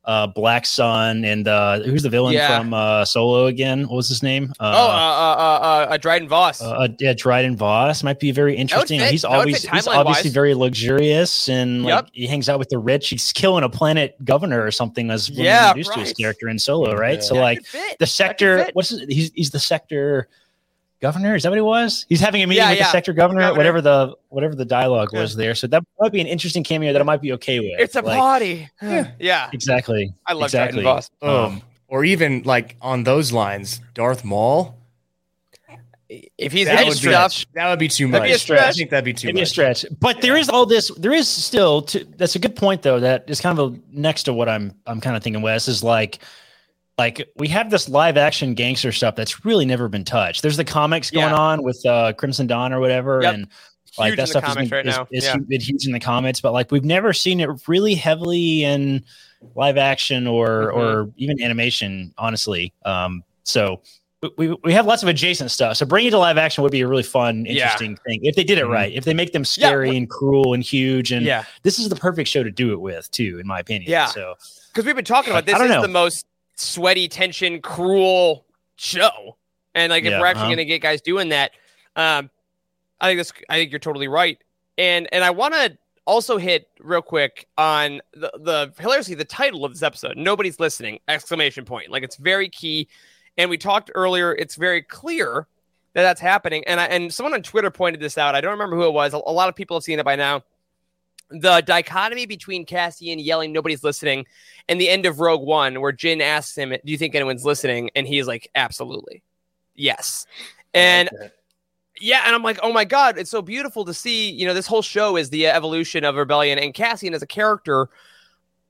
uh, 0.04 0.26
Black 0.28 0.66
Sun 0.66 1.24
and 1.26 1.48
uh, 1.48 1.80
who's 1.82 2.02
the 2.02 2.10
villain 2.10 2.34
Yeah. 2.34 2.58
from 2.58 2.74
uh, 2.74 3.06
Solo 3.06 3.46
again? 3.46 3.82
What 3.88 3.98
was 3.98 4.08
his 4.08 4.24
name? 4.24 4.52
oh, 4.60 4.66
uh, 4.66 4.70
uh, 4.70 4.74
uh, 4.74 5.94
uh, 5.94 5.98
Dryden 5.98 6.28
Voss. 6.28 6.62
uh, 6.62 6.70
uh, 6.72 6.88
yeah, 7.00 7.14
Dryden 7.14 7.56
Voss 7.56 8.02
might 8.04 8.20
be 8.20 8.32
very 8.32 8.56
interesting. 8.56 9.00
He's 9.00 9.24
always 9.24 9.62
he's 9.62 9.70
timeline-wise. 9.70 9.88
obviously 9.98 10.30
very 10.32 10.56
luxurious 10.56 11.48
and 11.50 11.84
like 11.84 12.06
Yep. 12.06 12.10
he 12.14 12.28
hangs 12.28 12.50
out 12.50 12.58
with 12.60 12.70
the 12.70 12.80
rich. 12.80 13.10
He's 13.10 13.32
killing 13.32 13.64
a 13.64 13.70
planet 13.70 14.16
governor 14.26 14.66
or 14.66 14.72
something 14.72 15.12
as 15.12 15.30
when 15.30 15.40
we 15.40 15.46
Yeah, 15.46 15.68
introduced 15.70 15.94
to 15.94 16.00
his 16.00 16.14
character 16.14 16.50
in 16.50 16.58
Solo, 16.58 16.96
right? 16.96 17.16
Yeah. 17.16 17.20
So 17.22 17.36
That 17.36 17.42
like 17.42 17.60
the 18.00 18.08
sector 18.08 18.68
what's 18.74 18.90
his, 18.90 19.02
he's 19.08 19.32
he's 19.36 19.52
the 19.52 19.60
sector 19.60 20.28
governor 21.02 21.36
is 21.36 21.44
that 21.44 21.50
what 21.50 21.58
he 21.58 21.62
was 21.62 22.06
he's 22.10 22.20
having 22.20 22.44
a 22.44 22.48
meeting 22.48 22.64
Yeah, 22.64 22.70
with 22.70 22.80
yeah. 22.80 22.86
the 22.86 22.92
sector 22.92 23.14
governor, 23.14 23.42
Governor. 23.42 23.58
whatever 23.58 23.82
the 23.82 24.16
whatever 24.30 24.56
the 24.56 24.66
dialogue 24.66 25.10
Yeah. 25.12 25.22
was 25.22 25.36
there 25.36 25.56
so 25.56 25.68
that 25.68 25.84
might 26.00 26.12
be 26.12 26.22
an 26.22 26.28
interesting 26.28 26.64
cameo 26.64 26.94
that 26.94 27.02
i 27.02 27.04
might 27.06 27.22
be 27.22 27.32
okay 27.34 27.60
with 27.60 27.72
It's 27.80 27.96
a 27.96 28.02
Like, 28.02 28.18
party. 28.20 28.70
Yeah. 28.82 29.12
yeah. 29.20 29.50
exactly 29.54 30.14
I 30.26 30.34
love 30.34 30.46
exactly 30.46 30.82
Dryden 30.84 30.96
Voss. 30.96 31.10
Oh, 31.22 31.46
Um, 31.46 31.62
or 31.88 32.06
even 32.06 32.44
like 32.44 32.78
on 32.82 33.04
those 33.04 33.32
lines, 33.34 33.82
Darth 33.94 34.24
Maul. 34.24 34.78
If 36.38 36.52
he's 36.52 36.68
That 36.68 36.82
in 36.82 36.90
would, 36.90 37.02
be, 37.02 37.08
that 37.10 37.70
would 37.70 37.80
be 37.80 37.88
too 37.88 38.08
That'd 38.12 38.22
much. 38.24 38.28
be 38.28 38.32
a 38.32 38.34
I 38.34 38.38
stretch. 38.38 38.62
I 38.62 38.72
think 38.74 38.90
that'd 38.90 39.06
be 39.06 39.14
too 39.14 39.28
maybe 39.28 39.40
a 39.40 39.42
much. 39.44 39.50
stretch 39.50 39.86
but 40.02 40.22
there 40.22 40.36
is 40.36 40.50
all 40.50 40.66
this 40.66 40.92
there 40.98 41.14
is 41.14 41.26
still 41.28 41.82
to, 41.84 42.04
that's 42.18 42.36
a 42.36 42.40
good 42.40 42.56
point 42.58 42.82
though 42.82 43.00
that 43.00 43.24
is 43.30 43.40
kind 43.40 43.58
of 43.58 43.74
a, 43.74 43.80
next 43.94 44.24
to 44.24 44.34
what 44.34 44.50
i'm 44.50 44.74
i'm 44.86 45.00
kind 45.00 45.16
of 45.16 45.24
thinking 45.24 45.42
wes 45.42 45.70
is 45.70 45.84
like 45.84 46.20
like 46.98 47.28
we 47.38 47.48
have 47.48 47.70
this 47.70 47.90
live 47.90 48.18
action 48.18 48.54
gangster 48.54 48.92
stuff 48.92 49.16
that's 49.16 49.46
really 49.46 49.66
never 49.66 49.88
been 49.88 50.04
touched 50.04 50.42
there's 50.42 50.58
the 50.58 50.66
comics 50.66 51.10
going 51.10 51.30
Yeah. 51.30 51.36
on 51.36 51.64
with 51.64 51.84
uh 51.86 52.14
crimson 52.14 52.48
dawn 52.48 52.74
or 52.74 52.80
whatever 52.80 53.22
Yep. 53.24 53.34
and 53.34 53.48
like 53.98 54.10
Huge 54.12 54.18
that 54.18 54.30
stuff 54.30 54.44
has 54.44 54.56
been, 54.56 54.70
right 54.70 54.88
is, 54.88 54.98
is 55.12 55.26
Yeah. 55.26 55.58
huge 55.60 55.86
in 55.86 55.94
the 55.94 56.00
comics 56.00 56.42
but 56.42 56.54
like 56.54 56.72
we've 56.72 56.86
never 56.86 57.14
seen 57.14 57.40
it 57.40 57.50
really 57.68 57.96
heavily 57.96 58.64
in 58.64 59.04
live 59.56 59.78
action 59.78 60.28
or 60.28 60.72
Mhm. 60.72 60.76
or 60.78 61.12
even 61.18 61.42
animation 61.42 62.14
honestly 62.18 62.74
um 62.86 63.24
so 63.44 63.82
we, 64.38 64.56
we 64.64 64.72
have 64.72 64.86
lots 64.86 65.02
of 65.02 65.10
adjacent 65.10 65.50
stuff. 65.50 65.78
So 65.78 65.86
bringing 65.88 66.10
it 66.10 66.12
to 66.12 66.20
live 66.20 66.38
action 66.38 66.62
would 66.62 66.72
be 66.72 66.82
a 66.82 66.88
really 66.88 67.02
fun, 67.02 67.44
Yeah. 67.44 67.54
interesting 67.54 67.98
thing 68.06 68.20
if 68.22 68.36
they 68.36 68.44
did 68.44 68.60
it 68.60 68.66
Mhm. 68.66 68.70
right. 68.72 68.94
If 68.94 69.04
they 69.04 69.16
make 69.16 69.34
them 69.34 69.42
Yeah, 69.42 69.46
scary 69.46 69.98
and 69.98 70.08
cruel 70.08 70.54
and 70.54 70.62
huge, 70.62 71.12
and 71.12 71.26
yeah, 71.26 71.46
this 71.64 71.80
is 71.80 71.90
the 71.90 71.96
perfect 71.96 72.30
show 72.30 72.44
to 72.44 72.52
do 72.52 72.72
it 72.72 72.80
with, 72.80 73.10
too, 73.10 73.40
in 73.42 73.48
my 73.48 73.60
opinion. 73.60 73.90
Yeah. 73.90 74.06
So 74.06 74.36
because 74.72 74.86
we've 74.86 74.96
been 74.96 75.06
talking 75.06 75.32
about 75.32 75.48
this 75.48 75.60
is 75.60 75.68
know. 75.68 75.82
the 75.82 75.88
most 75.88 76.28
sweaty, 76.62 77.08
tension, 77.08 77.62
cruel 77.62 78.46
show, 78.76 79.38
and 79.76 79.92
like 79.92 80.04
if 80.04 80.12
Yeah, 80.12 80.20
we're 80.20 80.26
actually 80.26 80.42
uh-huh. 80.42 80.50
going 80.50 80.58
to 80.58 80.66
get 80.66 80.82
guys 80.82 81.02
doing 81.02 81.30
that, 81.30 81.52
um, 81.96 82.30
I 83.00 83.08
think 83.08 83.20
this. 83.20 83.34
I 83.50 83.56
think 83.56 83.72
you're 83.72 83.80
totally 83.80 84.08
right, 84.08 84.38
and 84.78 85.08
and 85.12 85.24
I 85.24 85.32
want 85.32 85.54
to 85.54 85.78
also 86.06 86.38
hit 86.38 86.68
real 86.80 87.02
quick 87.02 87.48
on 87.58 88.02
the 88.14 88.32
the 88.36 88.74
hilariously 88.80 89.16
the 89.16 89.26
title 89.26 89.66
of 89.66 89.74
this 89.74 89.84
episode. 89.84 90.18
Nobody's 90.18 90.60
listening! 90.60 91.00
Exclamation 91.08 91.66
point! 91.66 91.90
Like 91.90 92.04
it's 92.04 92.16
very 92.16 92.50
key, 92.50 92.88
and 93.38 93.50
we 93.50 93.58
talked 93.58 93.92
earlier. 93.96 94.34
It's 94.34 94.56
very 94.56 94.82
clear 94.82 95.48
that 95.94 96.04
that's 96.04 96.22
happening, 96.22 96.64
and 96.68 96.80
I 96.80 96.86
and 96.86 97.14
someone 97.14 97.34
on 97.34 97.44
Twitter 97.44 97.72
pointed 97.72 98.02
this 98.02 98.18
out. 98.18 98.36
I 98.36 98.42
don't 98.42 98.52
remember 98.52 98.76
who 98.76 98.86
it 98.86 98.94
was. 98.94 99.14
A, 99.14 99.18
a 99.18 99.34
lot 99.34 99.50
of 99.50 99.56
people 99.56 99.76
have 99.76 99.84
seen 99.84 100.00
it 100.00 100.06
by 100.06 100.16
now. 100.16 100.44
The 101.32 101.62
dichotomy 101.62 102.26
between 102.26 102.66
Cassian 102.66 103.20
yelling 103.20 103.52
"Nobody's 103.52 103.84
listening" 103.84 104.26
and 104.68 104.80
the 104.80 104.90
end 104.90 105.06
of 105.06 105.20
Rogue 105.20 105.42
One, 105.46 105.82
where 105.82 105.94
Jyn 105.94 106.22
asks 106.22 106.58
him, 106.58 106.70
"Do 106.70 106.92
you 106.92 106.98
think 106.98 107.16
anyone's 107.16 107.46
listening?" 107.46 107.90
and 107.96 108.06
he's 108.08 108.28
like, 108.28 108.50
"Absolutely, 108.56 109.24
yes." 109.76 110.26
And 110.74 111.10
yeah, 112.02 112.24
and 112.26 112.34
I'm 112.34 112.44
like, 112.44 112.60
oh 112.64 112.74
my 112.74 112.84
god, 112.84 113.18
it's 113.18 113.30
so 113.30 113.42
beautiful 113.42 113.86
to 113.86 113.94
see. 113.94 114.32
You 114.32 114.48
know, 114.48 114.54
this 114.54 114.68
whole 114.68 114.82
show 114.82 115.18
is 115.18 115.30
the 115.30 115.48
evolution 115.48 116.04
of 116.04 116.16
rebellion 116.16 116.58
and 116.58 116.74
Cassian 116.74 117.14
as 117.14 117.22
a 117.22 117.28
character. 117.28 117.90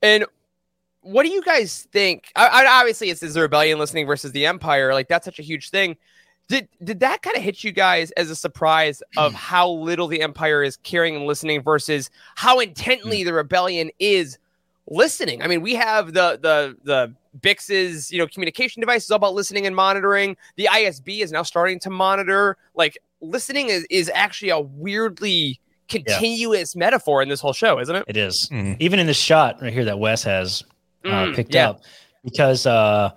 And 0.02 0.26
what 1.00 1.24
do 1.24 1.30
you 1.30 1.42
guys 1.42 1.88
think? 1.92 2.30
I, 2.36 2.46
I, 2.46 2.80
obviously, 2.80 3.10
it's 3.10 3.22
is 3.22 3.34
the 3.34 3.40
rebellion 3.40 3.78
listening 3.78 4.06
versus 4.06 4.32
the 4.32 4.46
Empire. 4.46 4.92
Like 4.92 5.08
that's 5.08 5.24
such 5.24 5.38
a 5.38 5.42
huge 5.42 5.70
thing. 5.70 5.96
Did 6.48 6.68
did 6.84 7.00
that 7.00 7.22
kind 7.22 7.36
of 7.36 7.42
hit 7.42 7.64
you 7.64 7.72
guys 7.72 8.10
as 8.12 8.28
a 8.30 8.36
surprise 8.36 9.02
of 9.16 9.32
how 9.32 9.70
little 9.70 10.06
the 10.06 10.20
Empire 10.20 10.62
is 10.62 10.76
caring 10.78 11.16
and 11.16 11.24
listening 11.26 11.62
versus 11.62 12.10
how 12.34 12.58
intently 12.60 13.24
the 13.24 13.32
rebellion 13.32 13.90
is 13.98 14.38
listening? 14.86 15.40
I 15.42 15.46
mean, 15.46 15.62
we 15.62 15.74
have 15.74 16.08
the 16.12 16.38
the 16.42 16.76
the 16.84 17.14
Bix's 17.40 18.12
you 18.12 18.18
know 18.18 18.26
communication 18.26 18.80
device 18.80 19.04
is 19.04 19.10
all 19.10 19.16
about 19.16 19.34
listening 19.34 19.66
and 19.66 19.74
monitoring. 19.74 20.36
The 20.56 20.68
ISB 20.70 21.20
is 21.20 21.32
now 21.32 21.42
starting 21.42 21.78
to 21.80 21.90
monitor. 21.90 22.58
Like 22.74 22.98
listening 23.22 23.68
is 23.70 23.86
is 23.88 24.10
actually 24.14 24.50
a 24.50 24.60
weirdly 24.60 25.58
continuous 25.88 26.76
metaphor 26.76 27.22
in 27.22 27.28
this 27.30 27.40
whole 27.40 27.52
show, 27.54 27.78
isn't 27.78 27.94
it? 27.96 28.04
it 28.08 28.16
is. 28.18 28.48
Mhm. 28.52 28.76
Even 28.80 28.98
in 28.98 29.06
this 29.06 29.16
shot 29.16 29.60
right 29.62 29.72
here 29.72 29.84
that 29.86 29.98
Wes 29.98 30.22
has 30.24 30.62
uh, 31.04 31.08
Mm, 31.08 31.34
picked 31.34 31.54
yeah. 31.54 31.70
up, 31.70 31.80
because 32.24 32.66
uh, 32.66 33.10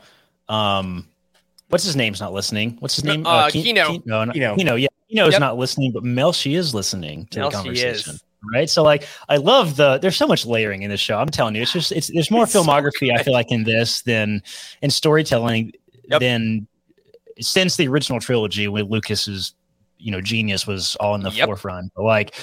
um, 0.50 1.08
what's 1.70 1.84
his 1.84 1.96
name's 1.96 2.20
not 2.22 2.34
listening? 2.34 2.78
What's 2.80 2.96
his 2.96 3.04
name? 3.04 3.26
Uh, 3.26 3.50
Ke- 3.50 3.54
Kino. 3.54 3.98
Ke- 4.00 4.06
no, 4.06 4.24
not, 4.26 4.34
Kino. 4.34 4.56
Kino. 4.56 4.76
Yeah, 4.76 4.88
Kino's 5.10 5.34
Yep. 5.34 5.40
not 5.40 5.58
listening, 5.58 5.92
but 5.92 6.04
Mel, 6.04 6.32
she 6.34 6.56
is 6.56 6.74
listening 6.74 7.28
to 7.32 7.40
Mel, 7.40 7.50
the 7.50 7.56
conversation. 7.58 8.20
Right. 8.54 8.70
So 8.70 8.84
like 8.84 9.08
I 9.28 9.38
love 9.38 9.76
the 9.76 9.98
there's 9.98 10.16
so 10.16 10.28
much 10.28 10.46
layering 10.46 10.84
in 10.84 10.92
this 10.92 11.00
show. 11.00 11.18
I'm 11.18 11.30
telling 11.30 11.56
you, 11.56 11.64
it's 11.64 11.72
just 11.74 11.92
it's 11.92 12.12
there's 12.14 12.30
more 12.30 12.44
It's 12.44 12.54
so 12.54 12.64
filmography, 12.64 13.12
I 13.12 13.24
feel 13.24 13.34
like, 13.34 13.52
in 13.52 13.64
this 13.64 14.04
than 14.04 14.44
in 14.84 14.92
storytelling 14.92 15.72
Yep. 16.10 16.20
than 16.20 16.68
since 17.42 17.76
the 17.78 17.88
original 17.88 18.20
trilogy 18.20 18.68
when 18.68 18.86
Lucas's 18.86 19.54
you 19.98 20.12
know 20.12 20.22
genius 20.22 20.68
was 20.68 20.96
all 21.00 21.16
in 21.16 21.22
the 21.22 21.32
Yep. 21.32 21.48
forefront. 21.48 21.92
But 21.96 22.04
like 22.04 22.36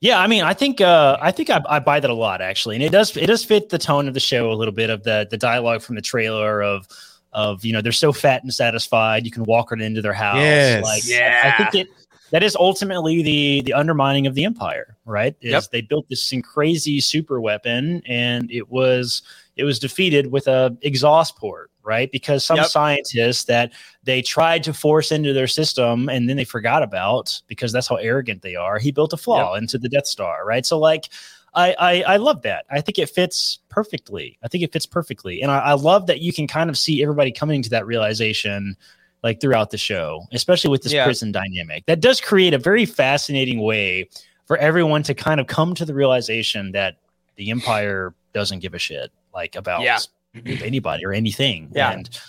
Yeah, 0.00 0.18
I 0.18 0.26
mean, 0.26 0.42
I 0.42 0.54
think 0.54 0.80
uh, 0.80 1.16
I 1.20 1.30
think 1.30 1.48
I, 1.50 1.60
I 1.68 1.78
buy 1.78 2.00
that 2.00 2.10
a 2.10 2.14
lot 2.14 2.40
actually, 2.40 2.74
and 2.74 2.82
it 2.82 2.90
does 2.90 3.16
it 3.16 3.26
does 3.26 3.44
fit 3.44 3.68
the 3.68 3.78
tone 3.78 4.08
of 4.08 4.14
the 4.14 4.20
show 4.20 4.50
a 4.50 4.54
little 4.54 4.74
bit 4.74 4.90
of 4.90 5.04
the 5.04 5.28
the 5.30 5.36
dialogue 5.36 5.82
from 5.82 5.94
the 5.94 6.02
trailer 6.02 6.60
of 6.60 6.88
of 7.32 7.64
you 7.64 7.72
know 7.72 7.80
they're 7.80 7.92
so 7.92 8.12
fat 8.12 8.42
and 8.42 8.52
satisfied 8.52 9.24
you 9.24 9.30
can 9.30 9.44
walk 9.44 9.70
right 9.70 9.80
into 9.80 10.02
their 10.02 10.12
house. 10.12 10.38
Yes. 10.38 10.84
Like, 10.84 11.02
Yeah. 11.06 11.54
I, 11.58 11.62
I 11.62 11.70
think 11.70 11.86
it 11.86 11.94
that 12.32 12.42
is 12.42 12.56
ultimately 12.56 13.22
the 13.22 13.60
the 13.62 13.72
undermining 13.72 14.26
of 14.26 14.34
the 14.34 14.44
empire, 14.44 14.96
right? 15.04 15.34
Is 15.40 15.52
Yep. 15.52 15.64
they 15.72 15.80
built 15.80 16.08
this 16.08 16.32
crazy 16.42 17.00
super 17.00 17.40
weapon 17.40 18.02
and 18.06 18.50
it 18.50 18.68
was 18.70 19.22
it 19.56 19.64
was 19.64 19.78
defeated 19.78 20.30
with 20.32 20.46
a 20.46 20.76
exhaust 20.82 21.36
port, 21.36 21.70
right? 21.82 22.10
Because 22.10 22.44
some 22.44 22.56
Yep. 22.58 22.66
scientists 22.66 23.44
that 23.44 23.72
they 24.04 24.22
tried 24.22 24.62
to 24.64 24.72
force 24.72 25.12
into 25.12 25.32
their 25.32 25.48
system 25.48 26.08
and 26.08 26.28
then 26.28 26.36
they 26.36 26.44
forgot 26.44 26.82
about 26.82 27.40
because 27.48 27.72
that's 27.72 27.88
how 27.88 27.96
arrogant 27.96 28.42
they 28.42 28.54
are. 28.54 28.78
He 28.78 28.90
built 28.92 29.12
a 29.12 29.16
flaw 29.16 29.54
into 29.56 29.76
the 29.76 29.88
Death 29.88 30.06
Star, 30.06 30.44
right? 30.46 30.64
So 30.64 30.78
like 30.78 31.08
I, 31.54 31.74
I 31.78 32.02
I 32.02 32.16
love 32.16 32.42
that. 32.42 32.64
I 32.70 32.80
think 32.80 32.98
it 32.98 33.08
fits 33.10 33.58
perfectly. 33.68 34.38
I 34.42 34.48
think 34.48 34.62
it 34.62 34.72
fits 34.72 34.86
perfectly, 34.86 35.42
and 35.42 35.50
I, 35.50 35.58
I 35.58 35.72
love 35.72 36.06
that 36.06 36.20
you 36.20 36.32
can 36.32 36.46
kind 36.46 36.70
of 36.70 36.78
see 36.78 37.02
everybody 37.02 37.32
coming 37.32 37.62
to 37.62 37.70
that 37.70 37.86
realization, 37.86 38.76
like 39.24 39.40
throughout 39.40 39.70
the 39.70 39.78
show, 39.78 40.26
especially 40.32 40.70
with 40.70 40.82
this 40.82 40.92
Yeah. 40.92 41.04
prison 41.04 41.32
dynamic. 41.32 41.86
That 41.86 42.00
does 42.00 42.20
create 42.20 42.54
a 42.54 42.58
very 42.58 42.86
fascinating 42.86 43.60
way 43.60 44.08
for 44.46 44.56
everyone 44.58 45.02
to 45.04 45.14
kind 45.14 45.40
of 45.40 45.46
come 45.48 45.74
to 45.74 45.84
the 45.84 45.94
realization 45.94 46.72
that 46.72 46.96
the 47.36 47.50
Empire 47.50 48.14
doesn't 48.32 48.60
give 48.60 48.74
a 48.74 48.78
shit 48.78 49.10
like 49.34 49.56
about 49.56 49.82
Yeah. 49.82 49.98
anybody 50.46 51.04
or 51.04 51.12
anything. 51.12 51.70
Yeah. 51.74 51.92
and 51.92 52.20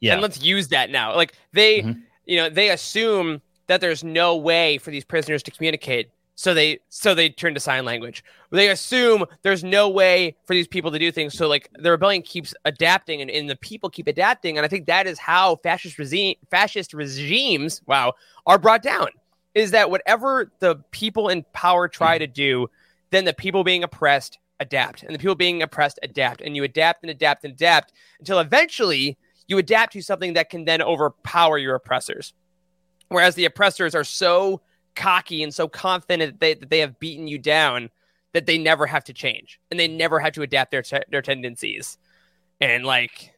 yeah, 0.00 0.12
And 0.14 0.22
let's 0.22 0.42
use 0.42 0.68
that 0.68 0.90
now. 0.90 1.14
Like 1.16 1.34
they, 1.52 1.82
Mhm. 1.82 2.02
you 2.24 2.36
know, 2.36 2.48
they 2.48 2.70
assume 2.70 3.42
that 3.66 3.80
there's 3.80 4.02
no 4.04 4.36
way 4.36 4.78
for 4.78 4.90
these 4.90 5.04
prisoners 5.04 5.42
to 5.44 5.50
communicate. 5.50 6.10
So 6.38 6.54
they 6.54 6.78
so 6.88 7.16
they 7.16 7.30
turn 7.30 7.54
to 7.54 7.60
sign 7.60 7.84
language. 7.84 8.22
They 8.52 8.68
assume 8.68 9.24
there's 9.42 9.64
no 9.64 9.88
way 9.88 10.36
for 10.46 10.54
these 10.54 10.68
people 10.68 10.92
to 10.92 10.98
do 10.98 11.10
things. 11.10 11.36
So 11.36 11.48
like 11.48 11.68
the 11.76 11.90
rebellion 11.90 12.22
keeps 12.22 12.54
adapting 12.64 13.20
and, 13.20 13.28
and 13.28 13.50
the 13.50 13.56
people 13.56 13.90
keep 13.90 14.06
adapting. 14.06 14.56
And 14.56 14.64
I 14.64 14.68
think 14.68 14.86
that 14.86 15.08
is 15.08 15.18
how 15.18 15.56
fascist 15.64 15.98
regime 15.98 16.36
fascist 16.48 16.94
regimes, 16.94 17.82
wow, 17.86 18.12
are 18.46 18.56
brought 18.56 18.84
down. 18.84 19.08
Is 19.56 19.72
that 19.72 19.90
whatever 19.90 20.52
the 20.60 20.76
people 20.92 21.28
in 21.28 21.44
power 21.54 21.88
try 21.88 22.18
to 22.18 22.28
do, 22.28 22.70
then 23.10 23.24
the 23.24 23.34
people 23.34 23.64
being 23.64 23.82
oppressed 23.82 24.38
adapt. 24.60 25.02
And 25.02 25.12
the 25.12 25.18
people 25.18 25.34
being 25.34 25.60
oppressed 25.60 25.98
adapt. 26.04 26.40
And 26.40 26.54
you 26.54 26.62
adapt 26.62 27.02
and 27.02 27.10
adapt 27.10 27.42
and 27.42 27.52
adapt 27.52 27.92
until 28.20 28.38
eventually 28.38 29.18
you 29.48 29.58
adapt 29.58 29.94
to 29.94 30.02
something 30.02 30.34
that 30.34 30.50
can 30.50 30.66
then 30.66 30.82
overpower 30.82 31.58
your 31.58 31.74
oppressors. 31.74 32.32
Whereas 33.08 33.34
the 33.34 33.46
oppressors 33.46 33.96
are 33.96 34.04
so 34.04 34.60
cocky 34.98 35.42
and 35.42 35.54
so 35.54 35.68
confident 35.68 36.32
that 36.32 36.40
they, 36.40 36.54
that 36.54 36.68
they 36.70 36.80
have 36.80 36.98
beaten 37.00 37.26
you 37.28 37.38
down 37.38 37.88
that 38.34 38.44
they 38.46 38.58
never 38.58 38.86
have 38.86 39.04
to 39.04 39.12
change 39.14 39.58
and 39.70 39.80
they 39.80 39.88
never 39.88 40.20
have 40.20 40.34
to 40.34 40.42
adapt 40.42 40.70
their 40.70 40.82
te- 40.82 41.04
their 41.10 41.22
tendencies. 41.22 41.96
And 42.60 42.84
like, 42.84 43.32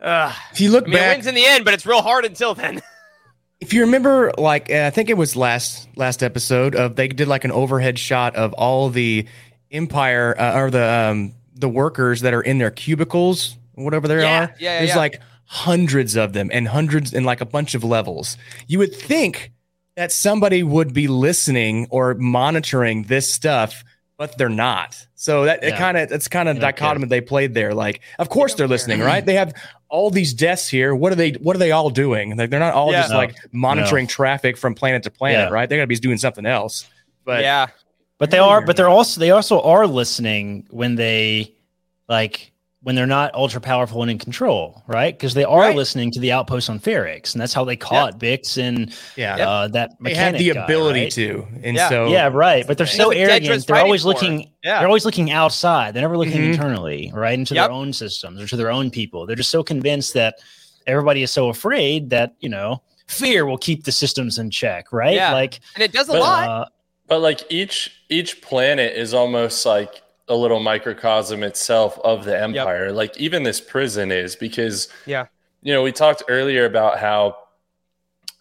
uh, 0.00 0.32
If 0.52 0.60
you 0.60 0.70
look 0.70 0.84
I 0.84 0.86
mean, 0.88 0.96
it 0.96 0.98
back, 1.00 1.16
wins 1.16 1.26
in 1.26 1.34
the 1.34 1.44
end, 1.46 1.64
but 1.64 1.74
it's 1.74 1.86
real 1.86 2.02
hard 2.02 2.24
until 2.24 2.54
then. 2.54 2.82
if 3.60 3.72
you 3.72 3.80
remember, 3.82 4.32
like 4.38 4.70
uh, 4.70 4.84
I 4.86 4.90
think 4.90 5.10
it 5.10 5.16
was 5.16 5.36
last 5.36 5.88
last 5.96 6.22
episode 6.22 6.74
of 6.74 6.96
they 6.96 7.08
did 7.08 7.28
like 7.28 7.44
an 7.44 7.52
overhead 7.52 7.98
shot 7.98 8.36
of 8.36 8.52
all 8.54 8.90
the 8.90 9.26
Empire 9.70 10.34
uh, 10.38 10.58
or 10.60 10.70
the 10.70 10.84
um, 10.84 11.32
the 11.54 11.68
workers 11.68 12.20
that 12.20 12.34
are 12.34 12.42
in 12.42 12.58
their 12.58 12.70
cubicles, 12.70 13.56
whatever 13.74 14.06
they 14.06 14.16
Yeah, 14.20 14.22
are. 14.44 14.46
yeah, 14.46 14.54
yeah, 14.58 14.78
There's 14.78 14.90
yeah. 14.90 14.96
like 14.96 15.20
hundreds 15.46 16.16
of 16.16 16.32
them 16.32 16.50
and 16.52 16.68
hundreds 16.68 17.12
and 17.14 17.24
like 17.26 17.40
a 17.40 17.46
bunch 17.46 17.74
of 17.74 17.82
levels. 17.84 18.36
You 18.66 18.78
would 18.80 18.94
think 18.94 19.50
that 19.96 20.12
somebody 20.12 20.62
would 20.62 20.92
be 20.92 21.06
listening 21.08 21.86
or 21.90 22.14
monitoring 22.14 23.04
this 23.04 23.32
stuff, 23.32 23.84
but 24.16 24.36
they're 24.38 24.48
not. 24.48 24.96
So 25.14 25.44
that 25.44 25.62
it 25.64 25.76
kind 25.76 25.96
of 25.96 26.10
it's 26.12 26.28
kind 26.28 26.48
of 26.48 26.56
They 26.56 26.60
don't 26.60 26.70
dichotomy 26.72 27.06
they 27.06 27.20
played 27.20 27.54
there. 27.54 27.74
Like, 27.74 28.00
of 28.18 28.28
course 28.28 28.52
don't 28.52 28.58
they're 28.58 28.66
care. 28.66 28.74
listening, 28.74 29.00
right? 29.00 29.24
They 29.24 29.34
have 29.34 29.54
all 29.88 30.10
these 30.10 30.34
deaths 30.34 30.68
here. 30.68 30.94
What 30.94 31.12
are 31.12 31.16
they? 31.16 31.32
What 31.32 31.56
are 31.56 31.58
they 31.58 31.70
all 31.72 31.90
doing? 31.90 32.36
Like, 32.36 32.50
they're 32.50 32.60
not 32.60 32.74
all 32.74 32.92
Yeah. 32.92 33.00
just 33.02 33.12
No. 33.12 33.16
like 33.18 33.34
monitoring 33.52 34.06
traffic 34.06 34.56
from 34.56 34.74
planet 34.74 35.02
to 35.04 35.10
planet, 35.10 35.48
Yeah. 35.48 35.54
right? 35.54 35.68
They 35.68 35.76
got 35.76 35.82
to 35.84 35.86
be 35.86 35.96
doing 35.96 36.18
something 36.18 36.46
else. 36.46 36.86
But 37.24 37.40
yeah, 37.42 37.68
But 38.18 38.30
they 38.30 38.38
are, 38.38 38.60
but 38.60 38.76
they're 38.76 38.88
also 38.88 39.18
they 39.20 39.30
also 39.30 39.60
are 39.62 39.86
listening 39.86 40.66
when 40.70 40.96
they 40.96 41.52
like 42.08 42.52
when 42.84 42.94
they're 42.94 43.06
not 43.06 43.34
ultra 43.34 43.60
powerful 43.60 44.02
and 44.02 44.10
in 44.10 44.18
control, 44.18 44.82
right? 44.86 45.12
Because 45.16 45.32
they 45.34 45.42
are 45.42 45.60
Right. 45.60 45.74
listening 45.76 46.10
to 46.12 46.20
the 46.20 46.32
outpost 46.32 46.68
on 46.70 46.78
Ferrix, 46.78 47.32
and 47.32 47.40
that's 47.40 47.52
how 47.54 47.64
they 47.64 47.76
caught 47.76 48.20
Bix 48.20 48.56
and 48.58 48.92
yeah, 49.16 49.36
uh, 49.36 49.68
that 49.68 49.90
they 50.02 50.14
have 50.14 50.34
mechanic 50.34 50.38
the 50.38 50.52
guy, 50.52 50.64
ability 50.64 51.00
right? 51.04 51.12
to, 51.12 51.46
and 51.62 51.76
Yeah. 51.76 51.88
so 51.88 52.06
yeah, 52.08 52.28
right. 52.30 52.66
But 52.66 52.76
they're 52.78 52.86
so 52.86 53.08
what 53.08 53.16
arrogant. 53.16 53.66
They're 53.66 53.76
always 53.78 54.02
for. 54.02 54.08
looking. 54.08 54.50
Yeah. 54.62 54.78
They're 54.78 54.88
always 54.88 55.04
looking 55.06 55.30
outside. 55.32 55.94
They're 55.94 56.02
never 56.02 56.18
looking 56.18 56.40
Mhm. 56.42 56.52
internally, 56.52 57.10
right 57.14 57.34
into 57.38 57.54
Yep. 57.54 57.64
their 57.68 57.72
own 57.72 57.92
systems 57.94 58.40
or 58.42 58.46
to 58.46 58.56
their 58.56 58.70
own 58.70 58.90
people. 58.90 59.26
They're 59.26 59.34
just 59.34 59.50
so 59.50 59.62
convinced 59.62 60.12
that 60.14 60.34
everybody 60.86 61.22
is 61.22 61.30
so 61.30 61.48
afraid 61.48 62.10
that 62.10 62.34
you 62.40 62.50
know 62.50 62.82
fear 63.06 63.46
will 63.46 63.58
keep 63.58 63.84
the 63.84 63.92
systems 63.92 64.36
in 64.38 64.50
check, 64.50 64.92
right? 64.92 65.14
Yeah. 65.14 65.32
Like, 65.32 65.60
and 65.74 65.82
it 65.82 65.92
does 65.92 66.08
a 66.08 66.12
But, 66.12 66.20
lot. 66.20 66.48
uh, 66.48 66.64
But 67.08 67.20
like 67.20 67.40
each 67.50 67.90
each 68.10 68.42
planet 68.42 68.94
is 68.94 69.12
almost 69.14 69.64
like 69.66 70.02
a 70.28 70.34
little 70.34 70.60
microcosm 70.60 71.42
itself 71.42 71.98
of 72.04 72.24
the 72.24 72.38
empire. 72.40 72.92
Like 72.92 73.16
even 73.18 73.42
this 73.42 73.60
prison 73.60 74.10
is 74.10 74.36
because 74.36 74.88
Yeah. 75.06 75.26
you 75.62 75.72
know, 75.72 75.82
we 75.82 75.92
talked 75.92 76.22
earlier 76.28 76.64
about 76.64 76.98
how 76.98 77.36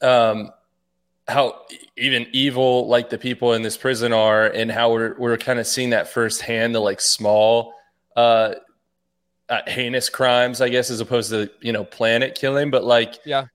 um 0.01 0.51
how 1.27 1.61
even 1.97 2.27
evil 2.33 2.87
like 2.87 3.09
the 3.09 3.17
people 3.17 3.53
in 3.53 3.61
this 3.61 3.77
prison 3.77 4.11
are 4.11 4.45
and 4.45 4.69
how 4.71 4.91
we're 4.91 5.15
we're 5.17 5.37
kind 5.37 5.59
of 5.59 5.65
seeing 5.67 5.91
that 5.91 6.09
firsthand 6.09 6.75
the 6.75 6.79
like 6.81 6.99
small 6.99 7.73
uh, 8.17 8.53
uh 9.49 9.61
heinous 9.67 10.09
crimes 10.09 10.59
I 10.59 10.67
guess 10.69 10.89
as 10.89 10.99
opposed 10.99 11.29
to 11.31 11.49
you 11.61 11.71
know 11.71 11.85
planet 11.85 12.35
killing 12.35 12.71
but 12.71 12.83
like 12.83 13.19
Yeah. 13.25 13.45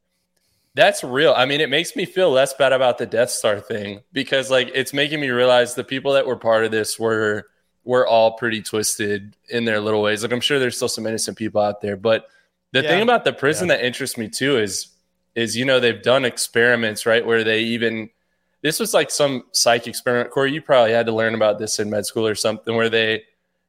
that's 0.75 1.03
real. 1.05 1.35
I 1.37 1.45
mean, 1.45 1.61
it 1.61 1.69
makes 1.71 1.95
me 1.97 2.05
feel 2.07 2.31
less 2.31 2.55
bad 2.55 2.73
about 2.73 2.97
the 2.99 3.07
Death 3.07 3.31
Star 3.31 3.61
thing 3.61 4.01
because 4.13 4.51
like 4.51 4.71
it's 4.75 4.93
making 4.95 5.21
me 5.21 5.29
realize 5.29 5.75
the 5.75 5.85
people 5.85 6.13
that 6.15 6.27
were 6.27 6.37
part 6.37 6.65
of 6.65 6.71
this 6.71 6.99
were 6.99 7.49
were 7.89 8.07
all 8.07 8.33
pretty 8.37 8.61
twisted 8.61 9.35
in 9.49 9.65
their 9.65 9.81
little 9.81 10.03
ways. 10.03 10.23
Like 10.23 10.31
I'm 10.31 10.43
sure 10.43 10.59
there's 10.59 10.77
still 10.77 10.89
some 10.91 11.07
innocent 11.07 11.39
people 11.39 11.63
out 11.63 11.81
there, 11.81 11.97
but 11.97 12.27
the 12.73 12.83
Yeah. 12.83 12.89
thing 12.91 13.03
about 13.03 13.25
the 13.25 13.33
prison 13.33 13.69
that 13.69 13.83
interests 13.83 14.19
me 14.19 14.29
too 14.29 14.59
is 14.59 14.89
is 15.35 15.57
you 15.57 15.65
know 15.65 15.81
they've 15.81 16.03
done 16.03 16.27
experiments 16.27 17.07
right 17.07 17.25
where 17.25 17.43
they 17.45 17.61
even 17.61 18.11
this 18.61 18.79
was 18.79 18.93
like 18.93 19.11
some 19.11 19.45
psych 19.53 19.87
experiment. 19.87 20.31
Corey, 20.31 20.53
you 20.53 20.61
probably 20.61 20.93
had 20.93 21.07
to 21.07 21.13
learn 21.15 21.35
about 21.35 21.59
this 21.59 21.79
in 21.79 21.89
med 21.89 22.05
school 22.05 22.27
or 22.27 22.35
something 22.35 22.77
where 22.77 22.91
they 22.91 23.23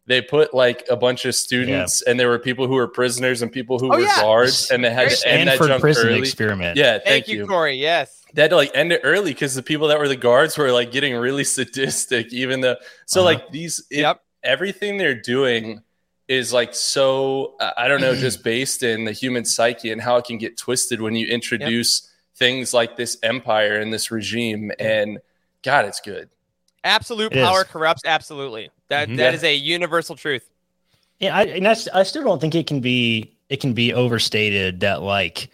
they 0.09 0.21
put 0.23 0.53
like 0.55 0.83
a 0.89 0.95
bunch 0.97 1.23
of 1.25 1.35
students 1.35 2.01
and 2.01 2.19
there 2.19 2.27
were 2.29 2.39
people 2.39 2.65
who 2.67 2.73
were 2.73 2.87
prisoners 2.87 3.43
and 3.43 3.51
people 3.51 3.77
who 3.77 3.85
Oh, 3.93 3.97
were 3.97 4.01
yeah. 4.01 4.19
guards 4.21 4.71
and 4.71 4.83
they 4.83 4.89
had 4.91 5.11
to 5.11 5.27
end 5.29 5.47
that 5.47 5.53
Stanford 5.57 5.67
jump 5.67 5.81
prison 5.81 6.07
early. 6.09 6.19
experiment. 6.19 6.77
Yeah, 6.77 6.93
Thank, 6.93 7.03
thank, 7.05 7.27
you, 7.27 7.37
you. 7.37 7.47
Corey. 7.47 7.75
Yes. 7.77 8.25
They 8.33 8.41
had 8.41 8.49
to 8.49 8.57
like 8.57 8.71
end 8.73 8.91
it 8.91 9.01
early 9.03 9.31
because 9.33 9.53
the 9.53 9.61
people 9.63 9.87
that 9.89 9.99
were 9.99 10.07
the 10.07 10.15
guards 10.17 10.57
were 10.57 10.71
like 10.71 10.91
getting 10.91 11.15
really 11.15 11.43
sadistic, 11.57 12.33
even 12.33 12.59
though 12.61 12.75
so 13.05 13.21
Uh-huh. 13.21 13.25
like 13.33 13.51
these 13.51 13.85
it- 13.91 13.99
Yep. 13.99 14.21
everything 14.43 14.97
they're 14.97 15.13
doing 15.21 15.83
is 16.27 16.51
like 16.51 16.73
so 16.73 17.55
I 17.61 17.73
I 17.77 17.87
don't 17.87 18.01
know, 18.01 18.15
just 18.15 18.43
based 18.43 18.81
in 18.83 19.05
the 19.05 19.11
human 19.13 19.45
psyche 19.45 19.91
and 19.91 20.01
how 20.01 20.17
it 20.17 20.25
can 20.25 20.39
get 20.39 20.57
twisted 20.57 21.01
when 21.01 21.15
you 21.15 21.27
introduce 21.27 22.09
things 22.35 22.73
like 22.73 22.95
this 22.97 23.17
empire 23.21 23.75
and 23.79 23.93
this 23.93 24.09
regime. 24.11 24.71
And 24.79 25.19
God, 25.63 25.85
it's 25.85 25.99
good. 26.01 26.29
Absolute 26.83 27.33
It 27.33 27.43
power 27.43 27.61
is. 27.61 27.67
corrupts 27.67 28.03
absolutely. 28.05 28.69
That 28.89 29.09
Mhm. 29.09 29.17
that 29.17 29.31
Yeah. 29.31 29.35
is 29.37 29.43
a 29.43 29.55
universal 29.55 30.15
truth. 30.15 30.49
Yeah, 31.19 31.35
I, 31.35 31.43
and 31.43 31.65
that's, 31.65 31.87
I 31.89 32.03
still 32.03 32.23
don't 32.23 32.39
think 32.39 32.55
it 32.55 32.65
can 32.67 32.79
be 32.79 33.31
it 33.49 33.59
can 33.59 33.73
be 33.73 33.93
overstated 33.93 34.79
that 34.81 35.01
like 35.01 35.49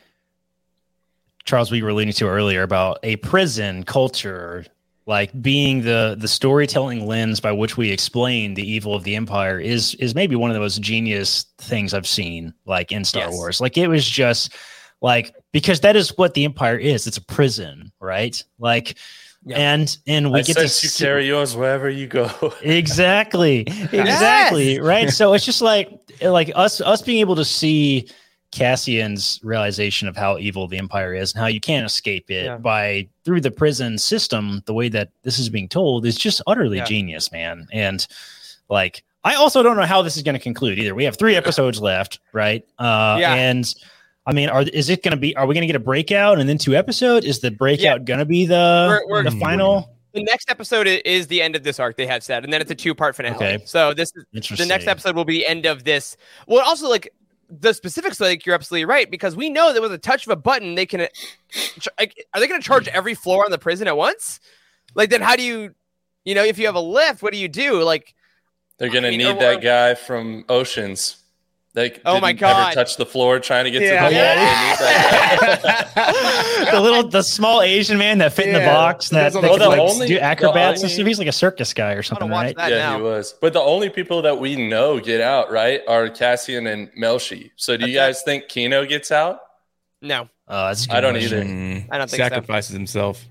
Charles, 1.45 1.71
we 1.71 1.81
were 1.81 1.89
alluding 1.89 2.13
to 2.13 2.27
earlier 2.27 2.63
about 2.63 2.99
a 3.03 3.15
prison 3.17 3.83
culture, 3.83 4.65
like 5.05 5.29
being 5.41 5.81
the 5.83 6.15
the 6.19 6.27
storytelling 6.27 7.05
lens 7.07 7.39
by 7.39 7.51
which 7.51 7.77
we 7.77 7.91
explain 7.91 8.53
the 8.55 8.67
evil 8.69 8.93
of 8.95 9.03
the 9.03 9.15
empire 9.15 9.59
is 9.59 9.95
is 9.95 10.15
maybe 10.15 10.35
one 10.35 10.49
of 10.49 10.55
the 10.55 10.59
most 10.59 10.81
genius 10.81 11.45
things 11.59 11.93
I've 11.93 12.07
seen, 12.07 12.53
like 12.65 12.91
in 12.91 13.03
Star 13.05 13.23
Yes. 13.25 13.33
Wars. 13.33 13.61
Like 13.61 13.77
it 13.77 13.87
was 13.87 14.07
just 14.07 14.53
like 15.01 15.35
because 15.51 15.79
that 15.81 15.95
is 15.95 16.17
what 16.17 16.33
the 16.33 16.45
empire 16.45 16.77
is. 16.77 17.05
It's 17.07 17.17
a 17.17 17.21
prison, 17.21 17.91
right? 17.99 18.41
Like, 18.59 18.97
Yeah. 19.47 19.57
and 19.57 19.97
and 20.07 20.31
we 20.31 20.39
I 20.39 20.41
get 20.43 20.55
to 20.55 20.63
you 20.63 20.67
see- 20.67 21.03
carry 21.03 21.27
yours 21.27 21.55
wherever 21.55 21.87
you 21.89 22.07
go. 22.07 22.29
exactly 22.63 23.59
exactly 23.91 24.79
right 24.79 25.09
so 25.11 25.33
it's 25.33 25.45
just 25.45 25.61
like 25.61 25.91
like 26.23 26.51
us 26.55 26.81
us 26.81 27.01
being 27.03 27.19
able 27.19 27.35
to 27.35 27.45
see 27.45 28.09
cassian's 28.51 29.39
realization 29.43 30.07
of 30.07 30.15
how 30.15 30.37
evil 30.37 30.67
the 30.67 30.77
empire 30.77 31.13
is 31.13 31.33
and 31.33 31.41
how 31.41 31.47
you 31.47 31.59
can't 31.59 31.85
escape 31.85 32.31
it 32.31 32.45
Yeah. 32.45 32.57
by 32.57 33.07
through 33.23 33.41
the 33.41 33.51
prison 33.51 33.97
system 33.97 34.63
the 34.65 34.73
way 34.73 34.89
that 34.89 35.09
this 35.23 35.37
is 35.39 35.49
being 35.49 35.67
told 35.67 36.05
is 36.05 36.15
just 36.15 36.41
utterly 36.47 36.77
Yeah. 36.77 36.85
genius 36.85 37.31
man 37.31 37.67
and 37.73 38.07
like 38.69 39.03
i 39.25 39.35
also 39.35 39.61
don't 39.61 39.75
know 39.77 39.85
how 39.85 40.01
this 40.01 40.15
is 40.17 40.23
going 40.23 40.35
to 40.35 40.41
conclude 40.41 40.79
either 40.79 40.95
we 40.95 41.03
have 41.03 41.17
three 41.17 41.35
episodes 41.35 41.81
left 41.81 42.19
right 42.33 42.63
uh 42.79 43.17
Yeah. 43.19 43.33
and 43.35 43.65
I 44.25 44.33
mean, 44.33 44.49
are 44.49 44.63
is 44.63 44.89
it 44.89 45.03
going 45.03 45.11
to 45.11 45.17
be? 45.17 45.35
Are 45.35 45.45
we 45.45 45.53
going 45.53 45.61
to 45.61 45.67
get 45.67 45.75
a 45.75 45.79
breakout 45.79 46.39
and 46.39 46.49
then 46.49 46.57
two 46.57 46.75
episodes? 46.75 47.25
Is 47.25 47.39
the 47.39 47.51
breakout 47.51 48.05
going 48.05 48.19
to 48.19 48.25
be 48.25 48.45
the 48.45 48.87
We're- 48.89 49.05
we're- 49.07 49.23
the 49.23 49.31
hmm. 49.31 49.39
final 49.39 49.95
the 50.15 50.23
next 50.23 50.49
episode 50.49 50.87
is 50.87 51.27
the 51.27 51.41
end 51.41 51.55
of 51.55 51.63
this 51.63 51.79
arc. 51.79 51.97
They 51.97 52.07
have 52.07 52.23
said, 52.23 52.45
and 52.45 52.51
then 52.51 52.61
it's 52.61 52.71
a 52.71 52.75
two 52.75 52.95
part 52.95 53.15
finale. 53.15 53.35
Okay. 53.35 53.59
So 53.65 53.93
this 53.93 54.13
is 54.15 54.57
the 54.57 54.65
next 54.65 54.87
episode 54.87 55.15
will 55.15 55.25
be 55.25 55.33
the 55.39 55.45
end 55.45 55.65
of 55.65 55.83
this. 55.83 56.15
Well, 56.47 56.65
also 56.65 56.89
like 56.89 57.13
the 57.49 57.73
specifics, 57.73 58.19
like 58.19 58.45
you're 58.45 58.55
absolutely 58.55 58.85
right 58.85 59.11
because 59.11 59.35
we 59.35 59.49
know 59.49 59.73
that 59.73 59.81
with 59.81 59.91
a 59.91 59.97
touch 59.97 60.25
of 60.25 60.31
a 60.31 60.35
button, 60.37 60.75
they 60.75 60.85
can. 60.85 61.07
Like, 61.99 62.25
are 62.33 62.39
they 62.39 62.47
going 62.47 62.59
to 62.61 62.65
charge 62.65 62.87
every 62.87 63.13
floor 63.13 63.45
on 63.45 63.51
the 63.51 63.57
prison 63.57 63.87
at 63.87 63.97
once? 63.97 64.39
Like, 64.95 65.09
then 65.09 65.21
how 65.21 65.35
do 65.35 65.43
you, 65.43 65.75
you 66.23 66.33
know, 66.33 66.43
if 66.43 66.57
you 66.57 66.65
have 66.65 66.75
a 66.75 66.81
lift, 66.81 67.21
what 67.21 67.33
do 67.33 67.39
you 67.39 67.49
do? 67.49 67.83
Like, 67.83 68.15
They're 68.77 68.89
gonna 68.89 69.11
need 69.11 69.25
or- 69.25 69.39
that 69.39 69.61
guy 69.61 69.95
from 69.95 70.45
Oceans. 70.49 71.17
They 71.75 71.91
Oh 72.05 72.21
my 72.21 72.31
didn't 72.31 72.43
ever 72.49 72.53
God. 72.61 72.73
touch 72.73 72.95
the 72.95 73.05
floor 73.05 73.37
trying 73.39 73.65
to 73.65 73.71
get 73.71 73.81
Yeah. 73.83 74.07
to 74.07 74.09
the 74.09 74.15
wall. 74.15 74.35
They 74.35 74.35
need 74.35 74.77
that 74.79 75.91
guy. 76.65 76.71
the 76.71 76.79
little, 76.79 77.07
the 77.09 77.21
small 77.21 77.61
Asian 77.61 77.97
man 77.97 78.17
that 78.19 78.31
fit 78.33 78.47
in 78.47 78.53
the 78.53 78.59
box 78.61 79.09
that, 79.09 79.33
That's 79.33 79.35
that 79.35 79.41
what 79.43 79.51
could, 79.59 79.61
the 79.61 79.67
like, 79.69 79.79
only- 79.79 80.07
do 80.07 80.17
acrobats 80.17 80.79
the 80.81 80.85
and 80.85 80.93
stuff. 80.93 81.05
He's 81.05 81.19
like 81.19 81.27
a 81.27 81.31
circus 81.33 81.73
guy 81.73 81.91
or 81.91 82.01
something, 82.01 82.29
watch 82.29 82.45
right? 82.45 82.55
that. 82.57 82.71
yeah, 82.71 82.77
now. 82.77 82.95
he 82.97 83.01
was. 83.03 83.35
But 83.41 83.51
the 83.53 83.59
only 83.59 83.89
people 83.89 84.21
that 84.21 84.39
we 84.39 84.55
know 84.55 84.99
get 85.01 85.19
out, 85.21 85.51
right, 85.51 85.81
are 85.87 86.09
Cassian 86.09 86.65
and 86.67 86.89
Melshi. 86.97 87.51
So 87.57 87.75
do 87.77 87.87
you 87.89 87.95
That's 87.97 88.19
guys 88.19 88.23
think 88.23 88.47
Kino 88.47 88.85
gets 88.85 89.11
out? 89.11 89.39
no, 90.01 90.29
Uh, 90.47 90.67
that's 90.67 90.85
a 90.85 90.87
good 90.87 90.95
I 90.95 91.01
don't 91.01 91.13
question. 91.15 91.37
either. 91.39 91.45
Mm, 91.49 91.87
I 91.91 91.97
don't 91.97 92.09
think 92.09 92.21
so. 92.23 92.29
sacrifices 92.29 92.71
himself. 92.73 93.25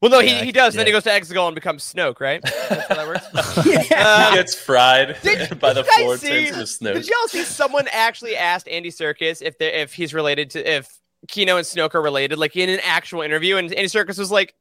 Well, 0.00 0.10
no, 0.12 0.20
Yeah, 0.20 0.38
he, 0.40 0.46
he 0.46 0.52
does. 0.52 0.74
Then 0.74 0.86
he 0.86 0.92
goes 0.92 1.02
to 1.04 1.10
Exegol 1.10 1.46
and 1.48 1.54
becomes 1.56 1.82
Snoke, 1.92 2.20
right? 2.20 2.40
That's 2.42 2.86
how 2.88 2.94
that 2.94 3.06
works. 3.06 3.64
he 3.88 3.94
Uh, 3.94 4.34
gets 4.34 4.54
fried 4.54 5.16
Did- 5.22 5.58
by 5.60 5.72
the 5.72 5.82
did 5.82 5.86
you 5.86 5.92
guys 5.96 6.00
floor, 6.02 6.16
see- 6.18 6.28
turns 6.28 6.48
into 6.50 6.60
Snoke. 6.92 6.94
Did 6.94 7.08
y'all 7.08 7.28
see 7.28 7.42
someone 7.42 7.88
actually 7.90 8.36
asked 8.36 8.68
Andy 8.68 8.90
Serkis 8.90 9.42
if 9.42 9.58
they 9.58 9.72
if 9.74 9.92
he's 9.94 10.14
related 10.14 10.50
to 10.50 10.70
if 10.76 10.88
Kino 11.26 11.56
and 11.56 11.66
Snoke 11.66 11.94
are 11.96 12.02
related, 12.02 12.38
like 12.38 12.54
in 12.56 12.68
an 12.68 12.78
actual 12.84 13.22
interview, 13.22 13.56
and 13.56 13.72
Andy 13.74 13.88
Serkis 13.88 14.18
was 14.20 14.30
like, 14.30 14.54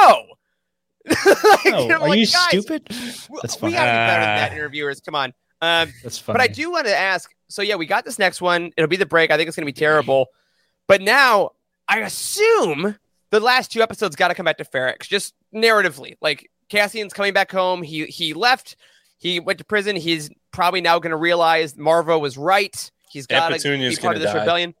"No." 0.00 0.22
Like, 1.06 1.18
Oh, 1.66 1.90
are 1.90 1.98
like, 2.08 2.18
you 2.18 2.26
stupid? 2.26 2.84
w- 2.86 3.40
That's 3.42 3.56
we 3.56 3.60
fine. 3.60 3.72
gotta 3.72 3.90
be 3.90 3.96
better 3.96 4.24
than 4.24 4.36
that, 4.36 4.52
interviewers. 4.52 5.00
Come 5.00 5.14
on. 5.14 5.34
Um, 5.62 5.92
That's 6.02 6.18
funny. 6.18 6.34
but 6.38 6.40
I 6.40 6.46
do 6.46 6.70
want 6.70 6.86
to 6.86 6.96
ask. 6.96 7.30
So 7.48 7.60
yeah, 7.62 7.76
we 7.76 7.84
got 7.86 8.04
this 8.06 8.18
next 8.18 8.40
one. 8.40 8.72
It'll 8.78 8.88
be 8.88 8.96
the 8.96 9.04
break. 9.06 9.30
I 9.30 9.36
think 9.36 9.48
it's 9.48 9.56
gonna 9.56 9.66
be 9.66 9.72
terrible. 9.74 10.28
But 10.88 11.02
now 11.02 11.50
I 11.88 11.98
assume 12.00 12.96
the 13.30 13.40
last 13.40 13.70
two 13.72 13.82
episodes 13.82 14.16
got 14.16 14.28
to 14.28 14.34
come 14.34 14.44
back 14.44 14.58
to 14.58 14.64
Ferrix, 14.64 15.02
just 15.08 15.34
narratively. 15.54 16.16
Like 16.20 16.50
Cassian's 16.68 17.12
coming 17.12 17.32
back 17.32 17.50
home. 17.50 17.82
He 17.82 18.06
he 18.06 18.34
left. 18.34 18.76
He 19.18 19.38
went 19.40 19.58
to 19.58 19.64
prison. 19.64 19.96
He's 19.96 20.30
probably 20.50 20.80
now 20.80 20.98
going 20.98 21.10
to 21.10 21.16
realize 21.16 21.74
Maarva 21.74 22.20
was 22.20 22.38
right. 22.38 22.90
He's 23.10 23.26
got 23.26 23.48
to 23.48 23.58
be 23.62 23.96
part 23.96 24.16
of 24.16 24.22
this 24.22 24.32
die. 24.32 24.38
rebellion. 24.38 24.74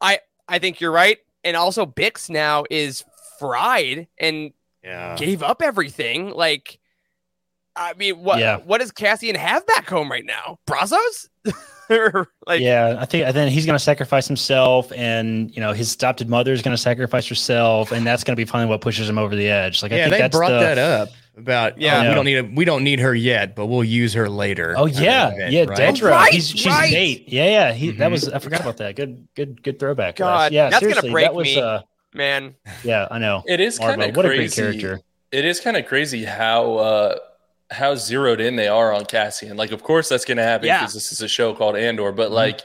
I 0.00 0.20
I 0.48 0.58
think 0.58 0.80
you're 0.80 0.90
right. 0.92 1.18
And 1.44 1.56
also 1.56 1.86
Bix 1.86 2.28
now 2.30 2.64
is 2.70 3.04
fried 3.38 4.08
and 4.18 4.52
Yeah. 4.82 5.16
gave 5.16 5.42
up 5.42 5.62
everything. 5.62 6.30
Like, 6.30 6.78
I 7.76 7.94
mean, 7.94 8.22
what 8.24 8.38
Yeah. 8.40 8.56
what 8.56 8.78
does 8.80 8.90
Cassian 8.90 9.36
have 9.36 9.66
back 9.66 9.88
home 9.88 10.10
right 10.10 10.24
now? 10.24 10.58
Brasso? 10.66 10.98
Or, 11.90 12.28
like, 12.46 12.60
yeah, 12.60 12.96
I 12.98 13.04
think 13.06 13.26
I 13.26 13.32
think 13.32 13.50
he's 13.52 13.66
going 13.66 13.76
to 13.78 13.82
sacrifice 13.82 14.26
himself, 14.26 14.92
and 14.94 15.54
you 15.54 15.60
know 15.60 15.72
his 15.72 15.94
adopted 15.94 16.28
mother 16.28 16.52
is 16.52 16.62
going 16.62 16.76
to 16.76 16.82
sacrifice 16.82 17.26
herself, 17.28 17.92
and 17.92 18.06
that's 18.06 18.24
going 18.24 18.32
to 18.32 18.40
be 18.40 18.44
finally 18.44 18.68
what 18.68 18.80
pushes 18.80 19.08
him 19.08 19.18
over 19.18 19.34
the 19.34 19.48
edge. 19.48 19.82
Like 19.82 19.92
I 19.92 19.96
yeah, 19.96 20.02
think 20.04 20.12
they 20.12 20.18
that's 20.18 20.36
brought 20.36 20.48
the, 20.50 20.58
that 20.60 20.78
up 20.78 21.08
about 21.36 21.80
Yeah. 21.80 21.96
yeah. 21.96 22.02
Yeah. 22.02 22.08
we 22.10 22.14
don't 22.14 22.24
need 22.24 22.36
a, 22.38 22.42
we 22.56 22.64
don't 22.64 22.84
need 22.84 23.00
her 23.00 23.14
yet, 23.14 23.54
but 23.54 23.66
we'll 23.66 23.84
use 23.84 24.12
her 24.14 24.28
later. 24.28 24.74
Oh 24.76 24.86
yeah, 24.86 25.30
Right? 25.30 25.52
yeah, 25.52 25.64
Right? 25.64 25.78
Dedra. 25.78 26.10
Right, 26.10 26.32
he's 26.32 26.48
she's 26.48 26.66
right. 26.66 26.92
bait. 26.92 27.24
Yeah, 27.28 27.44
yeah. 27.46 27.72
He 27.72 27.92
that 27.92 28.08
Mhm. 28.08 28.12
was 28.12 28.28
I 28.28 28.38
forgot 28.38 28.60
about 28.60 28.76
that. 28.78 28.96
Good, 28.96 29.28
good, 29.34 29.62
good 29.62 29.78
throwback. 29.78 30.16
God, 30.16 30.52
yeah, 30.52 30.68
that's 30.70 30.80
gonna 30.82 30.94
seriously, 30.94 31.10
break 31.10 31.24
that 31.26 31.34
was 31.34 31.44
me. 31.46 31.60
uh, 31.60 31.80
man. 32.14 32.54
yeah, 32.82 33.06
I 33.10 33.18
know. 33.18 33.42
It 33.46 33.60
is 33.60 33.78
kind 33.78 34.02
of 34.02 34.16
what 34.16 34.26
a 34.26 34.28
great 34.28 34.52
character. 34.52 35.00
It 35.30 35.44
is 35.44 35.60
kind 35.60 35.76
of 35.76 35.86
crazy 35.86 36.24
how 36.24 36.74
uh, 36.76 37.18
how 37.70 37.94
zeroed 37.94 38.40
in 38.40 38.56
they 38.56 38.68
are 38.68 38.92
on 38.92 39.04
Cassian. 39.04 39.56
Like, 39.56 39.72
of 39.72 39.82
course, 39.82 40.08
that's 40.08 40.24
going 40.24 40.38
to 40.38 40.42
happen 40.42 40.66
Yeah. 40.68 40.80
because 40.80 40.94
this 40.94 41.12
is 41.12 41.20
a 41.20 41.28
show 41.28 41.54
called 41.54 41.76
Andor. 41.76 42.12
But 42.12 42.30
Mhm. 42.30 42.34
like, 42.34 42.60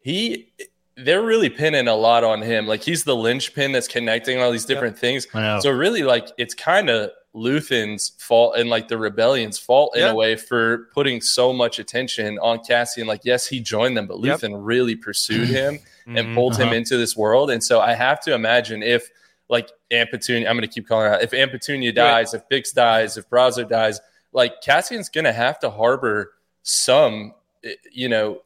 he, 0.00 0.52
they're 0.96 1.22
really 1.22 1.50
pinning 1.50 1.88
a 1.88 1.94
lot 1.94 2.24
on 2.24 2.42
him. 2.42 2.66
Like, 2.66 2.82
he's 2.82 3.04
the 3.04 3.14
linchpin 3.14 3.72
that's 3.72 3.88
connecting 3.88 4.40
all 4.40 4.50
these 4.50 4.64
different 4.64 4.98
things. 4.98 5.26
So 5.32 5.70
really, 5.70 6.02
like, 6.02 6.28
it's 6.38 6.54
kind 6.54 6.88
of 6.90 7.10
Luthen's 7.34 8.12
fault 8.18 8.56
and 8.56 8.70
like 8.70 8.88
the 8.88 8.96
rebellion's 8.96 9.58
fault 9.58 9.94
in 9.94 10.00
Yeah. 10.02 10.12
a 10.12 10.14
way 10.14 10.36
for 10.36 10.88
putting 10.94 11.20
so 11.20 11.52
much 11.52 11.78
attention 11.78 12.38
on 12.38 12.60
Cassian. 12.64 13.06
Like, 13.06 13.20
yes, 13.24 13.46
he 13.46 13.60
joined 13.60 13.94
them, 13.94 14.06
but 14.06 14.20
Yep. 14.20 14.40
Luthen 14.40 14.52
really 14.64 14.96
pursued 14.96 15.48
him 15.48 15.78
and 16.06 16.28
Mhm. 16.28 16.34
pulled 16.34 16.56
him 16.56 16.68
Uh-huh. 16.68 16.76
into 16.76 16.96
this 16.96 17.14
world. 17.14 17.50
And 17.50 17.62
so 17.62 17.78
I 17.80 17.92
have 17.92 18.20
to 18.20 18.32
imagine 18.32 18.82
if 18.82 19.10
like 19.50 19.68
Aunt 19.92 20.10
Petunia, 20.10 20.48
I'm 20.48 20.56
going 20.56 20.66
to 20.68 20.74
keep 20.74 20.88
calling 20.88 21.06
her 21.08 21.14
out. 21.14 21.22
If 21.22 21.32
Aunt 21.34 21.52
Petunia 21.52 21.92
dies, 21.92 22.32
if 22.34 22.42
Bix 22.50 22.72
dies, 22.74 23.16
if 23.18 23.28
Brasso 23.30 23.68
dies, 23.68 24.00
like 24.32 24.60
Cassian's 24.62 25.08
going 25.08 25.24
to 25.24 25.32
have 25.32 25.58
to 25.60 25.70
harbor 25.70 26.32
some, 26.62 27.32
eh, 27.64 27.74
you 27.92 28.08
know, 28.08 28.42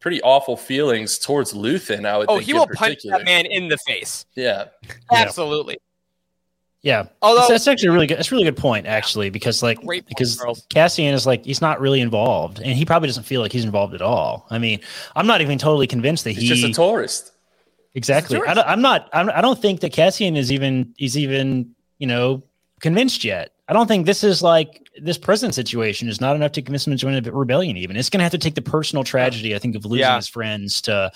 pretty 0.00 0.20
awful 0.22 0.56
feelings 0.56 1.18
towards 1.18 1.52
Luthen. 1.52 2.06
I 2.06 2.16
would 2.18 2.26
Oh, 2.28 2.34
think 2.36 2.44
he 2.46 2.52
in 2.52 2.58
will 2.58 2.66
punch 2.66 2.78
particular. 2.78 3.18
that 3.18 3.24
man 3.24 3.46
in 3.46 3.68
the 3.68 3.78
face. 3.78 4.24
Yeah. 4.34 4.66
Yeah. 4.84 4.94
Absolutely. 5.12 5.78
Yeah, 6.82 7.06
Although 7.20 7.38
that's, 7.40 7.48
that's 7.50 7.66
actually 7.68 7.88
a 7.88 7.92
really 7.92 8.06
good. 8.06 8.16
That's 8.18 8.30
a 8.30 8.34
really 8.34 8.44
good 8.44 8.56
point, 8.56 8.86
actually, 8.86 9.28
because 9.28 9.60
like 9.60 9.82
point, 9.82 10.06
because 10.06 10.36
Charles. 10.36 10.64
Cassian 10.68 11.14
is 11.14 11.26
like 11.26 11.44
he's 11.44 11.60
not 11.60 11.80
really 11.80 12.00
involved, 12.00 12.60
and 12.60 12.76
he 12.78 12.84
probably 12.84 13.08
doesn't 13.08 13.24
feel 13.24 13.40
like 13.40 13.50
he's 13.50 13.64
involved 13.64 13.92
at 13.92 14.02
all. 14.02 14.46
I 14.50 14.58
mean, 14.58 14.78
I'm 15.16 15.26
not 15.26 15.40
even 15.40 15.58
totally 15.58 15.88
convinced 15.88 16.22
that 16.24 16.32
He's 16.32 16.42
he 16.42 16.48
just 16.48 16.62
a 16.64 16.72
tourist. 16.72 17.32
exactly. 17.94 18.36
tourist. 18.36 18.50
I 18.52 18.54
don't, 18.54 18.68
I'm 18.68 18.82
not. 18.82 19.08
I'm, 19.12 19.28
I 19.30 19.40
don't 19.40 19.60
think 19.60 19.80
that 19.80 19.92
Cassian 19.92 20.36
is 20.36 20.52
even. 20.52 20.94
He's 20.96 21.18
even 21.18 21.74
you 21.98 22.06
know 22.06 22.44
convinced 22.78 23.24
yet. 23.24 23.50
I 23.68 23.72
don't 23.72 23.86
think 23.88 24.06
this 24.06 24.22
is 24.22 24.42
like 24.42 24.88
this 25.00 25.18
prison 25.18 25.52
situation 25.52 26.08
is 26.08 26.20
not 26.20 26.36
enough 26.36 26.52
to 26.52 26.62
convince 26.62 26.86
him 26.86 26.92
to 26.92 26.96
join 26.96 27.14
a 27.14 27.32
rebellion. 27.32 27.76
Even 27.76 27.96
it's 27.96 28.08
going 28.10 28.18
to 28.20 28.24
have 28.24 28.32
to 28.32 28.38
take 28.38 28.54
the 28.54 28.62
personal 28.62 29.02
tragedy, 29.04 29.54
I 29.54 29.58
think, 29.58 29.74
of 29.74 29.84
losing 29.84 30.00
Yeah. 30.02 30.16
his 30.16 30.28
friends 30.28 30.80
to 30.82 31.10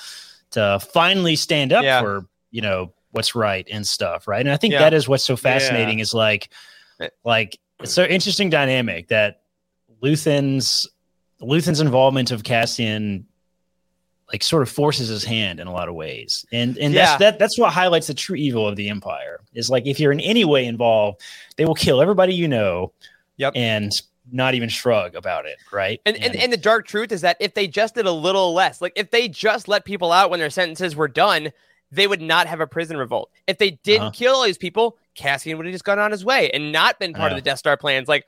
to 0.52 0.80
finally 0.92 1.36
stand 1.36 1.72
up 1.72 1.84
Yeah. 1.84 2.00
for 2.00 2.26
you 2.50 2.60
know 2.60 2.92
what's 3.12 3.34
right 3.36 3.66
and 3.70 3.86
stuff, 3.86 4.26
right? 4.26 4.40
And 4.40 4.50
I 4.50 4.56
think 4.56 4.72
Yeah. 4.72 4.80
that 4.80 4.94
is 4.94 5.08
what's 5.08 5.24
so 5.24 5.36
fascinating 5.36 6.00
is 6.00 6.12
like 6.12 6.50
Eh. 7.00 7.08
like 7.24 7.58
it's 7.80 7.92
so 7.92 8.04
interesting 8.04 8.50
dynamic 8.50 9.08
that 9.08 9.42
Luthen's 10.02 10.88
Luthen's 11.40 11.80
involvement 11.80 12.30
of 12.32 12.42
Cassian 12.44 13.26
like 14.32 14.42
sort 14.42 14.62
of 14.62 14.68
forces 14.68 15.08
his 15.08 15.24
hand 15.24 15.58
in 15.60 15.66
a 15.66 15.72
lot 15.72 15.88
of 15.88 15.94
ways. 15.94 16.46
And 16.52 16.78
and 16.78 16.94
Yeah. 16.94 17.04
that's 17.04 17.18
that 17.20 17.38
that's 17.38 17.58
what 17.58 17.72
highlights 17.72 18.06
the 18.06 18.14
true 18.14 18.36
evil 18.36 18.66
of 18.66 18.76
the 18.76 18.88
empire. 18.88 19.40
Is 19.54 19.70
like 19.70 19.86
if 19.86 19.98
you're 19.98 20.12
in 20.12 20.20
any 20.20 20.44
way 20.44 20.64
involved, 20.66 21.20
they 21.56 21.64
will 21.64 21.74
kill 21.74 22.00
everybody 22.00 22.34
you 22.34 22.46
know 22.48 22.92
Yep. 23.38 23.54
and 23.56 23.90
not 24.32 24.54
even 24.54 24.68
shrug 24.68 25.16
about 25.16 25.46
it, 25.46 25.56
right? 25.72 26.00
And, 26.06 26.16
and 26.22 26.36
and 26.36 26.52
the 26.52 26.56
dark 26.56 26.86
truth 26.86 27.10
is 27.10 27.22
that 27.22 27.36
if 27.40 27.54
they 27.54 27.66
just 27.66 27.96
did 27.96 28.06
a 28.06 28.12
little 28.12 28.52
less, 28.54 28.80
like 28.80 28.92
if 28.94 29.10
they 29.10 29.28
just 29.28 29.66
let 29.66 29.84
people 29.84 30.12
out 30.12 30.30
when 30.30 30.38
their 30.38 30.50
sentences 30.50 30.94
were 30.94 31.08
done, 31.08 31.50
they 31.90 32.06
would 32.06 32.20
not 32.20 32.46
have 32.46 32.60
a 32.60 32.66
prison 32.68 32.96
revolt. 32.96 33.30
If 33.48 33.58
they 33.58 33.72
didn't 33.82 34.02
Uh-huh. 34.02 34.10
kill 34.12 34.34
all 34.36 34.44
these 34.44 34.58
people, 34.58 34.96
Cassian 35.16 35.56
would 35.56 35.66
have 35.66 35.72
just 35.72 35.84
gone 35.84 35.98
on 35.98 36.12
his 36.12 36.24
way 36.24 36.48
and 36.50 36.70
not 36.70 37.00
been 37.00 37.12
part 37.14 37.32
of 37.32 37.36
the 37.36 37.42
Death 37.42 37.58
Star 37.58 37.76
plans. 37.76 38.06
Like, 38.06 38.26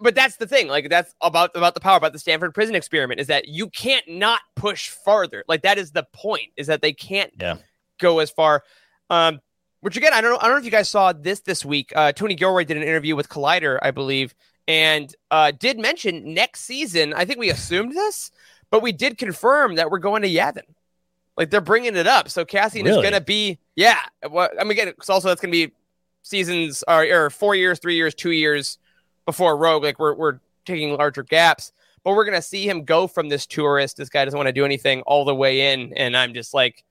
but 0.00 0.14
that's 0.14 0.36
the 0.36 0.46
thing. 0.46 0.68
Like 0.68 0.88
that's 0.88 1.14
about 1.20 1.50
about 1.54 1.74
the 1.74 1.80
power 1.80 1.96
about 1.96 2.12
the 2.12 2.18
Stanford 2.18 2.54
prison 2.54 2.74
experiment 2.74 3.20
is 3.20 3.26
that 3.28 3.48
you 3.48 3.68
can't 3.68 4.06
not 4.08 4.40
push 4.56 4.88
farther. 4.90 5.44
Like 5.48 5.62
that 5.62 5.78
is 5.78 5.92
the 5.92 6.06
point. 6.12 6.50
Is 6.56 6.66
that 6.68 6.82
they 6.82 6.92
can't 6.92 7.32
Yeah. 7.38 7.56
go 8.00 8.18
as 8.20 8.30
far. 8.30 8.62
Um, 9.10 9.40
which 9.80 9.96
again, 9.96 10.12
I 10.12 10.20
don't 10.20 10.32
know. 10.32 10.38
I 10.38 10.42
don't 10.42 10.52
know 10.52 10.58
if 10.58 10.64
you 10.64 10.70
guys 10.70 10.88
saw 10.88 11.12
this 11.12 11.40
this 11.40 11.64
week. 11.64 11.92
Uh, 11.94 12.12
Tony 12.12 12.34
Gilroy 12.34 12.64
did 12.64 12.76
an 12.76 12.82
interview 12.82 13.14
with 13.16 13.28
Collider, 13.28 13.78
I 13.80 13.90
believe, 13.92 14.34
and 14.66 15.14
uh, 15.30 15.52
did 15.52 15.78
mention 15.78 16.34
next 16.34 16.60
season. 16.62 17.14
I 17.14 17.24
think 17.24 17.38
we 17.38 17.50
assumed 17.50 17.92
this, 17.92 18.30
but 18.70 18.82
we 18.82 18.92
did 18.92 19.18
confirm 19.18 19.76
that 19.76 19.90
we're 19.90 19.98
going 19.98 20.22
to 20.22 20.28
Yavin. 20.28 20.62
Like 21.36 21.50
they're 21.50 21.60
bringing 21.60 21.94
it 21.94 22.08
up. 22.08 22.28
So 22.28 22.44
Cassian 22.44 22.86
is 22.88 22.96
going 22.96 23.12
to 23.12 23.20
be, 23.20 23.58
yeah. 23.76 23.98
Well, 24.28 24.48
I 24.60 24.64
mean, 24.64 24.72
again, 24.72 24.88
it's 24.88 25.08
also 25.08 25.28
that's 25.28 25.40
going 25.40 25.52
to 25.52 25.68
be 25.68 25.72
seasons 26.22 26.82
or, 26.88 27.04
or 27.04 27.30
four 27.30 27.54
years, 27.54 27.78
three 27.78 27.94
years, 27.94 28.12
two 28.14 28.32
years 28.32 28.78
before 29.28 29.58
Rogue. 29.58 29.82
Like 29.84 29.98
we're 29.98 30.14
we're 30.14 30.40
taking 30.64 30.96
larger 30.96 31.22
gaps, 31.22 31.72
but 32.02 32.14
we're 32.14 32.24
to 32.34 32.40
see 32.40 32.66
him 32.66 32.84
go 32.86 33.06
from 33.06 33.28
this 33.28 33.44
tourist. 33.44 33.98
This 33.98 34.08
guy 34.08 34.24
doesn't 34.24 34.38
want 34.38 34.46
to 34.46 34.54
do 34.54 34.64
anything 34.64 35.02
all 35.02 35.26
the 35.26 35.34
way 35.34 35.70
in, 35.74 35.92
and 35.98 36.16
I'm 36.16 36.32
just 36.32 36.54
like, 36.54 36.82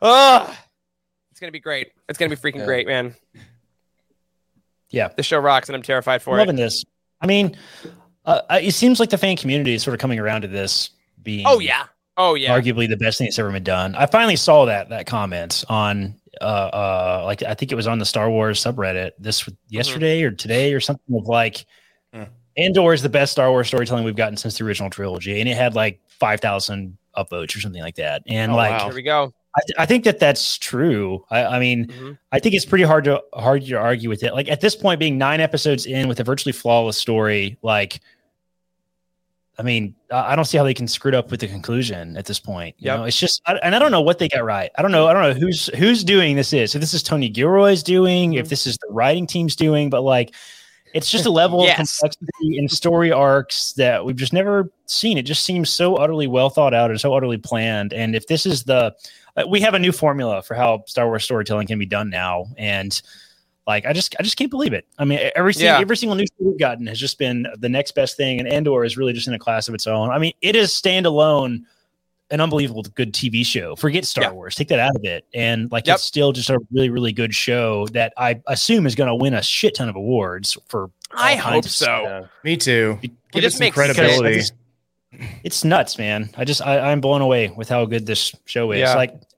oh, 0.00 0.56
it's 1.32 1.40
to 1.48 1.52
be 1.52 1.58
great. 1.58 1.90
It's 2.08 2.16
to 2.30 2.36
be 2.36 2.40
freaking 2.40 2.60
Yeah. 2.60 2.64
great, 2.66 2.86
man. 2.86 3.16
Yeah. 4.90 5.08
The 5.08 5.24
show 5.24 5.38
rocks, 5.40 5.68
and 5.68 5.74
I'm 5.74 5.82
terrified 5.82 6.22
for 6.22 6.34
I'm 6.34 6.36
it. 6.36 6.42
loving 6.42 6.56
this. 6.56 6.84
I 7.20 7.26
mean, 7.26 7.56
uh, 8.24 8.42
uh, 8.48 8.60
it 8.62 8.72
seems 8.72 9.00
like 9.00 9.10
the 9.10 9.18
fan 9.18 9.36
community 9.36 9.74
is 9.74 9.82
sort 9.82 9.94
of 9.94 10.00
coming 10.00 10.20
around 10.20 10.42
to 10.42 10.48
this 10.48 10.90
being 11.24 11.44
Oh 11.44 11.58
yeah, 11.58 11.86
oh 12.16 12.34
yeah. 12.34 12.58
arguably 12.58 12.88
the 12.88 12.96
best 12.96 13.18
thing 13.18 13.26
that's 13.26 13.38
ever 13.38 13.50
been 13.52 13.62
done. 13.64 13.94
I 13.94 14.06
finally 14.06 14.36
saw 14.36 14.64
that 14.66 14.88
that 14.90 15.06
comment 15.06 15.64
on 15.68 16.14
uh 16.40 16.44
uh 16.44 17.22
like 17.24 17.42
I 17.42 17.54
think 17.54 17.72
it 17.72 17.74
was 17.76 17.86
on 17.86 17.98
the 17.98 18.04
Star 18.06 18.30
Wars 18.30 18.62
subreddit 18.62 19.12
this 19.18 19.48
yesterday 19.68 20.22
or 20.22 20.30
today 20.30 20.72
or 20.74 20.80
something 20.80 21.16
of 21.16 21.26
like 21.26 21.66
Hmm. 22.12 22.24
Andor 22.56 22.92
is 22.94 23.02
the 23.02 23.08
best 23.08 23.32
Star 23.32 23.50
Wars 23.50 23.66
storytelling 23.68 24.04
we've 24.04 24.16
gotten 24.16 24.36
since 24.36 24.58
the 24.58 24.64
original 24.64 24.88
trilogy 24.90 25.40
and 25.40 25.48
it 25.48 25.56
had 25.56 25.74
like 25.74 26.00
5000 26.08 26.96
upvotes 27.16 27.56
or 27.56 27.60
something 27.60 27.82
like 27.82 27.96
that. 27.96 28.22
And 28.28 28.52
Oh, 28.52 28.56
like 28.56 28.70
wow. 28.78 28.86
Here 28.86 28.94
we 28.94 29.02
go. 29.02 29.32
I, 29.56 29.82
I 29.82 29.86
think 29.86 30.04
that 30.04 30.18
that's 30.18 30.58
true. 30.58 31.24
I, 31.30 31.44
I 31.44 31.58
mean, 31.58 31.86
Mhm. 31.86 32.18
I 32.32 32.38
think 32.38 32.54
it's 32.54 32.64
pretty 32.66 32.84
hard 32.84 33.04
to 33.04 33.22
hard 33.34 33.64
to 33.66 33.74
argue 33.74 34.08
with 34.10 34.22
it. 34.22 34.34
Like 34.34 34.48
at 34.50 34.60
this 34.60 34.76
point, 34.76 35.00
being 35.00 35.16
nine 35.18 35.40
episodes 35.40 35.86
in 35.86 36.08
with 36.08 36.20
a 36.20 36.24
virtually 36.24 36.52
flawless 36.52 36.96
story, 36.98 37.56
like, 37.62 38.00
I 39.58 39.62
mean, 39.62 39.94
I 40.10 40.36
don't 40.36 40.44
see 40.44 40.58
how 40.58 40.64
they 40.64 40.74
can 40.74 40.86
screw 40.86 41.08
it 41.10 41.14
up 41.14 41.30
with 41.30 41.40
the 41.40 41.48
conclusion 41.48 42.16
at 42.16 42.26
this 42.26 42.38
point. 42.38 42.76
You 42.78 42.86
Yep. 42.88 42.98
know, 42.98 43.04
it's 43.04 43.18
just, 43.18 43.40
I, 43.46 43.54
and 43.62 43.74
I 43.74 43.78
don't 43.78 43.90
know 43.90 44.02
what 44.02 44.18
they 44.18 44.28
got 44.28 44.44
right. 44.44 44.70
I 44.76 44.82
don't 44.82 44.92
know. 44.92 45.06
I 45.06 45.14
don't 45.14 45.22
know 45.22 45.32
who's 45.32 45.68
who's 45.76 46.04
doing 46.04 46.36
this 46.36 46.52
is. 46.52 46.74
If 46.74 46.80
this 46.80 46.92
is 46.92 47.02
Tony 47.02 47.28
Gilroy's 47.30 47.82
doing, 47.82 48.32
Mm-hmm. 48.32 48.38
if 48.40 48.48
this 48.50 48.66
is 48.66 48.76
the 48.78 48.88
writing 48.92 49.26
team's 49.26 49.56
doing, 49.56 49.88
but 49.88 50.02
like, 50.02 50.34
it's 50.94 51.10
just 51.10 51.26
a 51.26 51.30
level 51.30 51.62
Yes. 51.64 51.72
of 51.72 51.76
complexity 52.10 52.58
in 52.58 52.68
story 52.68 53.10
arcs 53.12 53.72
that 53.74 54.04
we've 54.04 54.16
just 54.16 54.32
never 54.32 54.70
seen. 54.86 55.16
It 55.18 55.22
just 55.24 55.44
seems 55.44 55.70
so 55.70 55.96
utterly 55.96 56.26
well 56.26 56.48
thought 56.50 56.74
out 56.74 56.90
and 56.90 57.00
so 57.00 57.14
utterly 57.14 57.38
planned. 57.38 57.92
And 57.92 58.14
if 58.14 58.26
this 58.26 58.46
is 58.46 58.64
the, 58.64 58.94
uh, 59.36 59.44
we 59.48 59.60
have 59.60 59.74
a 59.74 59.78
new 59.78 59.92
formula 59.92 60.42
for 60.42 60.54
how 60.54 60.84
Star 60.86 61.06
Wars 61.06 61.24
storytelling 61.24 61.66
can 61.66 61.78
be 61.78 61.86
done 61.86 62.08
now, 62.10 62.46
and 62.56 63.00
like 63.66 63.84
I 63.86 63.92
just, 63.92 64.14
I 64.18 64.22
just 64.22 64.36
can't 64.36 64.50
believe 64.50 64.72
it. 64.72 64.86
I 64.98 65.04
mean, 65.04 65.18
every 65.34 65.52
single, 65.54 65.74
Yeah. 65.74 65.80
every 65.80 65.96
single 65.96 66.16
new 66.16 66.24
show 66.26 66.34
we've 66.46 66.58
gotten 66.58 66.86
has 66.86 66.98
just 67.00 67.18
been 67.18 67.46
the 67.58 67.68
next 67.68 67.92
best 67.94 68.16
thing, 68.16 68.38
and 68.38 68.48
Andor 68.48 68.84
is 68.84 68.96
really 68.96 69.12
just 69.12 69.26
in 69.28 69.34
a 69.34 69.38
class 69.38 69.68
of 69.68 69.74
its 69.74 69.86
own. 69.86 70.10
I 70.10 70.18
mean, 70.18 70.32
it 70.42 70.54
is 70.56 70.70
standalone. 70.70 71.62
An 72.32 72.40
unbelievable 72.40 72.82
good 72.82 73.12
TV 73.14 73.46
show. 73.46 73.76
Forget 73.76 74.04
Star 74.04 74.24
Yeah. 74.24 74.30
Wars. 74.32 74.56
Take 74.56 74.66
that 74.66 74.80
out 74.80 74.96
of 74.96 75.04
it. 75.04 75.24
And 75.32 75.70
like 75.70 75.86
Yep. 75.86 75.94
it's 75.94 76.02
still 76.04 76.32
just 76.32 76.50
a 76.50 76.58
really, 76.72 76.90
really 76.90 77.12
good 77.12 77.32
show 77.32 77.86
that 77.92 78.12
I 78.16 78.40
assume 78.48 78.84
is 78.84 78.96
going 78.96 79.06
to 79.06 79.14
win 79.14 79.32
a 79.32 79.40
shit 79.44 79.76
ton 79.76 79.88
of 79.88 79.94
awards 79.94 80.58
for 80.66 80.90
I 81.12 81.36
hope 81.36 81.66
so. 81.66 81.86
Yeah. 82.02 82.22
Me 82.42 82.56
too. 82.56 82.98
It 83.00 83.12
Give 83.30 83.42
just 83.42 83.54
it 83.54 83.58
some 83.58 83.64
makes 83.66 83.74
credibility. 83.76 84.40
sense. 84.40 84.52
it's 85.44 85.62
nuts, 85.62 85.98
man. 85.98 86.28
I 86.36 86.44
just 86.44 86.62
I, 86.66 86.80
I'm 86.90 87.00
blown 87.00 87.20
away 87.22 87.52
with 87.56 87.68
how 87.68 87.84
good 87.84 88.06
this 88.06 88.34
show 88.44 88.72
is. 88.72 88.80
Yeah. 88.80 88.96
Like, 88.96 89.12
I 89.12 89.14
mean, 89.14 89.20
it, 89.20 89.35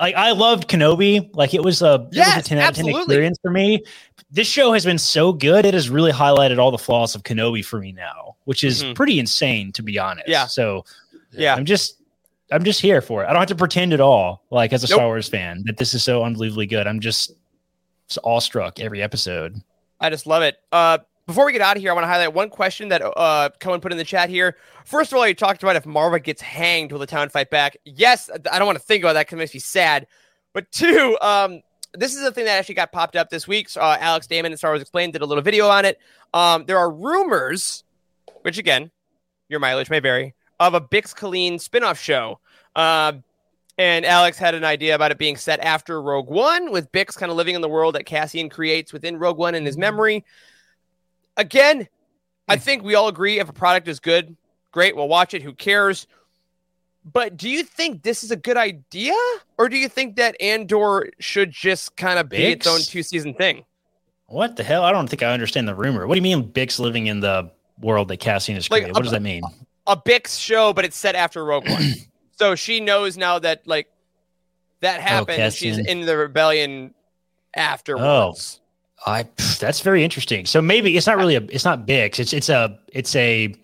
like 0.00 0.14
I 0.14 0.32
loved 0.32 0.68
Kenobi. 0.68 1.30
Like 1.34 1.54
it 1.54 1.62
was 1.62 1.82
a 1.82 2.08
it 2.12 2.18
was 2.18 2.36
a 2.36 2.42
10 2.42 2.58
out 2.58 2.70
of 2.70 2.76
10 2.76 2.86
absolutely. 2.86 3.00
experience 3.02 3.38
for 3.42 3.50
me. 3.50 3.82
This 4.30 4.46
show 4.48 4.72
has 4.72 4.84
been 4.84 4.98
so 4.98 5.32
good. 5.32 5.64
It 5.64 5.74
has 5.74 5.88
really 5.90 6.12
highlighted 6.12 6.58
all 6.58 6.70
the 6.70 6.78
flaws 6.78 7.14
of 7.14 7.22
Kenobi 7.22 7.64
for 7.64 7.80
me 7.80 7.92
now, 7.92 8.36
which 8.44 8.64
is 8.64 8.82
Mhm. 8.82 8.94
pretty 8.94 9.18
insane 9.18 9.72
to 9.72 9.82
be 9.82 9.98
honest. 9.98 10.28
Yeah. 10.28 10.46
So 10.46 10.84
Yeah. 11.32 11.54
I'm 11.54 11.64
just 11.64 12.00
I'm 12.52 12.62
just 12.62 12.80
here 12.80 13.00
for 13.00 13.24
it. 13.24 13.26
I 13.26 13.30
don't 13.32 13.40
have 13.40 13.48
to 13.48 13.56
pretend 13.56 13.92
at 13.92 14.00
all, 14.00 14.44
like 14.50 14.72
as 14.72 14.84
a 14.84 14.88
Nope. 14.88 14.96
Star 14.98 15.06
Wars 15.06 15.28
fan, 15.28 15.62
that 15.66 15.76
this 15.78 15.94
is 15.94 16.04
so 16.04 16.22
unbelievably 16.22 16.66
good. 16.66 16.86
I'm 16.86 17.00
just, 17.00 17.32
just 18.06 18.18
awestruck 18.22 18.78
every 18.78 19.02
episode. 19.02 19.60
I 19.98 20.10
just 20.10 20.28
love 20.28 20.44
it. 20.44 20.56
Uh, 20.70 20.98
before 21.26 21.44
we 21.44 21.52
get 21.52 21.60
out 21.60 21.76
of 21.76 21.82
here, 21.82 21.90
I 21.90 21.94
want 21.94 22.04
to 22.04 22.08
highlight 22.08 22.32
one 22.34 22.50
question 22.50 22.88
that 22.90 23.02
uh, 23.02 23.50
Cohen 23.58 23.80
put 23.80 23.90
in 23.90 23.98
the 23.98 24.04
chat 24.04 24.30
here. 24.30 24.56
First 24.84 25.12
of 25.12 25.18
all, 25.18 25.26
you 25.26 25.34
talked 25.34 25.62
about 25.62 25.74
if 25.74 25.84
Maarva 25.84 26.22
gets 26.22 26.40
hanged, 26.40 26.92
will 26.92 27.00
the 27.00 27.06
town 27.06 27.28
fight 27.30 27.50
back? 27.50 27.76
Yes, 27.84 28.30
I 28.50 28.58
don't 28.58 28.66
want 28.66 28.78
to 28.78 28.84
think 28.84 29.02
about 29.02 29.14
that 29.14 29.26
because 29.26 29.34
it 29.34 29.38
makes 29.38 29.54
me 29.54 29.60
sad. 29.60 30.06
But 30.52 30.70
two, 30.70 31.18
um, 31.20 31.62
this 31.94 32.14
is 32.14 32.22
a 32.22 32.30
thing 32.30 32.44
that 32.44 32.58
actually 32.58 32.76
got 32.76 32.92
popped 32.92 33.16
up 33.16 33.28
this 33.28 33.48
week. 33.48 33.68
So, 33.68 33.80
uh, 33.80 33.96
Alex 34.00 34.28
Damon 34.28 34.52
and 34.52 34.58
Star 34.58 34.70
Wars 34.70 34.80
Explained 34.80 35.14
did 35.14 35.22
a 35.22 35.26
little 35.26 35.42
video 35.42 35.68
on 35.68 35.84
it. 35.84 35.98
Um, 36.32 36.64
there 36.66 36.78
are 36.78 36.90
rumors, 36.90 37.82
which 38.42 38.58
again, 38.58 38.92
your 39.48 39.58
mileage 39.58 39.90
may 39.90 40.00
vary, 40.00 40.34
of 40.60 40.74
a 40.74 40.80
Bix 40.80 41.12
Caleen 41.12 41.54
spinoff 41.54 41.98
show. 41.98 42.38
Um, 42.76 43.24
and 43.78 44.06
Alex 44.06 44.38
had 44.38 44.54
an 44.54 44.64
idea 44.64 44.94
about 44.94 45.10
it 45.10 45.18
being 45.18 45.36
set 45.36 45.60
after 45.60 46.00
Rogue 46.00 46.28
One, 46.28 46.70
with 46.70 46.90
Bix 46.92 47.16
kind 47.16 47.30
of 47.30 47.36
living 47.36 47.56
in 47.56 47.62
the 47.62 47.68
world 47.68 47.96
that 47.96 48.06
Cassian 48.06 48.48
creates 48.48 48.92
within 48.92 49.18
Rogue 49.18 49.38
One 49.38 49.54
in 49.56 49.66
his 49.66 49.76
memory. 49.76 50.24
Again, 51.36 51.88
I 52.48 52.56
think 52.56 52.82
we 52.82 52.94
all 52.94 53.08
agree 53.08 53.38
if 53.38 53.48
a 53.48 53.52
product 53.52 53.88
is 53.88 54.00
good, 54.00 54.36
great, 54.72 54.96
we'll 54.96 55.08
watch 55.08 55.34
it. 55.34 55.42
Who 55.42 55.52
cares? 55.52 56.06
But 57.04 57.36
do 57.36 57.48
you 57.48 57.62
think 57.62 58.02
this 58.02 58.24
is 58.24 58.30
a 58.30 58.36
good 58.36 58.56
idea? 58.56 59.14
Or 59.58 59.68
do 59.68 59.76
you 59.76 59.88
think 59.88 60.16
that 60.16 60.40
Andor 60.40 61.10
should 61.20 61.52
just 61.52 61.96
kind 61.96 62.18
of 62.18 62.28
be 62.28 62.44
its 62.46 62.66
own 62.66 62.80
two 62.80 63.02
season 63.02 63.34
thing? 63.34 63.64
What 64.26 64.56
the 64.56 64.64
hell? 64.64 64.82
I 64.82 64.90
don't 64.90 65.08
think 65.08 65.22
I 65.22 65.32
understand 65.32 65.68
the 65.68 65.74
rumor. 65.74 66.06
What 66.06 66.14
do 66.14 66.18
you 66.18 66.22
mean 66.22 66.50
Bix 66.50 66.80
living 66.80 67.06
in 67.06 67.20
the 67.20 67.50
world 67.80 68.08
that 68.08 68.16
Cassian 68.16 68.56
is 68.56 68.68
Like, 68.70 68.82
created? 68.82 68.94
what 68.96 69.04
does 69.04 69.12
that 69.12 69.22
mean? 69.22 69.42
A 69.86 69.96
Bix 69.96 70.40
show, 70.40 70.72
but 70.72 70.84
it's 70.84 70.96
set 70.96 71.14
after 71.14 71.44
Rogue 71.44 71.68
One. 71.68 71.92
so 72.32 72.56
she 72.56 72.80
knows 72.80 73.16
now 73.16 73.38
that, 73.38 73.66
like, 73.68 73.88
that 74.80 74.98
oh, 74.98 75.02
happened 75.02 75.40
and 75.40 75.54
she's 75.54 75.78
in 75.78 76.00
the 76.00 76.16
rebellion 76.16 76.92
afterwards. 77.54 78.60
Oh. 78.60 78.62
I 79.04 79.26
that's 79.58 79.80
very 79.80 80.02
interesting. 80.04 80.46
So 80.46 80.62
maybe 80.62 80.96
it's 80.96 81.06
not 81.06 81.16
really 81.16 81.36
a 81.36 81.40
it's 81.42 81.64
not 81.64 81.86
Bix. 81.86 82.18
It's 82.18 82.32
it's 82.32 82.48
a 82.48 82.78
it's 82.92 83.14
a 83.16 83.54